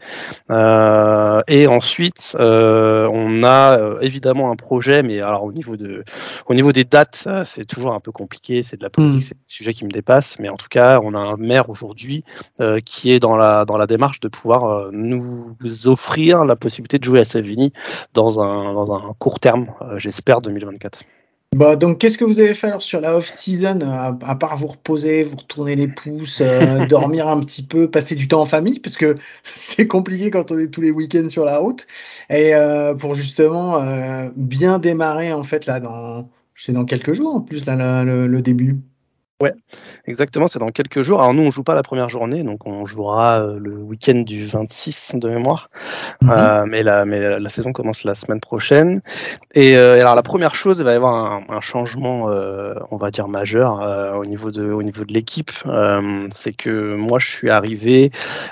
Euh, 0.50 1.40
et 1.48 1.66
ensuite, 1.66 2.36
euh, 2.38 3.08
on 3.12 3.44
a 3.44 3.78
évidemment 4.00 4.50
un 4.50 4.56
projet, 4.56 5.02
mais 5.02 5.20
alors 5.20 5.44
au 5.44 5.52
niveau 5.52 5.76
de, 5.76 6.04
au 6.46 6.54
niveau 6.54 6.72
des 6.72 6.84
dates, 6.84 7.28
c'est 7.44 7.64
toujours 7.64 7.94
un 7.94 8.00
peu 8.00 8.12
compliqué. 8.12 8.62
C'est 8.62 8.76
de 8.76 8.82
la 8.82 8.90
politique, 8.90 9.20
mmh. 9.20 9.28
c'est 9.28 9.34
un 9.34 9.48
sujet 9.48 9.72
qui 9.72 9.84
me 9.84 9.90
dépasse. 9.90 10.38
Mais 10.38 10.48
en 10.48 10.56
tout 10.56 10.68
cas, 10.68 11.00
on 11.02 11.14
a 11.14 11.18
un 11.18 11.36
maire 11.36 11.70
aujourd'hui 11.70 11.87
aujourd'hui 11.88 12.24
qui 12.84 13.12
est 13.12 13.18
dans 13.18 13.36
la, 13.36 13.64
dans 13.64 13.76
la 13.76 13.86
démarche 13.86 14.20
de 14.20 14.28
pouvoir 14.28 14.90
nous 14.92 15.56
offrir 15.86 16.44
la 16.44 16.56
possibilité 16.56 16.98
de 16.98 17.04
jouer 17.04 17.20
à 17.20 17.24
Savigny 17.24 17.72
dans 18.14 18.40
un, 18.40 18.74
dans 18.74 18.92
un 18.92 19.14
court 19.18 19.40
terme, 19.40 19.66
j'espère 19.96 20.40
2024. 20.40 21.00
Bah, 21.56 21.76
donc, 21.76 21.98
qu'est-ce 21.98 22.18
que 22.18 22.24
vous 22.24 22.40
avez 22.40 22.52
fait 22.52 22.66
alors 22.66 22.82
sur 22.82 23.00
la 23.00 23.16
off-season, 23.16 23.80
à, 23.80 24.34
part 24.34 24.58
vous 24.58 24.66
reposer, 24.66 25.22
vous 25.22 25.36
retourner 25.36 25.76
les 25.76 25.88
pouces, 25.88 26.42
euh, 26.42 26.86
dormir 26.88 27.26
un 27.26 27.40
petit 27.40 27.62
peu, 27.62 27.90
passer 27.90 28.16
du 28.16 28.28
temps 28.28 28.42
en 28.42 28.46
famille, 28.46 28.80
parce 28.80 28.96
que 28.96 29.14
c'est 29.44 29.86
compliqué 29.86 30.30
quand 30.30 30.50
on 30.50 30.58
est 30.58 30.68
tous 30.68 30.82
les 30.82 30.90
week-ends 30.90 31.30
sur 31.30 31.46
la 31.46 31.56
route, 31.58 31.86
et 32.28 32.54
euh, 32.54 32.94
pour 32.94 33.14
justement 33.14 33.80
euh, 33.80 34.28
bien 34.36 34.78
démarrer 34.78 35.32
en 35.32 35.42
fait 35.42 35.64
là 35.64 35.80
dans, 35.80 36.28
c'est 36.54 36.72
dans 36.72 36.84
quelques 36.84 37.14
jours 37.14 37.34
en 37.34 37.40
plus 37.40 37.64
là 37.64 38.04
le 38.04 38.42
début. 38.42 38.76
Ouais, 39.40 39.52
exactement, 40.08 40.48
c'est 40.48 40.58
dans 40.58 40.70
quelques 40.70 41.02
jours. 41.02 41.20
Alors 41.20 41.34
nous, 41.34 41.42
on 41.42 41.50
joue 41.50 41.62
pas 41.62 41.74
la 41.74 41.82
première 41.82 42.08
journée, 42.08 42.42
donc 42.42 42.66
on 42.66 42.86
jouera 42.86 43.40
euh, 43.40 43.58
le 43.60 43.76
week-end 43.76 44.20
du 44.20 44.46
26 44.46 45.12
de 45.14 45.28
mémoire. 45.28 45.70
Mhm. 46.22 46.30
Euh, 46.30 46.64
mais, 46.66 46.82
la, 46.82 47.04
mais 47.04 47.38
la 47.38 47.48
saison 47.50 47.72
commence 47.72 48.04
la 48.04 48.14
semaine 48.14 48.40
prochaine. 48.40 49.00
Et 49.54 49.76
euh, 49.76 50.00
alors 50.00 50.14
la 50.14 50.22
première 50.22 50.54
chose, 50.54 50.78
il 50.78 50.84
va 50.84 50.92
y 50.92 50.96
avoir 50.96 51.14
un, 51.14 51.40
un 51.48 51.60
changement, 51.60 52.28
on 52.90 52.96
va 52.96 53.10
dire 53.10 53.28
majeur 53.28 53.80
au 54.16 54.24
niveau 54.24 54.50
de 54.50 54.70
au 54.70 54.82
niveau 54.82 55.04
de 55.04 55.12
l'équipe. 55.12 55.50
c'est 56.34 56.52
que 56.52 56.94
moi, 56.94 57.18
je 57.18 57.30
suis 57.30 57.50
arrivé 57.50 58.10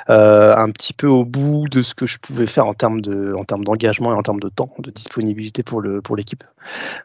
un 0.09 0.71
petit 0.71 0.93
peu 0.93 1.07
au 1.07 1.25
bout 1.25 1.69
de 1.69 1.83
ce 1.83 1.95
que 1.95 2.07
je 2.07 2.19
pouvais 2.19 2.47
faire 2.47 2.67
en 2.67 2.75
termes 2.75 3.01
de 3.01 3.35
en 3.35 3.45
termes 3.45 3.65
d'engagement 3.65 4.13
et 4.13 4.17
en 4.17 4.23
termes 4.23 4.41
de 4.41 4.49
temps, 4.49 4.71
de 4.79 4.91
disponibilité 4.91 5.63
pour 5.63 5.81
le 5.81 6.03
pour 6.03 6.17
l'équipe. 6.17 6.45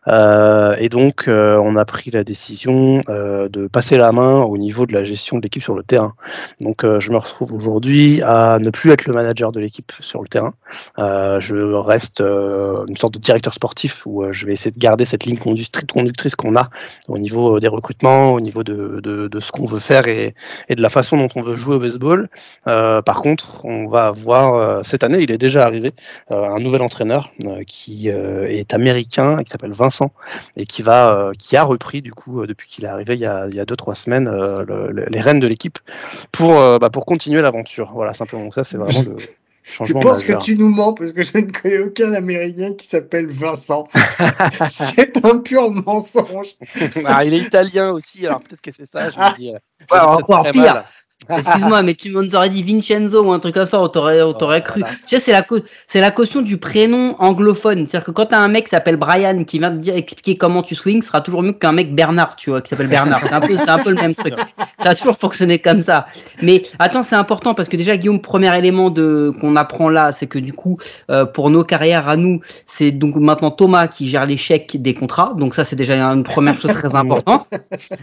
et 0.07 0.89
donc, 0.89 1.25
on 1.27 1.75
a 1.75 1.85
pris 1.85 2.11
la 2.11 2.23
décision 2.23 3.01
de 3.07 3.67
passer 3.67 3.97
la 3.97 4.11
main 4.11 4.40
au 4.45 4.57
niveau 4.57 4.85
de 4.85 4.93
la 4.93 5.03
gestion 5.03 5.37
de 5.37 5.43
l'équipe 5.43 5.63
sur 5.63 5.75
le 5.75 5.83
terrain. 5.83 6.13
Donc 6.59 6.83
euh, 6.83 6.99
je 6.99 7.11
me 7.11 7.17
retrouve 7.17 7.53
aujourd'hui 7.53 8.21
à 8.23 8.59
ne 8.59 8.69
plus 8.69 8.91
être 8.91 9.05
le 9.05 9.13
manager 9.13 9.51
de 9.51 9.59
l'équipe 9.59 9.91
sur 9.99 10.21
le 10.21 10.27
terrain. 10.27 10.53
Euh, 10.99 11.39
je 11.39 11.55
reste 11.55 12.21
euh, 12.21 12.85
une 12.87 12.97
sorte 12.97 13.13
de 13.13 13.19
directeur 13.19 13.53
sportif 13.53 14.05
où 14.05 14.23
je 14.31 14.45
vais 14.45 14.53
essayer 14.53 14.71
de 14.71 14.79
garder 14.79 15.05
cette 15.05 15.25
ligne 15.25 15.37
conductrice, 15.37 16.35
qu'on 16.35 16.55
a 16.55 16.69
au 17.07 17.17
niveau 17.17 17.59
des 17.59 17.67
recrutements, 17.67 18.31
au 18.31 18.39
niveau 18.39 18.63
de, 18.63 18.99
de, 19.01 19.27
de 19.27 19.39
ce 19.39 19.51
qu'on 19.51 19.65
veut 19.65 19.79
faire 19.79 20.07
et, 20.07 20.35
et, 20.69 20.75
de 20.75 20.81
la 20.81 20.89
façon 20.89 21.17
dont 21.17 21.29
on 21.35 21.41
veut 21.41 21.55
jouer 21.55 21.75
au 21.75 21.79
baseball. 21.79 22.29
par 22.65 23.21
contre, 23.21 23.65
on 23.65 23.87
va 23.87 24.07
avoir 24.07 24.85
cette 24.85 25.03
année, 25.03 25.19
il 25.21 25.31
est 25.31 25.37
déjà 25.37 25.65
arrivé, 25.65 25.91
un 26.29 26.59
nouvel 26.59 26.81
entraîneur 26.81 27.31
qui 27.67 28.07
est 28.09 28.73
américain, 28.73 29.43
qui 29.43 29.51
s'appelle 29.51 29.73
Vincent 29.73 30.11
et 30.55 30.65
qui 30.65 30.81
va, 30.81 31.31
qui 31.37 31.57
a 31.57 31.63
repris 31.63 32.01
du 32.01 32.13
coup 32.13 32.45
depuis 32.45 32.69
qu'il 32.69 32.85
est 32.85 32.89
arrivé 32.89 33.15
il 33.15 33.21
y 33.21 33.25
a, 33.25 33.47
il 33.47 33.55
y 33.55 33.59
a 33.59 33.65
deux 33.65 33.75
trois 33.75 33.95
semaines 33.95 34.27
euh, 34.31 34.91
les 35.09 35.21
rênes 35.21 35.39
de 35.39 35.47
l'équipe 35.47 35.79
pour 36.31 36.59
euh, 36.59 36.79
bah, 36.79 36.89
pour 36.89 37.05
continuer 37.05 37.41
l'aventure. 37.41 37.91
Voilà 37.93 38.13
simplement. 38.13 38.43
Donc 38.43 38.55
ça 38.55 38.63
c'est 38.63 38.77
vraiment 38.77 39.01
le 39.01 39.15
changement. 39.63 39.99
Je 40.01 40.05
pense 40.05 40.23
que 40.23 40.33
tu 40.43 40.57
nous 40.57 40.69
mens 40.69 40.93
parce 40.93 41.13
que 41.13 41.23
je 41.23 41.37
ne 41.37 41.51
connais 41.51 41.79
aucun 41.79 42.13
Américain 42.13 42.73
qui 42.73 42.87
s'appelle 42.87 43.27
Vincent. 43.27 43.87
c'est 44.71 45.25
un 45.25 45.37
pur 45.39 45.69
mensonge. 45.69 46.55
ah, 47.05 47.25
il 47.25 47.33
est 47.33 47.39
italien 47.39 47.91
aussi, 47.91 48.25
alors 48.25 48.41
peut-être 48.41 48.61
que 48.61 48.71
c'est 48.71 48.89
ça. 48.89 49.09
Je 49.09 49.17
me 49.17 49.35
dis, 49.37 49.53
euh, 49.53 49.99
encore 49.99 50.49
pire. 50.51 50.83
Excuse-moi, 51.29 51.81
mais 51.83 51.93
tu 51.93 52.09
nous 52.09 52.35
aurais 52.35 52.49
dit 52.49 52.63
Vincenzo 52.63 53.23
ou 53.23 53.31
un 53.31 53.39
truc 53.39 53.53
comme 53.53 53.65
ça, 53.65 53.81
on 53.81 53.87
t'aurait, 53.87 54.21
on 54.21 54.33
t'aurait 54.33 54.63
cru. 54.63 54.81
Tu 55.07 55.15
sais, 55.15 55.19
c'est 55.19 55.31
la, 55.31 55.45
c'est 55.87 56.01
la 56.01 56.11
caution 56.11 56.41
du 56.41 56.57
prénom 56.57 57.15
anglophone. 57.19 57.85
C'est-à-dire 57.85 58.05
que 58.05 58.11
quand 58.11 58.27
t'as 58.27 58.39
un 58.39 58.47
mec 58.47 58.65
qui 58.65 58.69
s'appelle 58.71 58.97
Brian 58.97 59.43
qui 59.43 59.59
vient 59.59 59.71
te 59.71 59.77
dire, 59.77 59.95
expliquer 59.95 60.35
comment 60.35 60.63
tu 60.63 60.75
swings, 60.75 61.01
ce 61.01 61.07
sera 61.07 61.21
toujours 61.21 61.43
mieux 61.43 61.53
qu'un 61.53 61.71
mec 61.71 61.93
Bernard, 61.93 62.35
tu 62.35 62.49
vois, 62.49 62.61
qui 62.61 62.69
s'appelle 62.69 62.87
Bernard. 62.87 63.21
C'est 63.23 63.33
un 63.33 63.41
peu, 63.41 63.55
c'est 63.55 63.69
un 63.69 63.77
peu 63.77 63.91
le 63.91 64.01
même 64.01 64.15
truc. 64.15 64.33
Ça 64.79 64.89
a 64.89 64.95
toujours 64.95 65.17
fonctionné 65.17 65.59
comme 65.59 65.81
ça. 65.81 66.07
Mais 66.41 66.63
attends, 66.79 67.03
c'est 67.03 67.15
important 67.15 67.53
parce 67.53 67.69
que 67.69 67.77
déjà, 67.77 67.97
Guillaume, 67.97 68.21
premier 68.21 68.55
élément 68.57 68.89
de, 68.89 69.31
qu'on 69.39 69.55
apprend 69.55 69.89
là, 69.89 70.11
c'est 70.11 70.27
que 70.27 70.39
du 70.39 70.53
coup, 70.53 70.77
euh, 71.11 71.25
pour 71.25 71.49
nos 71.49 71.63
carrières 71.63 72.09
à 72.09 72.17
nous, 72.17 72.41
c'est 72.65 72.91
donc 72.91 73.15
maintenant 73.15 73.51
Thomas 73.51 73.87
qui 73.87 74.07
gère 74.07 74.25
l'échec 74.25 74.81
des 74.81 74.93
contrats. 74.93 75.33
Donc 75.37 75.53
ça, 75.53 75.65
c'est 75.65 75.75
déjà 75.75 76.03
une 76.03 76.23
première 76.23 76.57
chose 76.57 76.71
très 76.71 76.95
importante. 76.95 77.47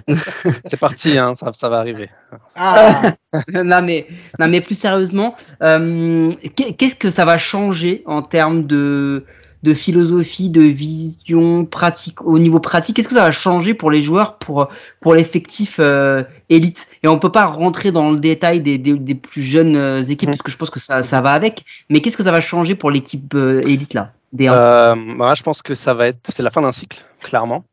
c'est 0.67 0.77
parti, 0.79 1.19
hein, 1.19 1.35
ça, 1.35 1.51
ça 1.53 1.69
va 1.69 1.79
arriver. 1.79 2.09
Ah. 2.55 3.03
non, 3.53 3.83
mais, 3.83 4.07
non, 4.39 4.49
mais 4.49 4.61
plus 4.61 4.75
sérieusement, 4.75 5.37
euh, 5.63 6.33
qu'est-ce 6.57 6.95
que 6.95 7.11
ça 7.11 7.25
va 7.25 7.39
changer 7.39 8.03
en 8.07 8.23
termes 8.23 8.67
de, 8.67 9.25
de 9.63 9.75
philosophie, 9.75 10.51
de 10.51 10.63
vision 10.63 11.65
pratique, 11.65 12.23
au 12.23 12.39
niveau 12.39 12.61
pratique? 12.61 12.97
Qu'est-ce 12.97 13.09
que 13.09 13.15
ça 13.15 13.23
va 13.23 13.33
changer 13.33 13.75
pour 13.75 13.91
les 13.91 14.03
joueurs, 14.03 14.39
pour, 14.39 14.69
pour 15.01 15.15
l'effectif 15.15 15.77
euh, 15.79 16.23
élite? 16.49 16.87
Et 17.03 17.09
on 17.09 17.19
peut 17.19 17.33
pas 17.33 17.47
rentrer 17.47 17.93
dans 17.93 18.11
le 18.11 18.19
détail 18.19 18.61
des, 18.61 18.79
des, 18.79 19.15
plus 19.15 19.43
jeunes 19.43 19.77
euh, 19.77 20.03
équipes, 20.03 20.29
mmh. 20.29 20.33
parce 20.33 20.43
que 20.43 20.51
je 20.51 20.57
pense 20.57 20.71
que 20.71 20.81
ça, 20.81 21.03
ça 21.03 21.21
va 21.21 21.33
avec. 21.33 21.65
Mais 21.91 22.01
qu'est-ce 22.01 22.17
que 22.17 22.23
ça 22.23 22.33
va 22.33 22.41
changer 22.41 22.75
pour 22.75 22.91
l'équipe 22.91 23.35
élite 23.35 23.95
là 23.95 24.13
euh, 24.39 24.95
bah, 25.17 25.33
je 25.35 25.43
pense 25.43 25.63
que 25.63 25.75
ça 25.75 25.95
va 25.95 26.09
être, 26.09 26.19
c'est 26.29 26.43
la 26.43 26.51
fin 26.51 26.61
d'un 26.61 26.73
cycle, 26.73 27.03
clairement. 27.23 27.65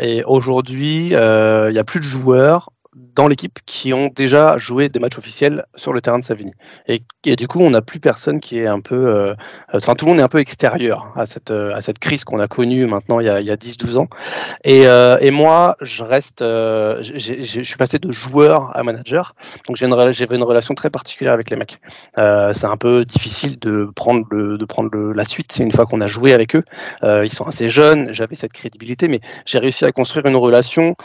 et 0.00 0.24
aujourd'hui, 0.26 1.10
il 1.10 1.72
n'y 1.72 1.78
a 1.78 1.84
plus 1.84 2.00
de 2.00 2.04
joueurs 2.04 2.70
dans 2.96 3.28
l'équipe 3.28 3.60
qui 3.66 3.92
ont 3.94 4.08
déjà 4.08 4.58
joué 4.58 4.88
des 4.88 4.98
matchs 4.98 5.18
officiels 5.18 5.64
sur 5.76 5.92
le 5.92 6.00
terrain 6.00 6.18
de 6.18 6.24
Savigny. 6.24 6.52
Et, 6.86 7.02
du 7.36 7.46
coup, 7.46 7.60
on 7.60 7.70
n'a 7.70 7.82
plus 7.82 8.00
personne 8.00 8.40
qui 8.40 8.58
est 8.58 8.66
un 8.66 8.80
peu. 8.80 8.96
Euh, 8.96 9.34
enfin, 9.72 9.94
tout 9.94 10.06
le 10.06 10.10
monde 10.10 10.20
est 10.20 10.24
un 10.24 10.28
peu 10.28 10.40
extérieur 10.40 11.12
à 11.14 11.26
cette, 11.26 11.52
euh, 11.52 11.74
à 11.74 11.82
cette 11.82 12.00
crise 12.00 12.24
qu'on 12.24 12.40
a 12.40 12.48
connue 12.48 12.86
maintenant 12.86 13.20
il 13.20 13.26
y 13.26 13.28
a, 13.28 13.36
a 13.36 13.56
10-12 13.56 13.96
ans. 13.96 14.08
Et, 14.64 14.88
euh, 14.88 15.18
et, 15.20 15.30
moi, 15.30 15.76
je 15.80 16.02
reste. 16.02 16.40
je 16.40 17.60
suis 17.62 17.76
passé 17.76 17.98
de 17.98 18.10
joueur 18.10 18.76
à 18.76 18.82
manager. 18.82 19.34
Donc, 19.68 19.76
j'ai 19.76 19.86
une, 19.86 19.94
relation 19.94 20.74
très 20.74 20.90
particulière 20.90 21.32
avec 21.34 21.50
les 21.50 21.56
mecs. 21.56 21.78
c'est 22.16 22.64
un 22.64 22.76
peu 22.76 23.04
difficile 23.04 23.58
de 23.60 23.90
prendre, 23.94 24.26
le, 24.30 24.58
de 24.58 24.64
prendre 24.64 24.90
la 25.12 25.24
suite 25.24 25.58
une 25.60 25.70
fois 25.70 25.86
qu'on 25.86 26.00
a 26.00 26.08
joué 26.08 26.32
avec 26.32 26.56
eux. 26.56 26.64
ils 27.04 27.32
sont 27.32 27.44
assez 27.44 27.68
jeunes, 27.68 28.12
j'avais 28.12 28.34
cette 28.34 28.52
crédibilité, 28.52 29.06
mais 29.06 29.20
j'ai 29.46 29.58
réussi 29.58 29.84
à 29.84 29.92
construire 29.92 30.26
une 30.26 30.36
relation 30.36 30.96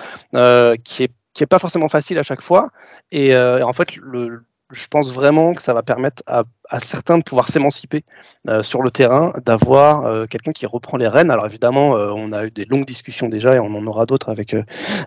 qui 0.83 1.03
est 1.03 1.11
qui 1.35 1.43
est 1.43 1.47
pas 1.47 1.59
forcément 1.59 1.89
facile 1.89 2.17
à 2.17 2.23
chaque 2.23 2.41
fois. 2.41 2.71
Et, 3.11 3.35
euh, 3.35 3.63
en 3.63 3.73
fait, 3.73 3.97
le, 3.97 4.45
je 4.71 4.87
pense 4.87 5.13
vraiment 5.13 5.53
que 5.53 5.61
ça 5.61 5.73
va 5.73 5.83
permettre 5.83 6.23
à, 6.25 6.43
à 6.69 6.79
certains 6.79 7.19
de 7.19 7.23
pouvoir 7.23 7.49
s'émanciper 7.49 8.03
euh, 8.49 8.63
sur 8.63 8.81
le 8.81 8.89
terrain, 8.89 9.33
d'avoir 9.45 10.05
euh, 10.05 10.25
quelqu'un 10.25 10.53
qui 10.53 10.65
reprend 10.65 10.97
les 10.97 11.07
rênes. 11.07 11.29
Alors 11.29 11.45
évidemment, 11.45 11.91
on 11.91 12.31
a 12.31 12.45
eu 12.45 12.51
des 12.51 12.65
longues 12.65 12.85
discussions 12.85 13.27
déjà 13.27 13.53
et 13.53 13.59
on 13.59 13.75
en 13.75 13.85
aura 13.85 14.07
d'autres 14.07 14.29
avec 14.29 14.55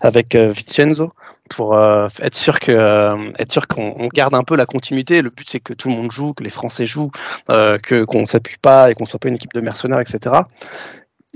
avec 0.00 0.36
Vincenzo 0.36 1.10
pour 1.50 1.76
être 2.20 2.36
sûr 2.36 2.60
que 2.60 3.32
être 3.40 3.50
sûr 3.50 3.66
qu'on 3.66 4.08
garde 4.14 4.34
un 4.34 4.44
peu 4.44 4.54
la 4.54 4.66
continuité. 4.66 5.22
Le 5.22 5.30
but 5.30 5.48
c'est 5.50 5.60
que 5.60 5.72
tout 5.72 5.88
le 5.88 5.94
monde 5.94 6.12
joue, 6.12 6.34
que 6.34 6.44
les 6.44 6.50
Français 6.50 6.86
jouent, 6.86 7.10
que 7.48 8.04
qu'on 8.04 8.26
s'appuie 8.26 8.58
pas 8.62 8.90
et 8.90 8.94
qu'on 8.94 9.06
soit 9.06 9.18
pas 9.18 9.28
une 9.28 9.36
équipe 9.36 9.54
de 9.54 9.60
mercenaires, 9.60 10.00
etc. 10.00 10.42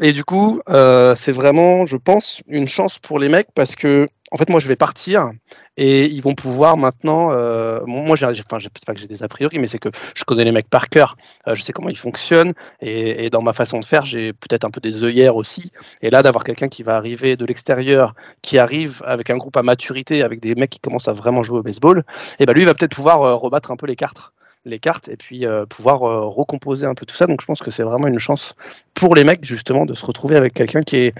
Et 0.02 0.12
du 0.12 0.24
coup, 0.24 0.60
c'est 0.66 1.32
vraiment, 1.32 1.86
je 1.86 1.96
pense, 1.96 2.42
une 2.48 2.68
chance 2.68 2.98
pour 2.98 3.18
les 3.18 3.28
mecs 3.28 3.48
parce 3.54 3.76
que 3.76 4.08
en 4.32 4.38
fait, 4.38 4.48
moi, 4.48 4.60
je 4.60 4.66
vais 4.66 4.76
partir 4.76 5.30
et 5.76 6.06
ils 6.06 6.22
vont 6.22 6.34
pouvoir 6.34 6.78
maintenant. 6.78 7.32
Euh, 7.32 7.80
moi, 7.84 8.16
j'ai, 8.16 8.24
enfin, 8.26 8.58
sais 8.58 8.70
pas 8.86 8.94
que 8.94 9.00
j'ai 9.00 9.06
des 9.06 9.22
a 9.22 9.28
priori, 9.28 9.58
mais 9.58 9.68
c'est 9.68 9.78
que 9.78 9.90
je 10.14 10.24
connais 10.24 10.44
les 10.44 10.52
mecs 10.52 10.70
par 10.70 10.88
cœur. 10.88 11.16
Euh, 11.46 11.54
je 11.54 11.62
sais 11.62 11.74
comment 11.74 11.90
ils 11.90 11.98
fonctionnent 11.98 12.54
et, 12.80 13.28
dans 13.28 13.42
ma 13.42 13.52
façon 13.52 13.78
de 13.78 13.84
faire, 13.84 14.06
j'ai 14.06 14.32
peut-être 14.32 14.64
un 14.64 14.70
peu 14.70 14.80
des 14.80 15.04
œillères 15.04 15.36
aussi. 15.36 15.70
Et 16.00 16.08
là, 16.08 16.22
d'avoir 16.22 16.44
quelqu'un 16.44 16.68
qui 16.68 16.82
va 16.82 16.96
arriver 16.96 17.36
de 17.36 17.44
l'extérieur, 17.44 18.14
qui 18.40 18.58
arrive 18.58 19.02
avec 19.04 19.28
un 19.28 19.36
groupe 19.36 19.56
à 19.58 19.62
maturité, 19.62 20.22
avec 20.22 20.40
des 20.40 20.54
mecs 20.54 20.70
qui 20.70 20.80
commencent 20.80 21.08
à 21.08 21.12
vraiment 21.12 21.42
jouer 21.42 21.58
au 21.58 21.62
baseball, 21.62 21.98
et 21.98 22.02
eh 22.40 22.46
ben 22.46 22.54
lui, 22.54 22.62
il 22.62 22.66
va 22.66 22.74
peut-être 22.74 22.94
pouvoir 22.94 23.22
euh, 23.22 23.34
rebattre 23.34 23.70
un 23.70 23.76
peu 23.76 23.86
les 23.86 23.96
cartes 23.96 24.32
les 24.64 24.78
cartes 24.78 25.08
et 25.08 25.16
puis 25.16 25.44
pouvoir 25.68 26.00
recomposer 26.00 26.86
un 26.86 26.94
peu 26.94 27.04
tout 27.06 27.16
ça. 27.16 27.26
Donc 27.26 27.40
je 27.40 27.46
pense 27.46 27.60
que 27.60 27.70
c'est 27.70 27.82
vraiment 27.82 28.06
une 28.06 28.18
chance 28.18 28.54
pour 28.94 29.14
les 29.14 29.24
mecs 29.24 29.44
justement 29.44 29.86
de 29.86 29.94
se 29.94 30.06
retrouver 30.06 30.36
avec 30.36 30.54
quelqu'un 30.54 30.82
qui 30.82 30.96
est 30.96 31.14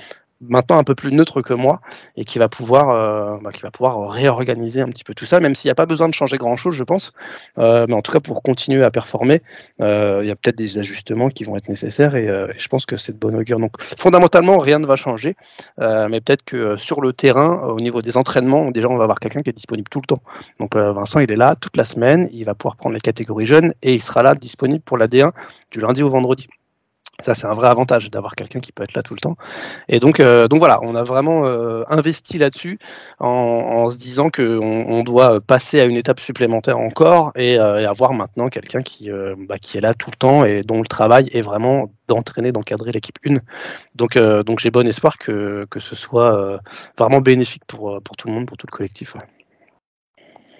maintenant 0.48 0.78
un 0.78 0.84
peu 0.84 0.94
plus 0.94 1.12
neutre 1.12 1.40
que 1.42 1.54
moi 1.54 1.80
et 2.16 2.24
qui 2.24 2.38
va 2.38 2.48
pouvoir 2.48 2.90
euh, 2.90 3.38
bah, 3.42 3.50
qui 3.52 3.62
va 3.62 3.70
pouvoir 3.70 4.10
réorganiser 4.10 4.80
un 4.80 4.88
petit 4.88 5.04
peu 5.04 5.14
tout 5.14 5.26
ça 5.26 5.40
même 5.40 5.54
s'il 5.54 5.68
n'y 5.68 5.72
a 5.72 5.74
pas 5.74 5.86
besoin 5.86 6.08
de 6.08 6.14
changer 6.14 6.36
grand 6.36 6.56
chose 6.56 6.74
je 6.74 6.84
pense. 6.84 7.12
Euh, 7.58 7.86
mais 7.88 7.94
en 7.94 8.02
tout 8.02 8.12
cas 8.12 8.20
pour 8.20 8.42
continuer 8.42 8.84
à 8.84 8.90
performer 8.90 9.42
euh, 9.80 10.20
il 10.22 10.28
y 10.28 10.30
a 10.30 10.36
peut-être 10.36 10.56
des 10.56 10.78
ajustements 10.78 11.28
qui 11.28 11.44
vont 11.44 11.56
être 11.56 11.68
nécessaires 11.68 12.14
et, 12.14 12.22
je 12.56 12.68
pense 12.68 12.86
que 12.86 12.96
c'est 12.96 13.12
de 13.12 13.18
bonne 13.18 13.36
augure. 13.36 13.58
Donc 13.58 13.80
fondamentalement 13.98 14.58
rien 14.58 14.78
ne 14.78 14.86
va 14.86 14.96
changer 14.96 15.36
mais 15.78 16.20
peut-être 16.20 16.44
que 16.44 16.76
sur 16.76 17.00
le 17.00 17.12
terrain 17.12 17.62
au 17.68 17.80
niveau 17.80 18.02
des 18.02 18.16
entraînements 18.16 18.70
déjà 18.70 18.88
on 18.88 18.96
va 18.96 19.04
avoir 19.04 19.20
quelqu'un 19.20 19.42
qui 19.42 19.50
est 19.50 19.54
disponible 19.54 19.88
tout 19.90 20.00
le 20.00 20.06
temps. 20.06 20.22
Donc 20.58 20.76
Vincent 20.76 21.20
il 21.20 21.30
est 21.30 21.36
là 21.36 21.56
toute 21.56 21.76
la 21.76 21.84
semaine 21.84 22.28
il 22.32 22.44
va 22.44 22.54
pouvoir 22.54 22.76
prendre 22.76 22.94
les 22.94 23.00
catégories 23.00 23.46
jeunes 23.46 23.74
et 23.82 23.94
il 23.94 24.02
sera 24.02 24.22
là 24.22 24.34
disponible 24.34 24.82
pour 24.82 24.98
la 24.98 25.08
D1 25.08 25.32
du 25.70 25.80
lundi 25.80 26.02
au 26.02 26.10
vendredi 26.10 26.48
ça, 27.22 27.34
c'est 27.34 27.46
un 27.46 27.52
vrai 27.52 27.68
avantage 27.68 28.10
d'avoir 28.10 28.34
quelqu'un 28.34 28.60
qui 28.60 28.72
peut 28.72 28.82
être 28.82 28.94
là 28.94 29.02
tout 29.02 29.14
le 29.14 29.20
temps. 29.20 29.36
Et 29.88 30.00
donc, 30.00 30.20
euh, 30.20 30.48
donc 30.48 30.58
voilà, 30.58 30.80
on 30.82 30.94
a 30.94 31.02
vraiment 31.02 31.44
euh, 31.46 31.84
investi 31.88 32.38
là-dessus 32.38 32.78
en, 33.18 33.90
se 33.90 33.98
disant 33.98 34.28
qu'on 34.30 34.60
on 34.62 35.02
doit 35.02 35.40
passer 35.40 35.80
à 35.80 35.84
une 35.84 35.96
étape 35.96 36.20
supplémentaire 36.20 36.78
encore 36.78 37.32
et, 37.34 37.58
euh, 37.58 37.88
avoir 37.88 38.12
maintenant 38.14 38.48
quelqu'un 38.48 38.82
qui, 38.82 39.10
bah, 39.48 39.58
qui 39.58 39.76
est 39.76 39.80
là 39.80 39.92
tout 39.92 40.10
le 40.10 40.16
temps 40.16 40.44
et 40.44 40.62
dont 40.62 40.80
le 40.80 40.86
travail 40.86 41.28
est 41.32 41.42
vraiment 41.42 41.92
d'entraîner, 42.08 42.52
d'encadrer 42.52 42.92
l'équipe 42.92 43.18
1. 43.26 43.38
Donc, 43.96 44.18
donc 44.18 44.60
j'ai 44.60 44.70
bon 44.70 44.86
espoir 44.86 45.18
que, 45.18 45.66
que 45.70 45.80
ce 45.80 45.94
soit 45.94 46.58
vraiment 46.96 47.20
bénéfique 47.20 47.64
pour, 47.66 48.00
pour 48.02 48.16
tout 48.16 48.28
le 48.28 48.34
monde, 48.34 48.46
pour 48.46 48.56
tout 48.56 48.66
le 48.70 48.74
collectif. 48.74 49.16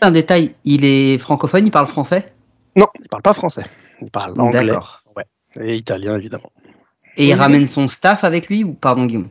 un 0.00 0.10
détail, 0.10 0.54
il 0.64 0.84
est 0.84 1.16
francophone, 1.18 1.66
il 1.66 1.70
parle 1.70 1.86
français? 1.86 2.32
Non, 2.76 2.86
il 3.00 3.08
parle 3.08 3.22
pas 3.22 3.34
français. 3.34 3.64
Il 4.00 4.10
parle 4.10 4.38
anglais. 4.40 4.66
D'accord. 4.66 5.01
Et 5.60 5.76
italien, 5.76 6.16
évidemment. 6.16 6.50
Et 7.16 7.28
il 7.28 7.34
ramène 7.34 7.66
son 7.66 7.88
staff 7.88 8.24
avec 8.24 8.48
lui 8.48 8.64
ou 8.64 8.72
pardon 8.72 9.06
Guillaume? 9.06 9.28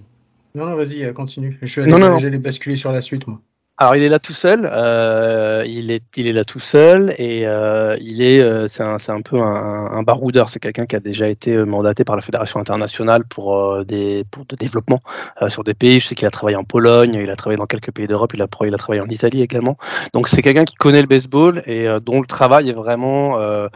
Non, 0.53 0.65
non, 0.65 0.75
vas-y, 0.75 1.03
euh, 1.03 1.13
continue. 1.13 1.57
Je 1.61 1.65
suis 1.67 1.81
Non, 1.81 1.95
allé, 1.95 2.03
non, 2.05 2.09
non. 2.11 2.17
j'allais 2.17 2.37
basculer 2.37 2.75
sur 2.75 2.91
la 2.91 3.01
suite, 3.01 3.25
moi. 3.27 3.39
Alors 3.81 3.95
il 3.95 4.03
est 4.03 4.09
là 4.09 4.19
tout 4.19 4.31
seul, 4.33 4.69
euh, 4.71 5.63
il 5.65 5.89
est 5.89 6.03
il 6.15 6.27
est 6.27 6.33
là 6.33 6.43
tout 6.45 6.59
seul 6.59 7.15
et 7.17 7.47
euh, 7.47 7.97
il 7.99 8.21
est 8.21 8.39
euh, 8.39 8.67
c'est 8.67 8.83
un 8.83 8.97
un 9.07 9.21
peu 9.23 9.41
un, 9.41 9.43
un 9.91 10.03
baroudeur, 10.03 10.49
c'est 10.49 10.59
quelqu'un 10.59 10.85
qui 10.85 10.95
a 10.95 10.99
déjà 10.99 11.27
été 11.27 11.55
euh, 11.55 11.65
mandaté 11.65 12.03
par 12.03 12.15
la 12.15 12.21
fédération 12.21 12.59
internationale 12.59 13.23
pour 13.25 13.57
euh, 13.57 13.83
des 13.83 14.23
pour 14.29 14.45
de 14.45 14.55
développement 14.55 14.99
sur 15.47 15.63
des 15.63 15.73
pays. 15.73 15.99
Je 15.99 16.09
sais 16.09 16.13
qu'il 16.15 16.27
a 16.27 16.29
travaillé 16.29 16.57
en 16.57 16.63
Pologne, 16.63 17.15
il 17.23 17.31
a 17.31 17.35
travaillé 17.35 17.57
dans 17.57 17.65
quelques 17.65 17.91
pays 17.91 18.05
d'Europe, 18.05 18.33
il 18.35 18.43
a 18.43 18.47
il 18.65 18.73
a 18.75 18.77
travaillé 18.77 19.01
en 19.01 19.09
Italie 19.09 19.41
également. 19.41 19.77
Donc 20.13 20.27
c'est 20.27 20.43
quelqu'un 20.43 20.65
qui 20.65 20.75
connaît 20.75 21.01
le 21.01 21.07
baseball 21.07 21.63
et 21.65 21.87
dont 22.05 22.21
le 22.21 22.27
travail 22.27 22.69
est 22.69 22.73
vraiment 22.73 23.37
le 23.39 23.69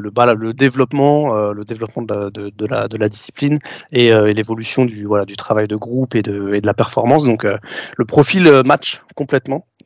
le, 0.00 0.10
bah, 0.10 0.32
le 0.34 0.54
développement 0.54 1.52
le 1.52 1.64
développement 1.66 2.02
de, 2.02 2.14
la- 2.14 2.30
de, 2.30 2.48
de 2.48 2.66
la 2.66 2.88
de 2.88 2.96
la 2.96 3.10
discipline 3.10 3.58
et, 3.92 4.06
et 4.06 4.32
l'évolution 4.32 4.86
du 4.86 5.04
voilà 5.04 5.26
du 5.26 5.36
travail 5.36 5.68
de 5.68 5.76
groupe 5.76 6.14
et 6.14 6.22
de 6.22 6.54
et 6.54 6.62
de 6.62 6.66
la 6.66 6.74
performance. 6.74 7.24
Donc 7.24 7.44
le 7.44 8.04
profil 8.06 8.50
match 8.64 9.02
complètement. 9.14 9.33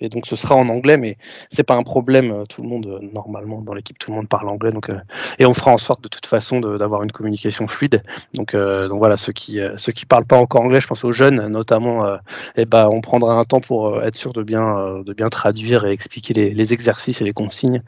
Et 0.00 0.08
donc 0.08 0.26
ce 0.26 0.36
sera 0.36 0.54
en 0.54 0.68
anglais, 0.68 0.96
mais 0.96 1.16
c'est 1.50 1.62
pas 1.64 1.74
un 1.74 1.82
problème. 1.82 2.30
euh, 2.30 2.44
Tout 2.46 2.62
le 2.62 2.68
monde, 2.68 2.86
euh, 2.86 3.00
normalement, 3.12 3.60
dans 3.62 3.74
l'équipe, 3.74 3.98
tout 3.98 4.10
le 4.10 4.16
monde 4.16 4.28
parle 4.28 4.48
anglais. 4.48 4.70
Donc, 4.70 4.90
euh, 4.90 4.98
et 5.38 5.46
on 5.46 5.54
fera 5.54 5.72
en 5.72 5.78
sorte 5.78 6.02
de 6.02 6.08
toute 6.08 6.26
façon 6.26 6.60
d'avoir 6.60 7.02
une 7.02 7.12
communication 7.12 7.66
fluide. 7.68 8.02
Donc, 8.34 8.54
donc 8.54 8.98
voilà, 8.98 9.16
ceux 9.16 9.32
qui 9.32 9.58
ceux 9.76 9.92
qui 9.92 10.06
parlent 10.06 10.26
pas 10.26 10.38
encore 10.38 10.62
anglais, 10.62 10.80
je 10.80 10.86
pense 10.86 11.04
aux 11.04 11.12
jeunes 11.12 11.46
notamment, 11.48 12.04
euh, 12.04 12.16
eh 12.56 12.64
ben, 12.64 12.88
on 12.90 13.00
prendra 13.00 13.34
un 13.34 13.44
temps 13.44 13.60
pour 13.60 14.02
être 14.02 14.16
sûr 14.16 14.32
de 14.32 14.42
bien 14.42 15.02
de 15.04 15.12
bien 15.12 15.28
traduire 15.28 15.84
et 15.86 15.92
expliquer 15.92 16.34
les, 16.34 16.72
exercices 16.72 17.20
et 17.20 17.24
les 17.24 17.32
consignes. 17.32 17.82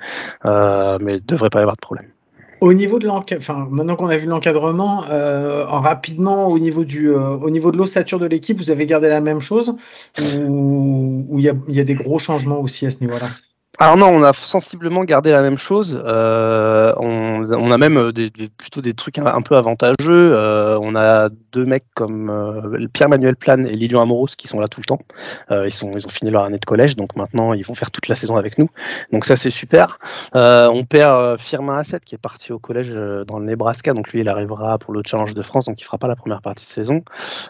Mais 0.45 1.17
il 1.17 1.25
devrait 1.27 1.51
pas 1.51 1.61
y 1.61 1.63
avoir 1.63 1.77
de 1.77 1.81
problème. 1.81 2.20
Au 2.61 2.75
niveau 2.75 2.99
de 2.99 3.07
l'encadrement, 3.07 3.41
enfin, 3.41 3.69
maintenant 3.71 3.97
qu'on 3.97 4.09
a 4.09 4.17
vu 4.19 4.27
l'encadrement, 4.27 5.05
euh, 5.09 5.67
en 5.67 5.81
rapidement, 5.81 6.49
au 6.49 6.59
niveau 6.59 6.85
du, 6.85 7.09
euh, 7.11 7.31
au 7.37 7.49
niveau 7.49 7.73
de 7.73 7.79
l'ossature 7.79 8.19
de 8.19 8.27
l'équipe, 8.27 8.59
vous 8.59 8.71
avez 8.71 8.85
gardé 8.87 9.09
la 9.09 9.21
même 9.23 9.41
chose 9.41 9.77
ou 10.19 11.39
il 11.39 11.45
y 11.45 11.49
a, 11.49 11.55
y 11.69 11.81
a 11.81 11.85
des 11.85 11.95
gros 11.95 12.19
changements 12.19 12.61
aussi 12.61 12.85
à 12.87 12.91
ce 12.91 13.01
niveau-là? 13.01 13.31
Alors 13.79 13.97
non, 13.97 14.09
on 14.09 14.23
a 14.23 14.33
sensiblement 14.35 15.05
gardé 15.05 15.31
la 15.31 15.41
même 15.43 15.57
chose. 15.57 15.99
Euh, 16.05 16.93
on, 16.99 17.71
a 17.71 17.79
même 17.79 17.97
euh, 17.97 18.12
des, 18.12 18.31
plutôt 18.31 18.83
des 18.83 18.93
trucs 18.93 19.16
un, 19.18 19.41
peu 19.41 19.57
avantageux. 19.57 20.35
Euh, 20.37 20.79
on 20.83 20.95
a 20.97 21.31
deux 21.53 21.64
mecs 21.64 21.87
comme 21.95 22.89
Pierre-Manuel 22.93 23.37
Plane 23.37 23.66
et 23.66 23.73
Lilian 23.73 24.03
Amoros 24.03 24.35
qui 24.37 24.49
sont 24.49 24.61
là 24.61 24.68
tout 24.68 24.81
le 24.81 24.85
temps. 24.85 25.01
Ils, 25.51 25.68
ils 25.68 26.07
ont 26.07 26.11
fini 26.11 26.31
leur 26.31 26.45
année 26.45 26.59
de 26.59 26.64
collège, 26.64 26.97
donc 26.97 27.16
maintenant 27.16 27.55
ils 27.55 27.64
vont 27.64 27.75
faire 27.75 27.91
toute 27.91 28.09
la 28.09 28.16
saison 28.16 28.37
avec 28.37 28.59
nous. 28.59 28.68
Donc 29.12 29.25
ça 29.25 29.37
c'est 29.37 29.51
super. 29.51 29.99
On 30.35 30.85
perd 30.85 31.41
Firmin 31.41 31.79
Asset 31.79 32.01
qui 32.05 32.14
est 32.14 32.18
parti 32.18 32.53
au 32.53 32.59
collège 32.59 32.93
dans 33.27 33.39
le 33.39 33.47
Nebraska, 33.47 33.95
donc 33.95 34.12
lui 34.12 34.21
il 34.21 34.29
arrivera 34.29 34.79
pour 34.79 34.93
le 34.93 35.03
Challenge 35.07 35.33
de 35.33 35.43
France, 35.43 35.64
donc 35.64 35.81
il 35.81 35.85
fera 35.85 35.97
pas 35.97 36.09
la 36.09 36.16
première 36.16 36.43
partie 36.43 36.66
de 36.66 36.71
saison. 36.71 37.03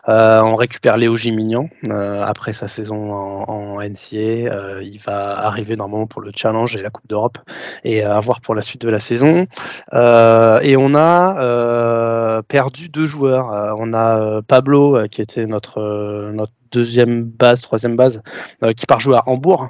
On 0.06 0.54
récupère 0.54 0.96
Léo 0.96 1.16
Gimignan 1.16 1.68
après 1.90 2.52
sa 2.52 2.68
saison 2.68 3.12
en, 3.12 3.44
en 3.48 3.80
NCA. 3.80 4.80
Il 4.82 5.00
va 5.04 5.36
arriver 5.38 5.76
normalement 5.76 6.06
pour 6.10 6.20
le 6.20 6.32
Challenge 6.34 6.76
et 6.76 6.82
la 6.82 6.90
Coupe 6.90 7.08
d'Europe 7.08 7.38
et 7.84 8.04
euh, 8.04 8.12
à 8.12 8.20
voir 8.20 8.42
pour 8.42 8.54
la 8.54 8.60
suite 8.60 8.82
de 8.82 8.90
la 8.90 9.00
saison. 9.00 9.46
Euh, 9.94 10.60
et 10.60 10.76
on 10.76 10.94
a 10.94 11.40
euh, 11.40 12.42
perdu 12.42 12.90
deux 12.90 13.06
joueurs. 13.06 13.74
On 13.78 13.94
a 13.94 14.42
Pablo 14.42 15.08
qui 15.10 15.22
était 15.22 15.46
notre 15.46 16.30
notre 16.32 16.52
deuxième 16.72 17.24
base, 17.24 17.60
troisième 17.60 17.96
base, 17.96 18.22
euh, 18.62 18.72
qui 18.72 18.86
part 18.86 19.00
jouer 19.00 19.16
à 19.16 19.22
Hambourg. 19.26 19.68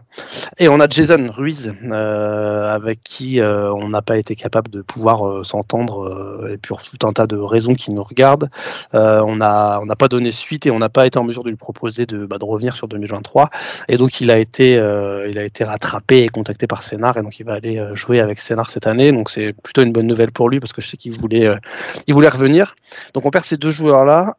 Et 0.59 0.68
on 0.68 0.80
a 0.80 0.88
Jason 0.88 1.28
Ruiz, 1.30 1.72
euh, 1.84 2.74
avec 2.74 3.03
qui 3.03 3.40
euh, 3.40 3.72
on 3.72 3.88
n'a 3.88 4.03
pas 4.03 4.18
été 4.18 4.36
capable 4.36 4.70
de 4.70 4.82
pouvoir 4.82 5.44
s'entendre, 5.44 6.48
et 6.51 6.57
pour 6.57 6.82
tout 6.82 7.07
un 7.07 7.12
tas 7.12 7.26
de 7.26 7.36
raisons 7.36 7.74
qui 7.74 7.90
nous 7.90 8.03
regardent. 8.03 8.51
On 8.92 9.36
n'a 9.36 9.96
pas 9.98 10.09
donné 10.09 10.30
suite 10.30 10.66
et 10.66 10.70
on 10.70 10.78
n'a 10.78 10.88
pas 10.88 11.07
été 11.07 11.18
en 11.18 11.24
mesure 11.24 11.44
de 11.44 11.51
lui 11.51 11.57
proposer 11.57 12.07
de, 12.07 12.26
bah, 12.26 12.36
revenir 12.40 12.74
sur 12.74 12.88
2023. 12.88 13.51
Et 13.88 13.96
donc 13.96 14.20
il 14.20 14.30
a 14.30 14.38
été, 14.38 14.74
il 14.74 15.38
a 15.38 15.44
été 15.44 15.64
rattrapé 15.64 16.24
et 16.24 16.28
contacté 16.28 16.66
par 16.66 16.82
Sénart, 16.82 17.16
et 17.16 17.22
donc 17.22 17.38
il 17.38 17.46
va 17.46 17.55
aller 17.55 17.82
jouer 17.94 18.20
avec 18.20 18.40
Sénart 18.40 18.70
cette 18.70 18.86
année. 18.86 19.12
Donc 19.12 19.30
c'est 19.30 19.53
plutôt 19.53 19.82
une 19.82 19.92
bonne 19.92 20.07
nouvelle 20.07 20.32
pour 20.32 20.48
lui 20.48 20.61
parce 20.61 20.72
que 20.72 20.80
je 20.80 20.88
sais 20.88 20.96
qu'il 20.96 21.12
voulait, 21.12 21.51
il 22.07 22.14
voulait 22.14 22.28
revenir. 22.28 22.74
Donc 23.14 23.26
on 23.26 23.30
perd 23.30 23.44
ces 23.44 23.57
deux 23.57 23.70
joueurs-là. 23.70 24.34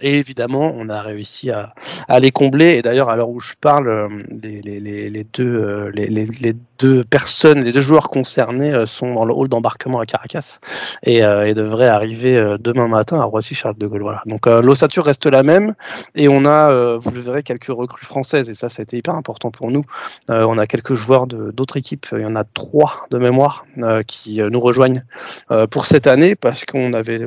Et 0.00 0.18
évidemment, 0.18 0.72
on 0.74 0.88
a 0.88 1.00
réussi 1.00 1.50
à, 1.50 1.65
à 2.08 2.20
les 2.20 2.30
combler. 2.30 2.76
Et 2.76 2.82
d'ailleurs, 2.82 3.08
à 3.08 3.16
l'heure 3.16 3.28
où 3.30 3.40
je 3.40 3.54
parle, 3.60 3.88
euh, 3.88 4.08
les, 4.42 5.24
deux, 5.32 5.44
euh, 5.44 5.90
les, 5.94 6.54
deux 6.78 7.04
personnes, 7.04 7.62
les 7.64 7.72
deux 7.72 7.80
joueurs 7.80 8.08
concernés 8.10 8.72
euh, 8.72 8.86
sont 8.86 9.14
dans 9.14 9.24
le 9.24 9.32
hall 9.34 9.48
d'embarquement 9.48 10.00
à 10.00 10.06
Caracas 10.06 10.58
et, 11.02 11.18
et 11.18 11.54
devraient 11.54 11.88
arriver 11.88 12.56
demain 12.60 12.88
matin 12.88 13.20
à 13.20 13.24
Roissy-Charles 13.24 13.76
de 13.78 13.86
Gaulle. 13.86 14.02
Voilà. 14.02 14.22
Donc 14.26 14.46
l'ossature 14.46 15.04
reste 15.04 15.26
la 15.26 15.42
même 15.42 15.74
et 16.14 16.28
on 16.28 16.44
a, 16.44 16.96
vous 16.96 17.10
le 17.10 17.20
verrez, 17.20 17.42
quelques 17.42 17.66
recrues 17.66 18.04
françaises 18.04 18.48
et 18.50 18.54
ça, 18.54 18.68
ça 18.68 18.80
a 18.80 18.82
été 18.82 18.96
hyper 18.96 19.14
important 19.14 19.50
pour 19.50 19.70
nous. 19.70 19.82
On 20.28 20.58
a 20.58 20.66
quelques 20.66 20.94
joueurs 20.94 21.26
d'autres 21.26 21.76
équipes, 21.76 22.06
il 22.12 22.20
y 22.20 22.24
en 22.26 22.36
a 22.36 22.44
trois 22.44 23.06
de 23.10 23.18
mémoire 23.18 23.66
qui 24.06 24.40
nous 24.42 24.60
rejoignent 24.60 25.02
pour 25.70 25.86
cette 25.86 26.06
année 26.06 26.34
parce 26.36 26.64
qu'on 26.64 26.92
avait 26.92 27.24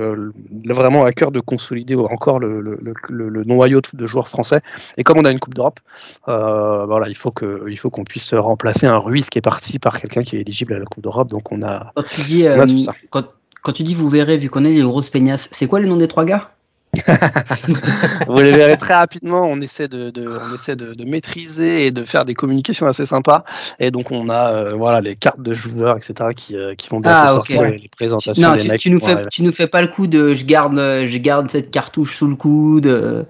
vraiment 0.65 1.03
à 1.03 1.11
cœur 1.11 1.31
de 1.31 1.39
consolider 1.39 1.95
encore 1.95 2.39
le, 2.39 2.61
le- 2.61 2.79
le 3.09 3.43
noyau 3.43 3.81
de 3.93 4.05
joueurs 4.05 4.27
français. 4.29 4.61
Et 4.97 5.03
comme 5.03 5.17
on 5.17 5.25
a 5.25 5.31
une 5.31 5.39
Coupe 5.39 5.53
d'Europe, 5.55 5.79
euh, 6.27 6.85
voilà, 6.85 7.07
il 7.09 7.15
faut 7.17 7.31
que 7.31 7.65
il 7.69 7.77
faut 7.77 7.89
qu'on 7.89 8.03
puisse 8.03 8.33
remplacer 8.33 8.85
un 8.87 8.97
Ruiz 8.97 9.29
qui 9.29 9.37
est 9.37 9.41
parti 9.41 9.79
par 9.79 9.99
quelqu'un 9.99 10.23
qui 10.23 10.37
est 10.37 10.41
éligible 10.41 10.73
à 10.73 10.79
la 10.79 10.85
Coupe 10.85 11.03
d'Europe. 11.03 11.29
Donc 11.29 11.51
on 11.51 11.61
a 11.63 11.91
Quand 11.95 12.03
tu 12.03 12.21
dis, 12.21 12.47
euh, 12.47 12.65
quand, 13.09 13.23
quand 13.61 13.71
tu 13.73 13.83
dis 13.83 13.93
vous 13.95 14.09
verrez, 14.09 14.37
vu 14.37 14.49
qu'on 14.49 14.63
est 14.65 14.73
les 14.73 14.81
grosses 14.81 15.09
feignasses, 15.09 15.49
c'est 15.51 15.67
quoi 15.67 15.79
les 15.79 15.87
noms 15.87 15.97
des 15.97 16.07
trois 16.07 16.25
gars? 16.25 16.51
Vous 18.27 18.39
les 18.39 18.51
verrez 18.51 18.75
très 18.77 18.95
rapidement. 18.95 19.43
On 19.43 19.61
essaie 19.61 19.87
de, 19.87 20.09
de 20.09 20.27
on 20.27 20.55
essaie 20.55 20.75
de, 20.75 20.95
de 20.95 21.05
maîtriser 21.05 21.85
et 21.85 21.91
de 21.91 22.03
faire 22.03 22.25
des 22.25 22.33
communications 22.33 22.87
assez 22.87 23.05
sympas. 23.05 23.43
Et 23.79 23.91
donc 23.91 24.11
on 24.11 24.27
a 24.27 24.51
euh, 24.53 24.73
voilà 24.73 24.99
les 24.99 25.15
cartes 25.15 25.39
de 25.41 25.53
joueurs 25.53 25.97
etc 25.97 26.29
qui, 26.35 26.55
euh, 26.57 26.73
qui 26.75 26.89
vont 26.89 26.99
bientôt 26.99 27.17
Ah, 27.21 27.31
sortir 27.35 27.61
les 27.63 27.89
présentations 27.95 28.49
Non, 28.49 28.55
des 28.55 28.61
tu, 28.63 28.69
mecs. 28.69 28.79
tu 28.81 28.89
nous 28.89 28.99
fais, 28.99 29.11
arriver. 29.11 29.29
tu 29.31 29.43
nous 29.43 29.51
fais 29.51 29.67
pas 29.67 29.81
le 29.83 29.87
coup 29.89 30.07
de 30.07 30.33
je 30.33 30.45
garde, 30.45 30.75
je 30.77 31.17
garde 31.17 31.47
cette 31.49 31.69
cartouche 31.69 32.17
sous 32.17 32.27
le 32.27 32.35
coude, 32.35 33.27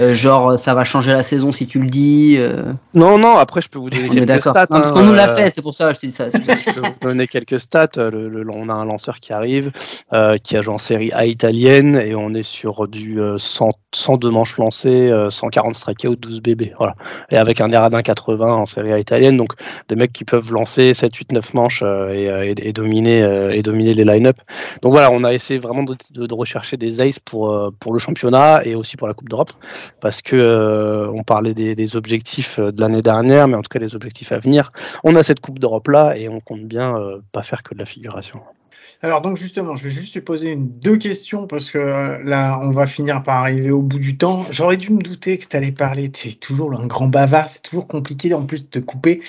euh, 0.00 0.10
euh, 0.10 0.14
genre 0.14 0.58
ça 0.58 0.74
va 0.74 0.84
changer 0.84 1.12
la 1.12 1.22
saison 1.22 1.52
si 1.52 1.66
tu 1.66 1.78
le 1.80 1.88
dis. 1.88 2.36
euh, 2.38 2.72
Non 2.94 3.18
non. 3.18 3.36
Après 3.36 3.60
je 3.60 3.68
peux 3.68 3.78
vous 3.78 3.90
donner 3.90 4.08
on 4.10 4.12
quelques 4.14 4.26
d'accord. 4.26 4.52
stats. 4.52 4.66
Non, 4.70 4.78
parce 4.80 4.90
hein, 4.90 4.94
qu'on 4.94 5.02
nous 5.02 5.12
l'a 5.14 5.30
euh, 5.30 5.36
fait, 5.36 5.50
c'est 5.54 5.62
pour 5.62 5.74
ça 5.74 5.88
que 5.88 5.94
je 5.96 6.00
te 6.00 6.06
dis 6.06 6.12
ça. 6.12 6.28
je 6.32 6.80
vais 6.80 6.88
vous 6.88 6.94
donner 7.00 7.26
quelques 7.28 7.60
stats. 7.60 7.88
Euh, 7.98 8.10
Le, 8.10 8.28
le- 8.28 8.50
on 8.50 8.68
a 8.68 8.72
un 8.74 8.84
lanceur 8.84 9.20
qui 9.20 9.32
arrive, 9.32 9.72
euh, 10.12 10.36
qui 10.38 10.56
a 10.56 10.60
joué 10.60 10.74
en 10.74 10.78
série 10.78 11.10
A 11.12 11.26
italienne, 11.26 11.96
et 11.96 12.14
on 12.14 12.34
est 12.34 12.42
sur 12.42 12.86
du 12.88 13.20
euh, 13.20 13.38
100, 13.38 13.70
102 13.94 14.30
manches 14.30 14.58
lancées, 14.58 15.10
euh, 15.10 15.30
140 15.30 15.74
strikeouts, 15.74 16.16
12 16.16 16.40
BB. 16.40 16.72
Voilà. 16.78 16.94
Et 17.30 17.36
avec 17.36 17.60
un 17.60 17.68
d'un 17.68 18.02
80 18.02 18.46
en 18.54 18.66
série 18.66 18.92
A 18.92 18.98
italienne, 18.98 19.36
donc 19.36 19.52
des 19.88 19.96
mecs 19.96 20.12
qui 20.12 20.24
peuvent 20.24 20.52
lancer 20.52 20.94
7, 20.94 21.14
8, 21.14 21.32
9 21.32 21.54
manches 21.54 21.82
euh, 21.84 22.10
et, 22.12 22.28
euh, 22.28 22.44
et- 22.44 22.68
et 22.68 22.72
dominer, 22.72 23.22
euh, 23.22 23.50
et 23.50 23.62
dominer 23.62 23.94
les 23.94 24.04
line-up. 24.04 24.36
Donc 24.82 24.92
voilà, 24.92 25.10
on 25.12 25.24
a 25.24 25.32
essayé 25.32 25.58
vraiment 25.60 25.82
de, 25.82 25.94
de- 26.14 26.26
de 26.26 26.34
rechercher 26.34 26.76
des 26.76 27.00
aces 27.00 27.18
pour, 27.18 27.50
euh, 27.50 27.70
pour 27.80 27.92
le 27.92 27.98
championnat 27.98 28.62
et 28.64 28.74
aussi 28.74 28.96
pour 28.96 29.08
la 29.08 29.14
Coupe 29.14 29.28
d'Europe, 29.28 29.52
parce 30.00 30.22
que 30.22 30.36
euh, 30.36 31.08
on 31.10 31.22
parlait 31.22 31.54
des, 31.54 31.96
objectifs 31.96 32.58
euh, 32.58 32.72
de 32.72 32.80
l'année 32.80 33.02
dernière, 33.02 33.48
mais 33.48 33.56
en 33.56 33.62
tout 33.62 33.68
cas 33.68 33.78
les 33.78 33.94
objectifs 33.94 34.32
à 34.32 34.38
venir 34.38 34.72
on 35.04 35.16
a 35.16 35.22
cette 35.22 35.40
Coupe 35.40 35.58
d'Europe 35.58 35.88
là 35.88 36.16
et 36.16 36.28
on 36.28 36.40
compte 36.40 36.62
bien 36.62 36.96
euh, 36.96 37.20
pas 37.32 37.42
faire 37.42 37.62
que 37.62 37.74
de 37.74 37.78
la 37.80 37.86
figuration. 37.86 38.40
Alors 39.04 39.20
donc 39.20 39.36
justement, 39.36 39.74
je 39.74 39.82
vais 39.82 39.90
juste 39.90 40.14
te 40.14 40.20
poser 40.20 40.50
une, 40.50 40.68
deux 40.78 40.96
questions 40.96 41.48
parce 41.48 41.72
que 41.72 41.78
euh, 41.78 42.22
là, 42.22 42.60
on 42.62 42.70
va 42.70 42.86
finir 42.86 43.24
par 43.24 43.38
arriver 43.38 43.72
au 43.72 43.82
bout 43.82 43.98
du 43.98 44.16
temps. 44.16 44.46
J'aurais 44.50 44.76
dû 44.76 44.92
me 44.92 45.00
douter 45.02 45.38
que 45.38 45.46
tu 45.48 45.56
allais 45.56 45.72
parler. 45.72 46.08
Tu 46.12 46.28
es 46.28 46.32
toujours 46.32 46.72
un 46.80 46.86
grand 46.86 47.08
bavard, 47.08 47.48
c'est 47.50 47.62
toujours 47.62 47.88
compliqué 47.88 48.32
en 48.32 48.42
plus 48.42 48.60
de 48.62 48.68
te 48.68 48.78
couper. 48.78 49.20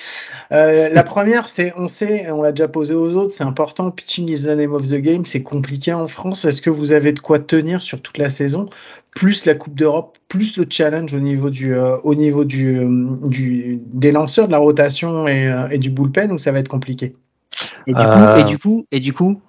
Euh, 0.52 0.88
la 0.90 1.02
première, 1.02 1.48
c'est, 1.48 1.72
on 1.76 1.88
sait, 1.88 2.30
on 2.30 2.42
l'a 2.42 2.52
déjà 2.52 2.68
posé 2.68 2.94
aux 2.94 3.16
autres, 3.16 3.34
c'est 3.34 3.42
important. 3.42 3.90
Pitching 3.90 4.30
is 4.30 4.42
the 4.42 4.56
name 4.56 4.72
of 4.72 4.88
the 4.88 4.94
game. 4.94 5.26
C'est 5.26 5.42
compliqué 5.42 5.92
en 5.92 6.06
France. 6.06 6.44
Est-ce 6.44 6.62
que 6.62 6.70
vous 6.70 6.92
avez 6.92 7.12
de 7.12 7.18
quoi 7.18 7.40
tenir 7.40 7.82
sur 7.82 8.00
toute 8.00 8.18
la 8.18 8.28
saison, 8.28 8.66
plus 9.10 9.44
la 9.44 9.56
Coupe 9.56 9.74
d'Europe, 9.74 10.18
plus 10.28 10.56
le 10.56 10.66
challenge 10.70 11.12
au 11.14 11.20
niveau 11.20 11.50
du, 11.50 11.74
euh, 11.74 11.96
au 12.04 12.14
niveau 12.14 12.44
du, 12.44 12.78
du, 13.24 13.80
des 13.92 14.12
lanceurs, 14.12 14.46
de 14.46 14.52
la 14.52 14.58
rotation 14.58 15.26
et, 15.26 15.48
euh, 15.48 15.66
et 15.70 15.78
du 15.78 15.90
bullpen, 15.90 16.30
ou 16.30 16.38
ça 16.38 16.52
va 16.52 16.60
être 16.60 16.68
compliqué? 16.68 17.16
Et 17.88 17.92
du 17.92 17.98
Euh, 18.00 18.34
coup, 18.34 18.40
et 18.40 18.44
du 18.44 18.58
coup, 18.58 18.86
et 18.92 19.00
du 19.00 19.12
coup, 19.12 19.40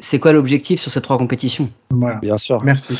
C'est 0.00 0.18
quoi 0.18 0.32
l'objectif 0.32 0.80
sur 0.80 0.90
ces 0.90 1.00
trois 1.00 1.18
compétitions? 1.18 1.70
Voilà. 1.90 2.18
Bien 2.20 2.38
sûr. 2.38 2.62
Merci. 2.62 2.98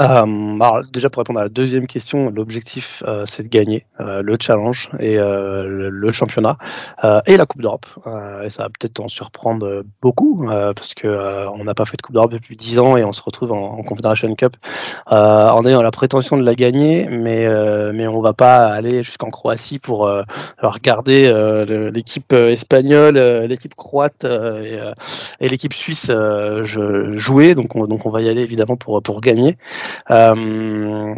Euh, 0.00 0.60
alors, 0.60 0.82
déjà 0.90 1.10
pour 1.10 1.20
répondre 1.20 1.40
à 1.40 1.42
la 1.44 1.48
deuxième 1.50 1.86
question, 1.86 2.30
l'objectif 2.30 3.02
euh, 3.06 3.24
c'est 3.26 3.42
de 3.42 3.48
gagner 3.48 3.84
euh, 4.00 4.22
le 4.22 4.36
challenge 4.40 4.88
et 4.98 5.18
euh, 5.18 5.64
le, 5.66 5.90
le 5.90 6.12
championnat 6.12 6.56
euh, 7.04 7.20
et 7.26 7.36
la 7.36 7.44
Coupe 7.44 7.60
d'Europe. 7.60 7.86
Et 8.44 8.50
ça 8.50 8.62
va 8.62 8.68
peut-être 8.70 9.00
en 9.00 9.08
surprendre 9.08 9.82
beaucoup 10.00 10.46
parce 10.46 10.94
que 10.94 11.46
on 11.54 11.64
n'a 11.64 11.74
pas 11.74 11.84
fait 11.84 11.96
de 11.96 12.02
Coupe 12.02 12.14
d'Europe 12.14 12.32
depuis 12.32 12.56
10 12.56 12.78
ans 12.78 12.96
et 12.96 13.04
on 13.04 13.12
se 13.12 13.22
retrouve 13.22 13.52
en, 13.52 13.78
en 13.78 13.82
Confederation 13.82 14.34
Cup 14.34 14.56
en 15.06 15.66
ayant 15.66 15.82
la 15.82 15.90
prétention 15.90 16.36
de 16.38 16.44
la 16.44 16.54
gagner, 16.54 17.06
mais 17.10 17.46
mais 17.92 18.06
on 18.06 18.20
va 18.20 18.32
pas 18.32 18.66
aller 18.68 19.02
jusqu'en 19.02 19.28
Croatie 19.28 19.78
pour 19.78 20.10
regarder 20.62 21.26
l'équipe 21.92 22.32
espagnole, 22.32 23.18
l'équipe 23.46 23.74
croate 23.74 24.24
et, 24.24 24.78
et 25.40 25.48
l'équipe 25.48 25.74
suisse 25.74 26.10
jouer. 26.64 27.54
Donc 27.54 27.76
on, 27.76 27.86
donc 27.86 28.06
on 28.06 28.10
va 28.10 28.22
y 28.22 28.28
aller 28.28 28.42
évidemment 28.42 28.76
pour 28.76 29.02
pour 29.02 29.20
gagner. 29.20 29.56
Euh, 30.10 31.14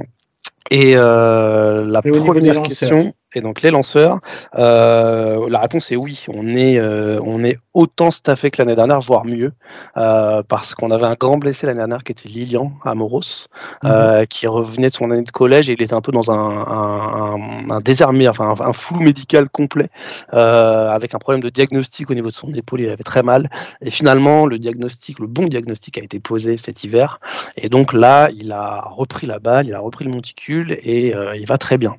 et 0.70 0.92
euh, 0.96 1.84
la 1.84 2.02
première 2.02 2.62
question, 2.62 3.14
et 3.34 3.40
donc 3.40 3.62
les 3.62 3.70
lanceurs, 3.70 4.20
euh, 4.56 5.48
la 5.48 5.60
réponse 5.60 5.90
est 5.90 5.96
oui. 5.96 6.24
On 6.28 6.54
est, 6.54 6.78
euh, 6.78 7.18
on 7.24 7.44
est 7.44 7.58
autant 7.74 8.10
staffé 8.10 8.50
que 8.50 8.60
l'année 8.60 8.76
dernière, 8.76 9.00
voire 9.00 9.24
mieux, 9.24 9.52
euh, 9.96 10.42
parce 10.46 10.74
qu'on 10.74 10.90
avait 10.90 11.06
un 11.06 11.14
grand 11.14 11.38
blessé 11.38 11.66
l'année 11.66 11.78
dernière 11.78 12.04
qui 12.04 12.12
était 12.12 12.28
Lilian 12.28 12.72
Amoros, 12.84 13.48
euh, 13.84 14.26
qui 14.26 14.46
revenait 14.46 14.90
de 14.90 14.94
son 14.94 15.10
année 15.10 15.22
de 15.22 15.30
collège 15.30 15.70
et 15.70 15.72
il 15.72 15.82
était 15.82 15.94
un 15.94 16.02
peu 16.02 16.12
dans 16.12 16.30
un, 16.30 16.34
un, 16.34 17.34
un, 17.34 17.70
un 17.70 17.80
désarmé, 17.80 18.28
enfin 18.28 18.54
un, 18.60 18.72
flou 18.72 19.00
médical 19.00 19.48
complet, 19.48 19.88
avec 20.30 21.14
un 21.14 21.18
problème 21.18 21.42
de 21.42 21.48
diagnostic 21.48 22.10
au 22.10 22.14
niveau 22.14 22.28
de 22.28 22.34
son 22.34 22.52
épaule. 22.52 22.82
Il 22.82 22.90
avait 22.90 23.02
très 23.02 23.22
mal. 23.22 23.48
Et 23.80 23.90
finalement, 23.90 24.46
le 24.46 24.58
diagnostic, 24.58 25.18
le 25.18 25.26
bon 25.26 25.44
diagnostic 25.44 25.98
a 25.98 26.02
été 26.02 26.20
posé 26.20 26.56
cet 26.56 26.84
hiver. 26.84 27.20
Et 27.56 27.68
donc 27.68 27.92
là, 27.92 28.28
il 28.36 28.52
a 28.52 28.82
repris 28.90 29.26
la 29.26 29.38
balle, 29.38 29.66
il 29.66 29.74
a 29.74 29.80
repris 29.80 30.04
le 30.04 30.10
monticule 30.10 30.72
et 30.82 31.14
il 31.34 31.46
va 31.46 31.58
très 31.58 31.78
bien. 31.78 31.96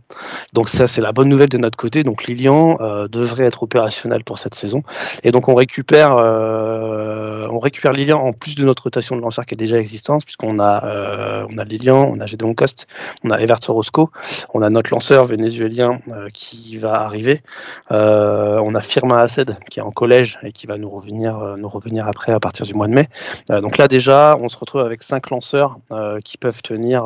Donc 0.53 0.69
ça, 0.69 0.87
c'est 0.87 1.01
la 1.01 1.11
bonne 1.11 1.22
nouvelle 1.29 1.49
de 1.49 1.57
notre 1.57 1.77
côté. 1.77 2.03
Donc 2.03 2.25
Lilian 2.25 2.77
euh, 2.81 3.07
devrait 3.07 3.45
être 3.45 3.63
opérationnel 3.63 4.23
pour 4.23 4.39
cette 4.39 4.55
saison. 4.55 4.83
Et 5.23 5.31
donc 5.31 5.47
on 5.47 5.55
récupère, 5.55 6.15
euh, 6.17 7.47
on 7.51 7.59
récupère 7.59 7.91
Lilian 7.91 8.19
en 8.19 8.33
plus 8.33 8.55
de 8.55 8.63
notre 8.63 8.83
rotation 8.83 9.15
de 9.15 9.21
lanceurs 9.21 9.45
qui 9.45 9.53
est 9.53 9.57
déjà 9.57 9.77
existante, 9.77 10.23
puisqu'on 10.23 10.59
a, 10.59 10.85
euh, 10.85 11.45
on 11.49 11.57
a 11.57 11.63
Lilian, 11.63 12.09
on 12.11 12.19
a 12.19 12.25
Gédéon 12.25 12.53
Coste, 12.53 12.87
on 13.23 13.29
a 13.29 13.39
Evert 13.39 13.59
Orozco, 13.67 14.11
on 14.53 14.61
a 14.61 14.69
notre 14.69 14.91
lanceur 14.91 15.25
vénézuélien 15.25 15.99
qui 16.33 16.77
va 16.77 17.01
arriver. 17.01 17.41
On 17.89 18.75
a 18.75 18.81
Firma 18.81 19.19
Assed 19.19 19.57
qui 19.69 19.79
est 19.79 19.83
en 19.83 19.91
collège 19.91 20.39
et 20.43 20.51
qui 20.51 20.67
va 20.67 20.77
nous 20.77 20.89
revenir, 20.89 21.55
nous 21.57 21.69
revenir 21.69 22.07
après 22.07 22.31
à 22.31 22.39
partir 22.39 22.65
du 22.65 22.73
mois 22.73 22.87
de 22.87 22.93
mai. 22.93 23.09
Donc 23.49 23.77
là 23.77 23.87
déjà, 23.87 24.37
on 24.39 24.49
se 24.49 24.57
retrouve 24.57 24.81
avec 24.81 25.03
cinq 25.03 25.29
lanceurs 25.29 25.77
qui 26.23 26.37
peuvent 26.37 26.61
tenir 26.61 27.05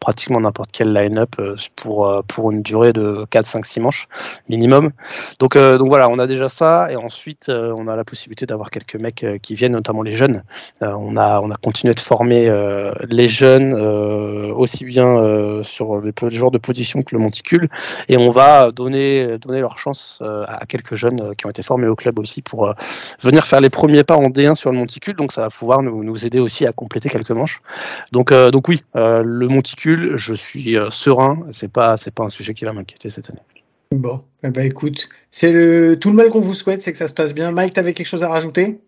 pratiquement 0.00 0.40
n'importe 0.40 0.70
quel 0.72 0.92
line-up 0.92 1.36
pour, 1.76 2.22
pour 2.26 2.50
une 2.50 2.62
durée 2.62 2.92
de 2.92 3.25
4, 3.26 3.46
5, 3.46 3.64
6 3.64 3.80
manches 3.80 4.08
minimum. 4.48 4.92
Donc, 5.38 5.56
euh, 5.56 5.78
donc 5.78 5.88
voilà, 5.88 6.08
on 6.08 6.18
a 6.18 6.26
déjà 6.26 6.48
ça 6.48 6.88
et 6.90 6.96
ensuite 6.96 7.48
euh, 7.48 7.72
on 7.76 7.88
a 7.88 7.96
la 7.96 8.04
possibilité 8.04 8.46
d'avoir 8.46 8.70
quelques 8.70 8.96
mecs 8.96 9.24
euh, 9.24 9.38
qui 9.38 9.54
viennent, 9.54 9.72
notamment 9.72 10.02
les 10.02 10.14
jeunes. 10.14 10.42
On, 10.80 11.16
a, 11.16 11.40
on 11.40 11.50
a 11.50 11.56
continué 11.56 11.94
de 11.94 12.00
former 12.00 12.50
les 13.08 13.28
jeunes 13.28 13.74
aussi 13.74 14.84
bien 14.84 15.62
sur 15.62 16.00
les, 16.00 16.12
les 16.22 16.36
joueurs 16.36 16.50
de 16.50 16.58
position 16.58 17.02
que 17.02 17.14
le 17.14 17.20
monticule 17.20 17.68
et 18.08 18.16
on 18.16 18.30
va 18.30 18.70
donner, 18.70 19.38
donner 19.38 19.60
leur 19.60 19.78
chance 19.78 20.20
à 20.20 20.66
quelques 20.66 20.94
jeunes 20.94 21.34
qui 21.36 21.46
ont 21.46 21.50
été 21.50 21.62
formés 21.62 21.88
au 21.88 21.96
club 21.96 22.18
aussi 22.18 22.42
pour 22.42 22.72
venir 23.20 23.46
faire 23.46 23.60
les 23.60 23.70
premiers 23.70 24.04
pas 24.04 24.16
en 24.16 24.28
D1 24.28 24.54
sur 24.54 24.70
le 24.70 24.78
monticule. 24.78 25.16
Donc 25.16 25.32
ça 25.32 25.42
va 25.42 25.50
pouvoir 25.50 25.82
nous, 25.82 26.04
nous 26.04 26.26
aider 26.26 26.40
aussi 26.40 26.66
à 26.66 26.72
compléter 26.72 27.08
quelques 27.08 27.30
manches. 27.30 27.60
Donc, 28.12 28.32
donc 28.32 28.68
oui, 28.68 28.84
le 28.94 29.46
monticule, 29.48 30.12
je 30.16 30.34
suis 30.34 30.76
serein. 30.90 31.38
C'est 31.52 31.72
pas, 31.72 31.96
c'est 31.96 32.14
pas 32.14 32.24
un 32.24 32.30
sujet 32.30 32.54
qui 32.54 32.64
va 32.64 32.72
m'inquiéter 32.72 33.08
cette 33.16 33.30
année. 33.30 33.40
Bon, 33.92 34.22
eh 34.42 34.50
ben 34.50 34.64
écoute, 34.66 35.08
c'est 35.30 35.52
le 35.52 35.98
tout 35.98 36.10
le 36.10 36.16
mal 36.16 36.30
qu'on 36.30 36.40
vous 36.40 36.54
souhaite, 36.54 36.82
c'est 36.82 36.92
que 36.92 36.98
ça 36.98 37.08
se 37.08 37.14
passe 37.14 37.34
bien. 37.34 37.50
Mike, 37.50 37.74
t'avais 37.74 37.92
quelque 37.92 38.06
chose 38.06 38.22
à 38.22 38.28
rajouter? 38.28 38.78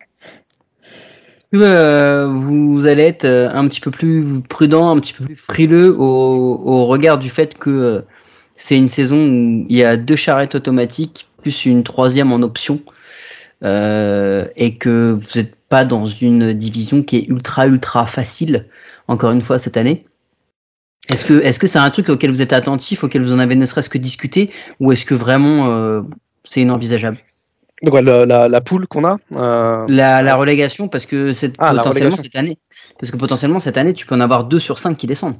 Euh, 1.54 2.26
vous 2.26 2.86
allez 2.86 3.04
être 3.04 3.24
euh, 3.24 3.48
un 3.50 3.66
petit 3.68 3.80
peu 3.80 3.90
plus 3.90 4.42
prudent, 4.48 4.90
un 4.90 5.00
petit 5.00 5.14
peu 5.14 5.24
plus 5.24 5.36
frileux 5.36 5.96
au, 5.98 6.60
au 6.62 6.86
regard 6.86 7.18
du 7.18 7.30
fait 7.30 7.56
que 7.56 7.70
euh, 7.70 8.00
c'est 8.56 8.76
une 8.76 8.88
saison 8.88 9.16
où 9.16 9.66
il 9.68 9.76
y 9.76 9.82
a 9.82 9.96
deux 9.96 10.16
charrettes 10.16 10.56
automatiques 10.56 11.26
plus 11.40 11.64
une 11.64 11.84
troisième 11.84 12.32
en 12.32 12.42
option 12.42 12.80
euh, 13.64 14.46
et 14.56 14.76
que 14.76 15.12
vous 15.12 15.38
n'êtes 15.38 15.54
pas 15.68 15.84
dans 15.84 16.06
une 16.06 16.52
division 16.52 17.02
qui 17.02 17.16
est 17.16 17.28
ultra 17.28 17.66
ultra 17.66 18.06
facile 18.06 18.66
encore 19.06 19.30
une 19.30 19.42
fois 19.42 19.58
cette 19.58 19.76
année. 19.76 20.04
Est-ce 21.12 21.24
que 21.24 21.34
est-ce 21.42 21.58
que 21.58 21.66
c'est 21.66 21.78
un 21.78 21.90
truc 21.90 22.08
auquel 22.10 22.30
vous 22.30 22.42
êtes 22.42 22.52
attentif, 22.52 23.02
auquel 23.04 23.22
vous 23.22 23.32
en 23.32 23.38
avez 23.38 23.56
ne 23.56 23.64
serait-ce 23.66 23.88
que 23.88 23.98
discuté, 23.98 24.50
ou 24.80 24.92
est-ce 24.92 25.04
que 25.06 25.14
vraiment 25.14 25.68
euh, 25.70 26.02
c'est 26.48 26.60
inenvisageable? 26.60 27.18
Donc 27.82 27.92
voilà, 27.92 28.18
la, 28.20 28.26
la, 28.26 28.48
la 28.48 28.60
poule 28.60 28.86
qu'on 28.88 29.04
a. 29.04 29.16
euh, 29.34 29.84
la, 29.88 30.22
la 30.22 30.34
relégation, 30.34 30.88
parce 30.88 31.06
que 31.06 31.32
c'est 31.32 31.52
Ah, 31.58 31.70
potentiellement 31.74 32.16
cette 32.16 32.36
année. 32.36 32.58
Parce 32.98 33.10
que 33.12 33.16
potentiellement 33.16 33.60
cette 33.60 33.76
année, 33.76 33.94
tu 33.94 34.04
peux 34.04 34.16
en 34.16 34.20
avoir 34.20 34.44
deux 34.44 34.58
sur 34.58 34.78
cinq 34.78 34.96
qui 34.96 35.06
descendent. 35.06 35.36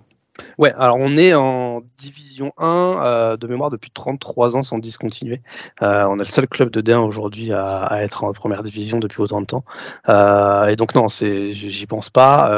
Ouais, 0.58 0.72
alors 0.76 0.96
on 0.98 1.16
est 1.16 1.34
en 1.34 1.82
division 1.98 2.52
1 2.58 2.66
euh, 2.66 3.36
de 3.36 3.46
mémoire 3.46 3.70
depuis 3.70 3.90
33 3.90 4.56
ans 4.56 4.62
sans 4.62 4.78
discontinuer. 4.78 5.40
Euh, 5.82 6.04
on 6.08 6.16
est 6.16 6.18
le 6.18 6.24
seul 6.24 6.48
club 6.48 6.70
de 6.70 6.80
D1 6.80 6.98
aujourd'hui 6.98 7.52
à, 7.52 7.88
être 8.02 8.24
en 8.24 8.32
première 8.32 8.62
division 8.62 8.98
depuis 8.98 9.20
autant 9.20 9.40
de 9.40 9.46
temps. 9.46 9.64
Euh, 10.08 10.66
et 10.66 10.76
donc 10.76 10.94
non, 10.94 11.06
j'y 11.08 11.86
pense 11.86 12.10
pas. 12.10 12.50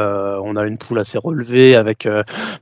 On 0.43 0.57
a 0.57 0.65
une 0.65 0.79
poule 0.79 0.99
assez 0.99 1.19
relevée 1.19 1.75
avec 1.77 2.09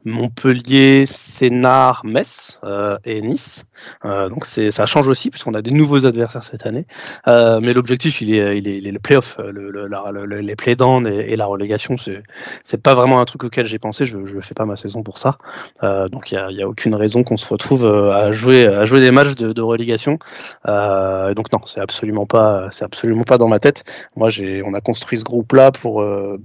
Montpellier, 0.05 1.07
Sénart, 1.07 2.05
Metz 2.05 2.59
et 3.05 3.23
Nice. 3.23 3.65
Donc 4.05 4.47
ça 4.47 4.87
change 4.87 5.09
aussi 5.09 5.31
puisqu'on 5.31 5.55
a 5.55 5.63
des 5.63 5.71
nouveaux 5.71 6.07
adversaires 6.07 6.45
cette 6.45 6.67
année. 6.67 6.87
Mais 7.27 7.73
l'objectif, 7.75 8.21
il 8.21 8.35
est, 8.35 8.59
il 8.59 8.69
est, 8.69 8.91
le 8.91 8.99
playoff, 8.99 9.39
le, 9.39 9.71
le, 9.71 9.87
la- 9.87 10.11
le- 10.13 10.25
les 10.41 10.57
playdowns 10.57 11.07
et, 11.07 11.33
et 11.33 11.37
la 11.37 11.47
relégation. 11.47 11.97
C'est, 11.99 12.23
c'est 12.65 12.83
pas 12.83 12.95
vraiment 12.95 13.21
un 13.21 13.25
truc 13.25 13.45
auquel 13.45 13.67
j'ai 13.67 13.79
pensé. 13.79 14.05
Je, 14.05 14.27
je 14.27 14.41
fais 14.41 14.55
pas 14.55 14.65
ma 14.65 14.77
saison 14.77 15.03
ça. 15.17 15.39
Euh, 15.83 16.09
donc 16.09 16.31
il 16.31 16.35
y 16.35 16.37
a, 16.37 16.65
a 16.65 16.69
aucune 16.69 16.95
raison 16.95 17.25
qu'on 17.25 17.37
se 17.37 17.47
retrouve 17.47 17.85
euh, 17.87 18.13
à 18.13 18.33
jouer 18.33 18.67
à 18.67 18.85
jouer 18.85 19.01
des 19.01 19.11
matchs 19.11 19.35
de, 19.37 19.53
de 19.53 19.63
relégation. 19.63 20.19
Euh, 20.67 21.33
donc 21.35 21.53
non, 21.53 21.61
c'est 21.65 21.81
absolument 21.81 22.27
pas 22.27 22.69
c'est 22.73 22.85
absolument 22.85 23.23
pas 23.23 23.39
dans 23.39 23.49
ma 23.49 23.61
tête. 23.61 23.85
Moi 24.17 24.29
j'ai 24.29 24.63
on 24.65 24.75
a 24.75 24.81
construit 24.81 25.19
ce 25.19 25.25
groupe 25.25 25.53
là 25.53 25.73
pour 25.73 26.05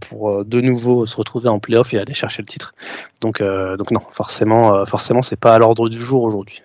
pour 0.10 0.46
de 0.46 0.62
nouveau 0.62 1.06
se 1.06 1.16
retrouver 1.16 1.50
en 1.50 1.60
playoff 1.60 1.94
et 1.94 2.00
aller 2.00 2.14
chercher 2.14 2.42
le 2.42 2.48
titre. 2.48 2.74
Donc 3.20 3.42
donc 3.42 3.92
non, 3.92 4.02
forcément 4.12 4.86
forcément 4.86 5.22
c'est 5.22 5.40
pas 5.40 5.54
à 5.54 5.58
l'ordre 5.58 5.90
du 5.90 6.00
jour 6.00 6.24
aujourd'hui. 6.24 6.62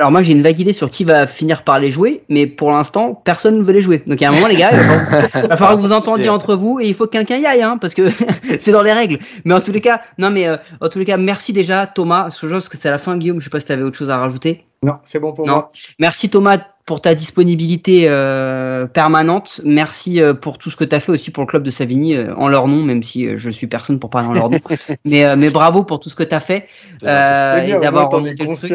Alors 0.00 0.10
moi 0.10 0.22
j'ai 0.24 0.32
une 0.32 0.42
vague 0.42 0.58
idée 0.58 0.72
sur 0.72 0.90
qui 0.90 1.04
va 1.04 1.26
finir 1.26 1.62
par 1.62 1.78
les 1.78 1.92
jouer, 1.92 2.24
mais 2.28 2.46
pour 2.48 2.70
l'instant 2.70 3.14
personne 3.14 3.58
ne 3.58 3.62
veut 3.62 3.72
les 3.72 3.80
jouer. 3.82 4.02
Donc 4.06 4.20
à 4.22 4.28
un 4.28 4.32
moment 4.32 4.48
les 4.48 4.56
gars, 4.56 4.70
il 4.72 4.78
va 4.78 4.84
falloir, 4.84 5.30
il 5.44 5.48
va 5.48 5.56
falloir 5.56 5.76
que 5.76 5.80
vous 5.80 5.92
entendiez 5.92 6.28
entre 6.30 6.56
vous 6.56 6.80
et 6.80 6.88
il 6.88 6.94
faut 6.94 7.04
que 7.06 7.10
quelqu'un 7.12 7.36
y 7.36 7.46
aille, 7.46 7.62
hein, 7.62 7.78
parce 7.80 7.94
que 7.94 8.10
c'est 8.58 8.72
dans 8.72 8.82
les 8.82 8.92
règles. 8.92 9.18
Mais 9.44 9.54
en 9.54 9.60
tous 9.60 9.70
les 9.72 9.80
cas, 9.80 10.00
non 10.18 10.30
mais 10.30 10.48
euh, 10.48 10.56
en 10.80 10.88
tous 10.88 10.98
les 10.98 11.04
cas, 11.04 11.16
merci 11.16 11.52
déjà 11.52 11.86
Thomas. 11.86 12.22
Parce 12.24 12.40
que 12.40 12.48
je 12.48 12.54
pense 12.54 12.68
que 12.68 12.76
c'est 12.76 12.88
à 12.88 12.92
la 12.92 12.98
fin 12.98 13.16
Guillaume. 13.16 13.38
Je 13.38 13.44
sais 13.44 13.50
pas 13.50 13.60
si 13.60 13.66
tu 13.66 13.72
avais 13.72 13.82
autre 13.82 13.96
chose 13.96 14.10
à 14.10 14.18
rajouter. 14.18 14.64
Non, 14.82 14.94
c'est 15.04 15.18
bon 15.20 15.32
pour 15.32 15.46
Non. 15.46 15.54
moi. 15.54 15.70
Merci 16.00 16.28
Thomas 16.28 16.58
pour 16.86 17.00
ta 17.00 17.14
disponibilité 17.14 18.04
euh, 18.08 18.86
permanente. 18.86 19.60
Merci 19.64 20.20
euh, 20.20 20.34
pour 20.34 20.58
tout 20.58 20.68
ce 20.68 20.76
que 20.76 20.84
tu 20.84 20.94
as 20.94 21.00
fait 21.00 21.12
aussi 21.12 21.30
pour 21.30 21.42
le 21.42 21.46
club 21.46 21.62
de 21.62 21.70
Savigny 21.70 22.14
euh, 22.14 22.34
en 22.36 22.48
leur 22.48 22.68
nom, 22.68 22.82
même 22.82 23.02
si 23.02 23.26
euh, 23.26 23.38
je 23.38 23.50
suis 23.50 23.66
personne 23.66 23.98
pour 23.98 24.10
parler 24.10 24.28
en 24.28 24.32
leur 24.34 24.50
nom. 24.50 24.58
mais, 25.06 25.24
euh, 25.24 25.34
mais 25.36 25.48
bravo 25.48 25.84
pour 25.84 25.98
tout 25.98 26.10
ce 26.10 26.14
que 26.14 26.22
tu 26.22 26.34
as 26.34 26.40
fait. 26.40 26.68
Euh, 27.04 27.64
bien, 27.64 27.78
et 27.78 27.80
d'avoir 27.80 28.10
remonté 28.10 28.44
le 28.44 28.56
truc. 28.56 28.72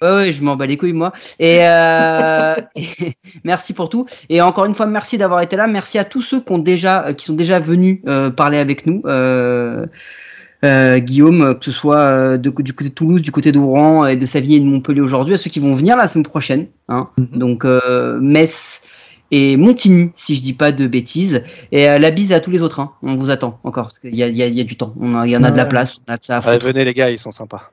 Ouais, 0.00 0.10
ouais, 0.10 0.32
je 0.32 0.42
m'en 0.42 0.56
bats 0.56 0.66
les 0.66 0.78
couilles, 0.78 0.94
moi. 0.94 1.12
Et, 1.38 1.58
euh, 1.62 2.54
et 2.76 3.14
merci 3.44 3.74
pour 3.74 3.90
tout. 3.90 4.06
Et 4.30 4.40
encore 4.40 4.64
une 4.64 4.74
fois, 4.74 4.86
merci 4.86 5.18
d'avoir 5.18 5.42
été 5.42 5.56
là. 5.56 5.66
Merci 5.66 5.98
à 5.98 6.04
tous 6.04 6.22
ceux 6.22 6.40
qui, 6.40 6.52
ont 6.52 6.58
déjà, 6.58 7.12
qui 7.12 7.26
sont 7.26 7.34
déjà 7.34 7.60
venus 7.60 8.00
euh, 8.06 8.30
parler 8.30 8.58
avec 8.58 8.86
nous. 8.86 9.02
Euh, 9.04 9.86
euh, 10.64 10.98
Guillaume, 10.98 11.42
euh, 11.42 11.54
que 11.54 11.64
ce 11.64 11.70
soit 11.70 11.96
euh, 11.98 12.36
de- 12.38 12.50
du 12.62 12.72
côté 12.72 12.88
de 12.90 12.94
Toulouse, 12.94 13.22
du 13.22 13.30
côté 13.30 13.52
d'Oran 13.52 14.06
et 14.06 14.16
de 14.16 14.26
Savigny 14.26 14.56
et 14.56 14.60
de 14.60 14.64
Montpellier 14.64 15.00
aujourd'hui, 15.00 15.34
à 15.34 15.38
ceux 15.38 15.50
qui 15.50 15.60
vont 15.60 15.74
venir 15.74 15.96
la 15.96 16.08
semaine 16.08 16.24
prochaine. 16.24 16.66
Hein. 16.88 17.08
Mhm. 17.18 17.38
Donc, 17.38 17.64
euh, 17.64 18.18
Metz 18.20 18.80
et 19.30 19.56
Montigny, 19.56 20.10
si 20.16 20.34
je 20.36 20.40
dis 20.42 20.52
pas 20.52 20.70
de 20.72 20.86
bêtises. 20.86 21.42
Et 21.72 21.88
euh, 21.88 21.98
la 21.98 22.10
bise 22.10 22.32
à 22.32 22.40
tous 22.40 22.50
les 22.50 22.62
autres. 22.62 22.80
Hein. 22.80 22.92
On 23.02 23.16
vous 23.16 23.30
attend 23.30 23.58
encore, 23.64 23.84
parce 23.86 23.98
qu'il 23.98 24.14
y 24.14 24.22
a, 24.22 24.28
y, 24.28 24.40
y 24.60 24.64
du 24.64 24.76
temps. 24.76 24.94
Il 25.00 25.30
y 25.30 25.36
en 25.36 25.42
a 25.44 25.50
de 25.50 25.56
la 25.56 25.64
place. 25.66 25.98
On 26.08 26.12
a 26.12 26.16
de 26.16 26.24
ça 26.24 26.36
à 26.36 26.46
Ouais, 26.46 26.54
foutre. 26.54 26.66
venez 26.66 26.84
les 26.84 26.94
gars, 26.94 27.10
ils 27.10 27.18
sont 27.18 27.32
sympas. 27.32 27.70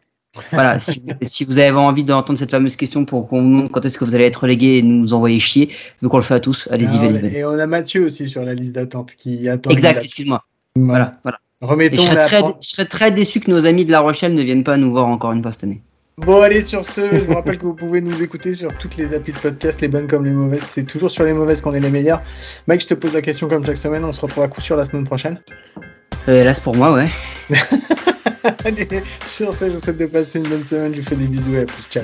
Voilà, 0.53 0.79
si, 0.79 1.03
si 1.23 1.43
vous 1.43 1.57
avez 1.59 1.71
envie 1.77 2.05
d'entendre 2.05 2.39
cette 2.39 2.51
fameuse 2.51 2.77
question 2.77 3.03
pour 3.03 3.27
qu'on 3.27 3.41
vous 3.41 3.49
montre 3.49 3.71
quand 3.71 3.83
est-ce 3.85 3.97
que 3.97 4.05
vous 4.05 4.15
allez 4.15 4.23
être 4.23 4.37
relégué 4.43 4.77
et 4.77 4.81
nous 4.81 5.13
envoyer 5.13 5.39
chier, 5.39 5.69
vu 6.01 6.07
qu'on 6.07 6.17
le 6.17 6.23
fait 6.23 6.35
à 6.35 6.39
tous, 6.39 6.69
allez-y, 6.71 6.97
Ah, 7.01 7.07
venez. 7.09 7.37
Et 7.39 7.43
on 7.45 7.59
a 7.59 7.67
Mathieu 7.67 8.05
aussi 8.05 8.29
sur 8.29 8.41
la 8.43 8.53
liste 8.53 8.71
d'attente 8.73 9.13
qui 9.17 9.49
attend. 9.49 9.69
Exact, 9.71 10.01
excuse-moi. 10.03 10.41
Voilà. 10.77 10.87
Voilà, 10.87 11.17
voilà. 11.23 11.37
Remettons 11.61 12.01
je 12.01 12.01
serais, 12.01 12.15
la 12.15 12.25
très, 12.25 12.41
je 12.61 12.69
serais 12.69 12.85
très 12.85 13.11
déçu 13.11 13.39
que 13.39 13.51
nos 13.51 13.65
amis 13.65 13.85
de 13.85 13.91
La 13.91 13.99
Rochelle 13.99 14.33
ne 14.33 14.41
viennent 14.41 14.63
pas 14.63 14.77
nous 14.77 14.91
voir 14.91 15.07
encore 15.07 15.31
une 15.31 15.41
fois 15.41 15.51
cette 15.51 15.63
année. 15.63 15.81
Bon, 16.17 16.41
allez, 16.41 16.61
sur 16.61 16.83
ce, 16.85 17.01
je 17.01 17.19
vous 17.19 17.33
rappelle 17.33 17.57
que 17.57 17.65
vous 17.65 17.73
pouvez 17.73 18.01
nous 18.01 18.21
écouter 18.21 18.53
sur 18.53 18.75
toutes 18.77 18.97
les 18.97 19.13
applis 19.15 19.31
de 19.31 19.37
podcast, 19.37 19.79
les 19.81 19.87
bonnes 19.87 20.07
comme 20.07 20.25
les 20.25 20.31
mauvaises. 20.31 20.67
C'est 20.71 20.85
toujours 20.85 21.09
sur 21.09 21.23
les 21.23 21.33
mauvaises 21.33 21.61
qu'on 21.61 21.73
est 21.73 21.79
les 21.79 21.89
meilleurs. 21.89 22.21
Mike, 22.67 22.81
je 22.81 22.87
te 22.87 22.93
pose 22.93 23.13
la 23.13 23.21
question 23.21 23.47
comme 23.47 23.65
chaque 23.65 23.77
semaine. 23.77 24.03
On 24.03 24.11
se 24.11 24.21
retrouve 24.21 24.43
à 24.43 24.47
coup 24.47 24.61
sûr 24.61 24.75
la 24.75 24.83
semaine 24.83 25.05
prochaine. 25.05 25.39
Euh, 26.27 26.41
hélas 26.41 26.59
pour 26.59 26.75
moi, 26.75 26.93
ouais. 26.93 27.09
Allez, 28.65 28.87
sur 29.25 29.53
ce, 29.53 29.67
je 29.67 29.71
vous 29.71 29.79
souhaite 29.79 29.97
de 29.97 30.05
passer 30.05 30.39
une 30.39 30.47
bonne 30.47 30.65
semaine. 30.65 30.93
Je 30.93 31.01
vous 31.01 31.07
fais 31.07 31.15
des 31.15 31.27
bisous 31.27 31.55
et 31.55 31.59
à 31.59 31.65
plus. 31.65 31.89
Ciao. 31.89 32.03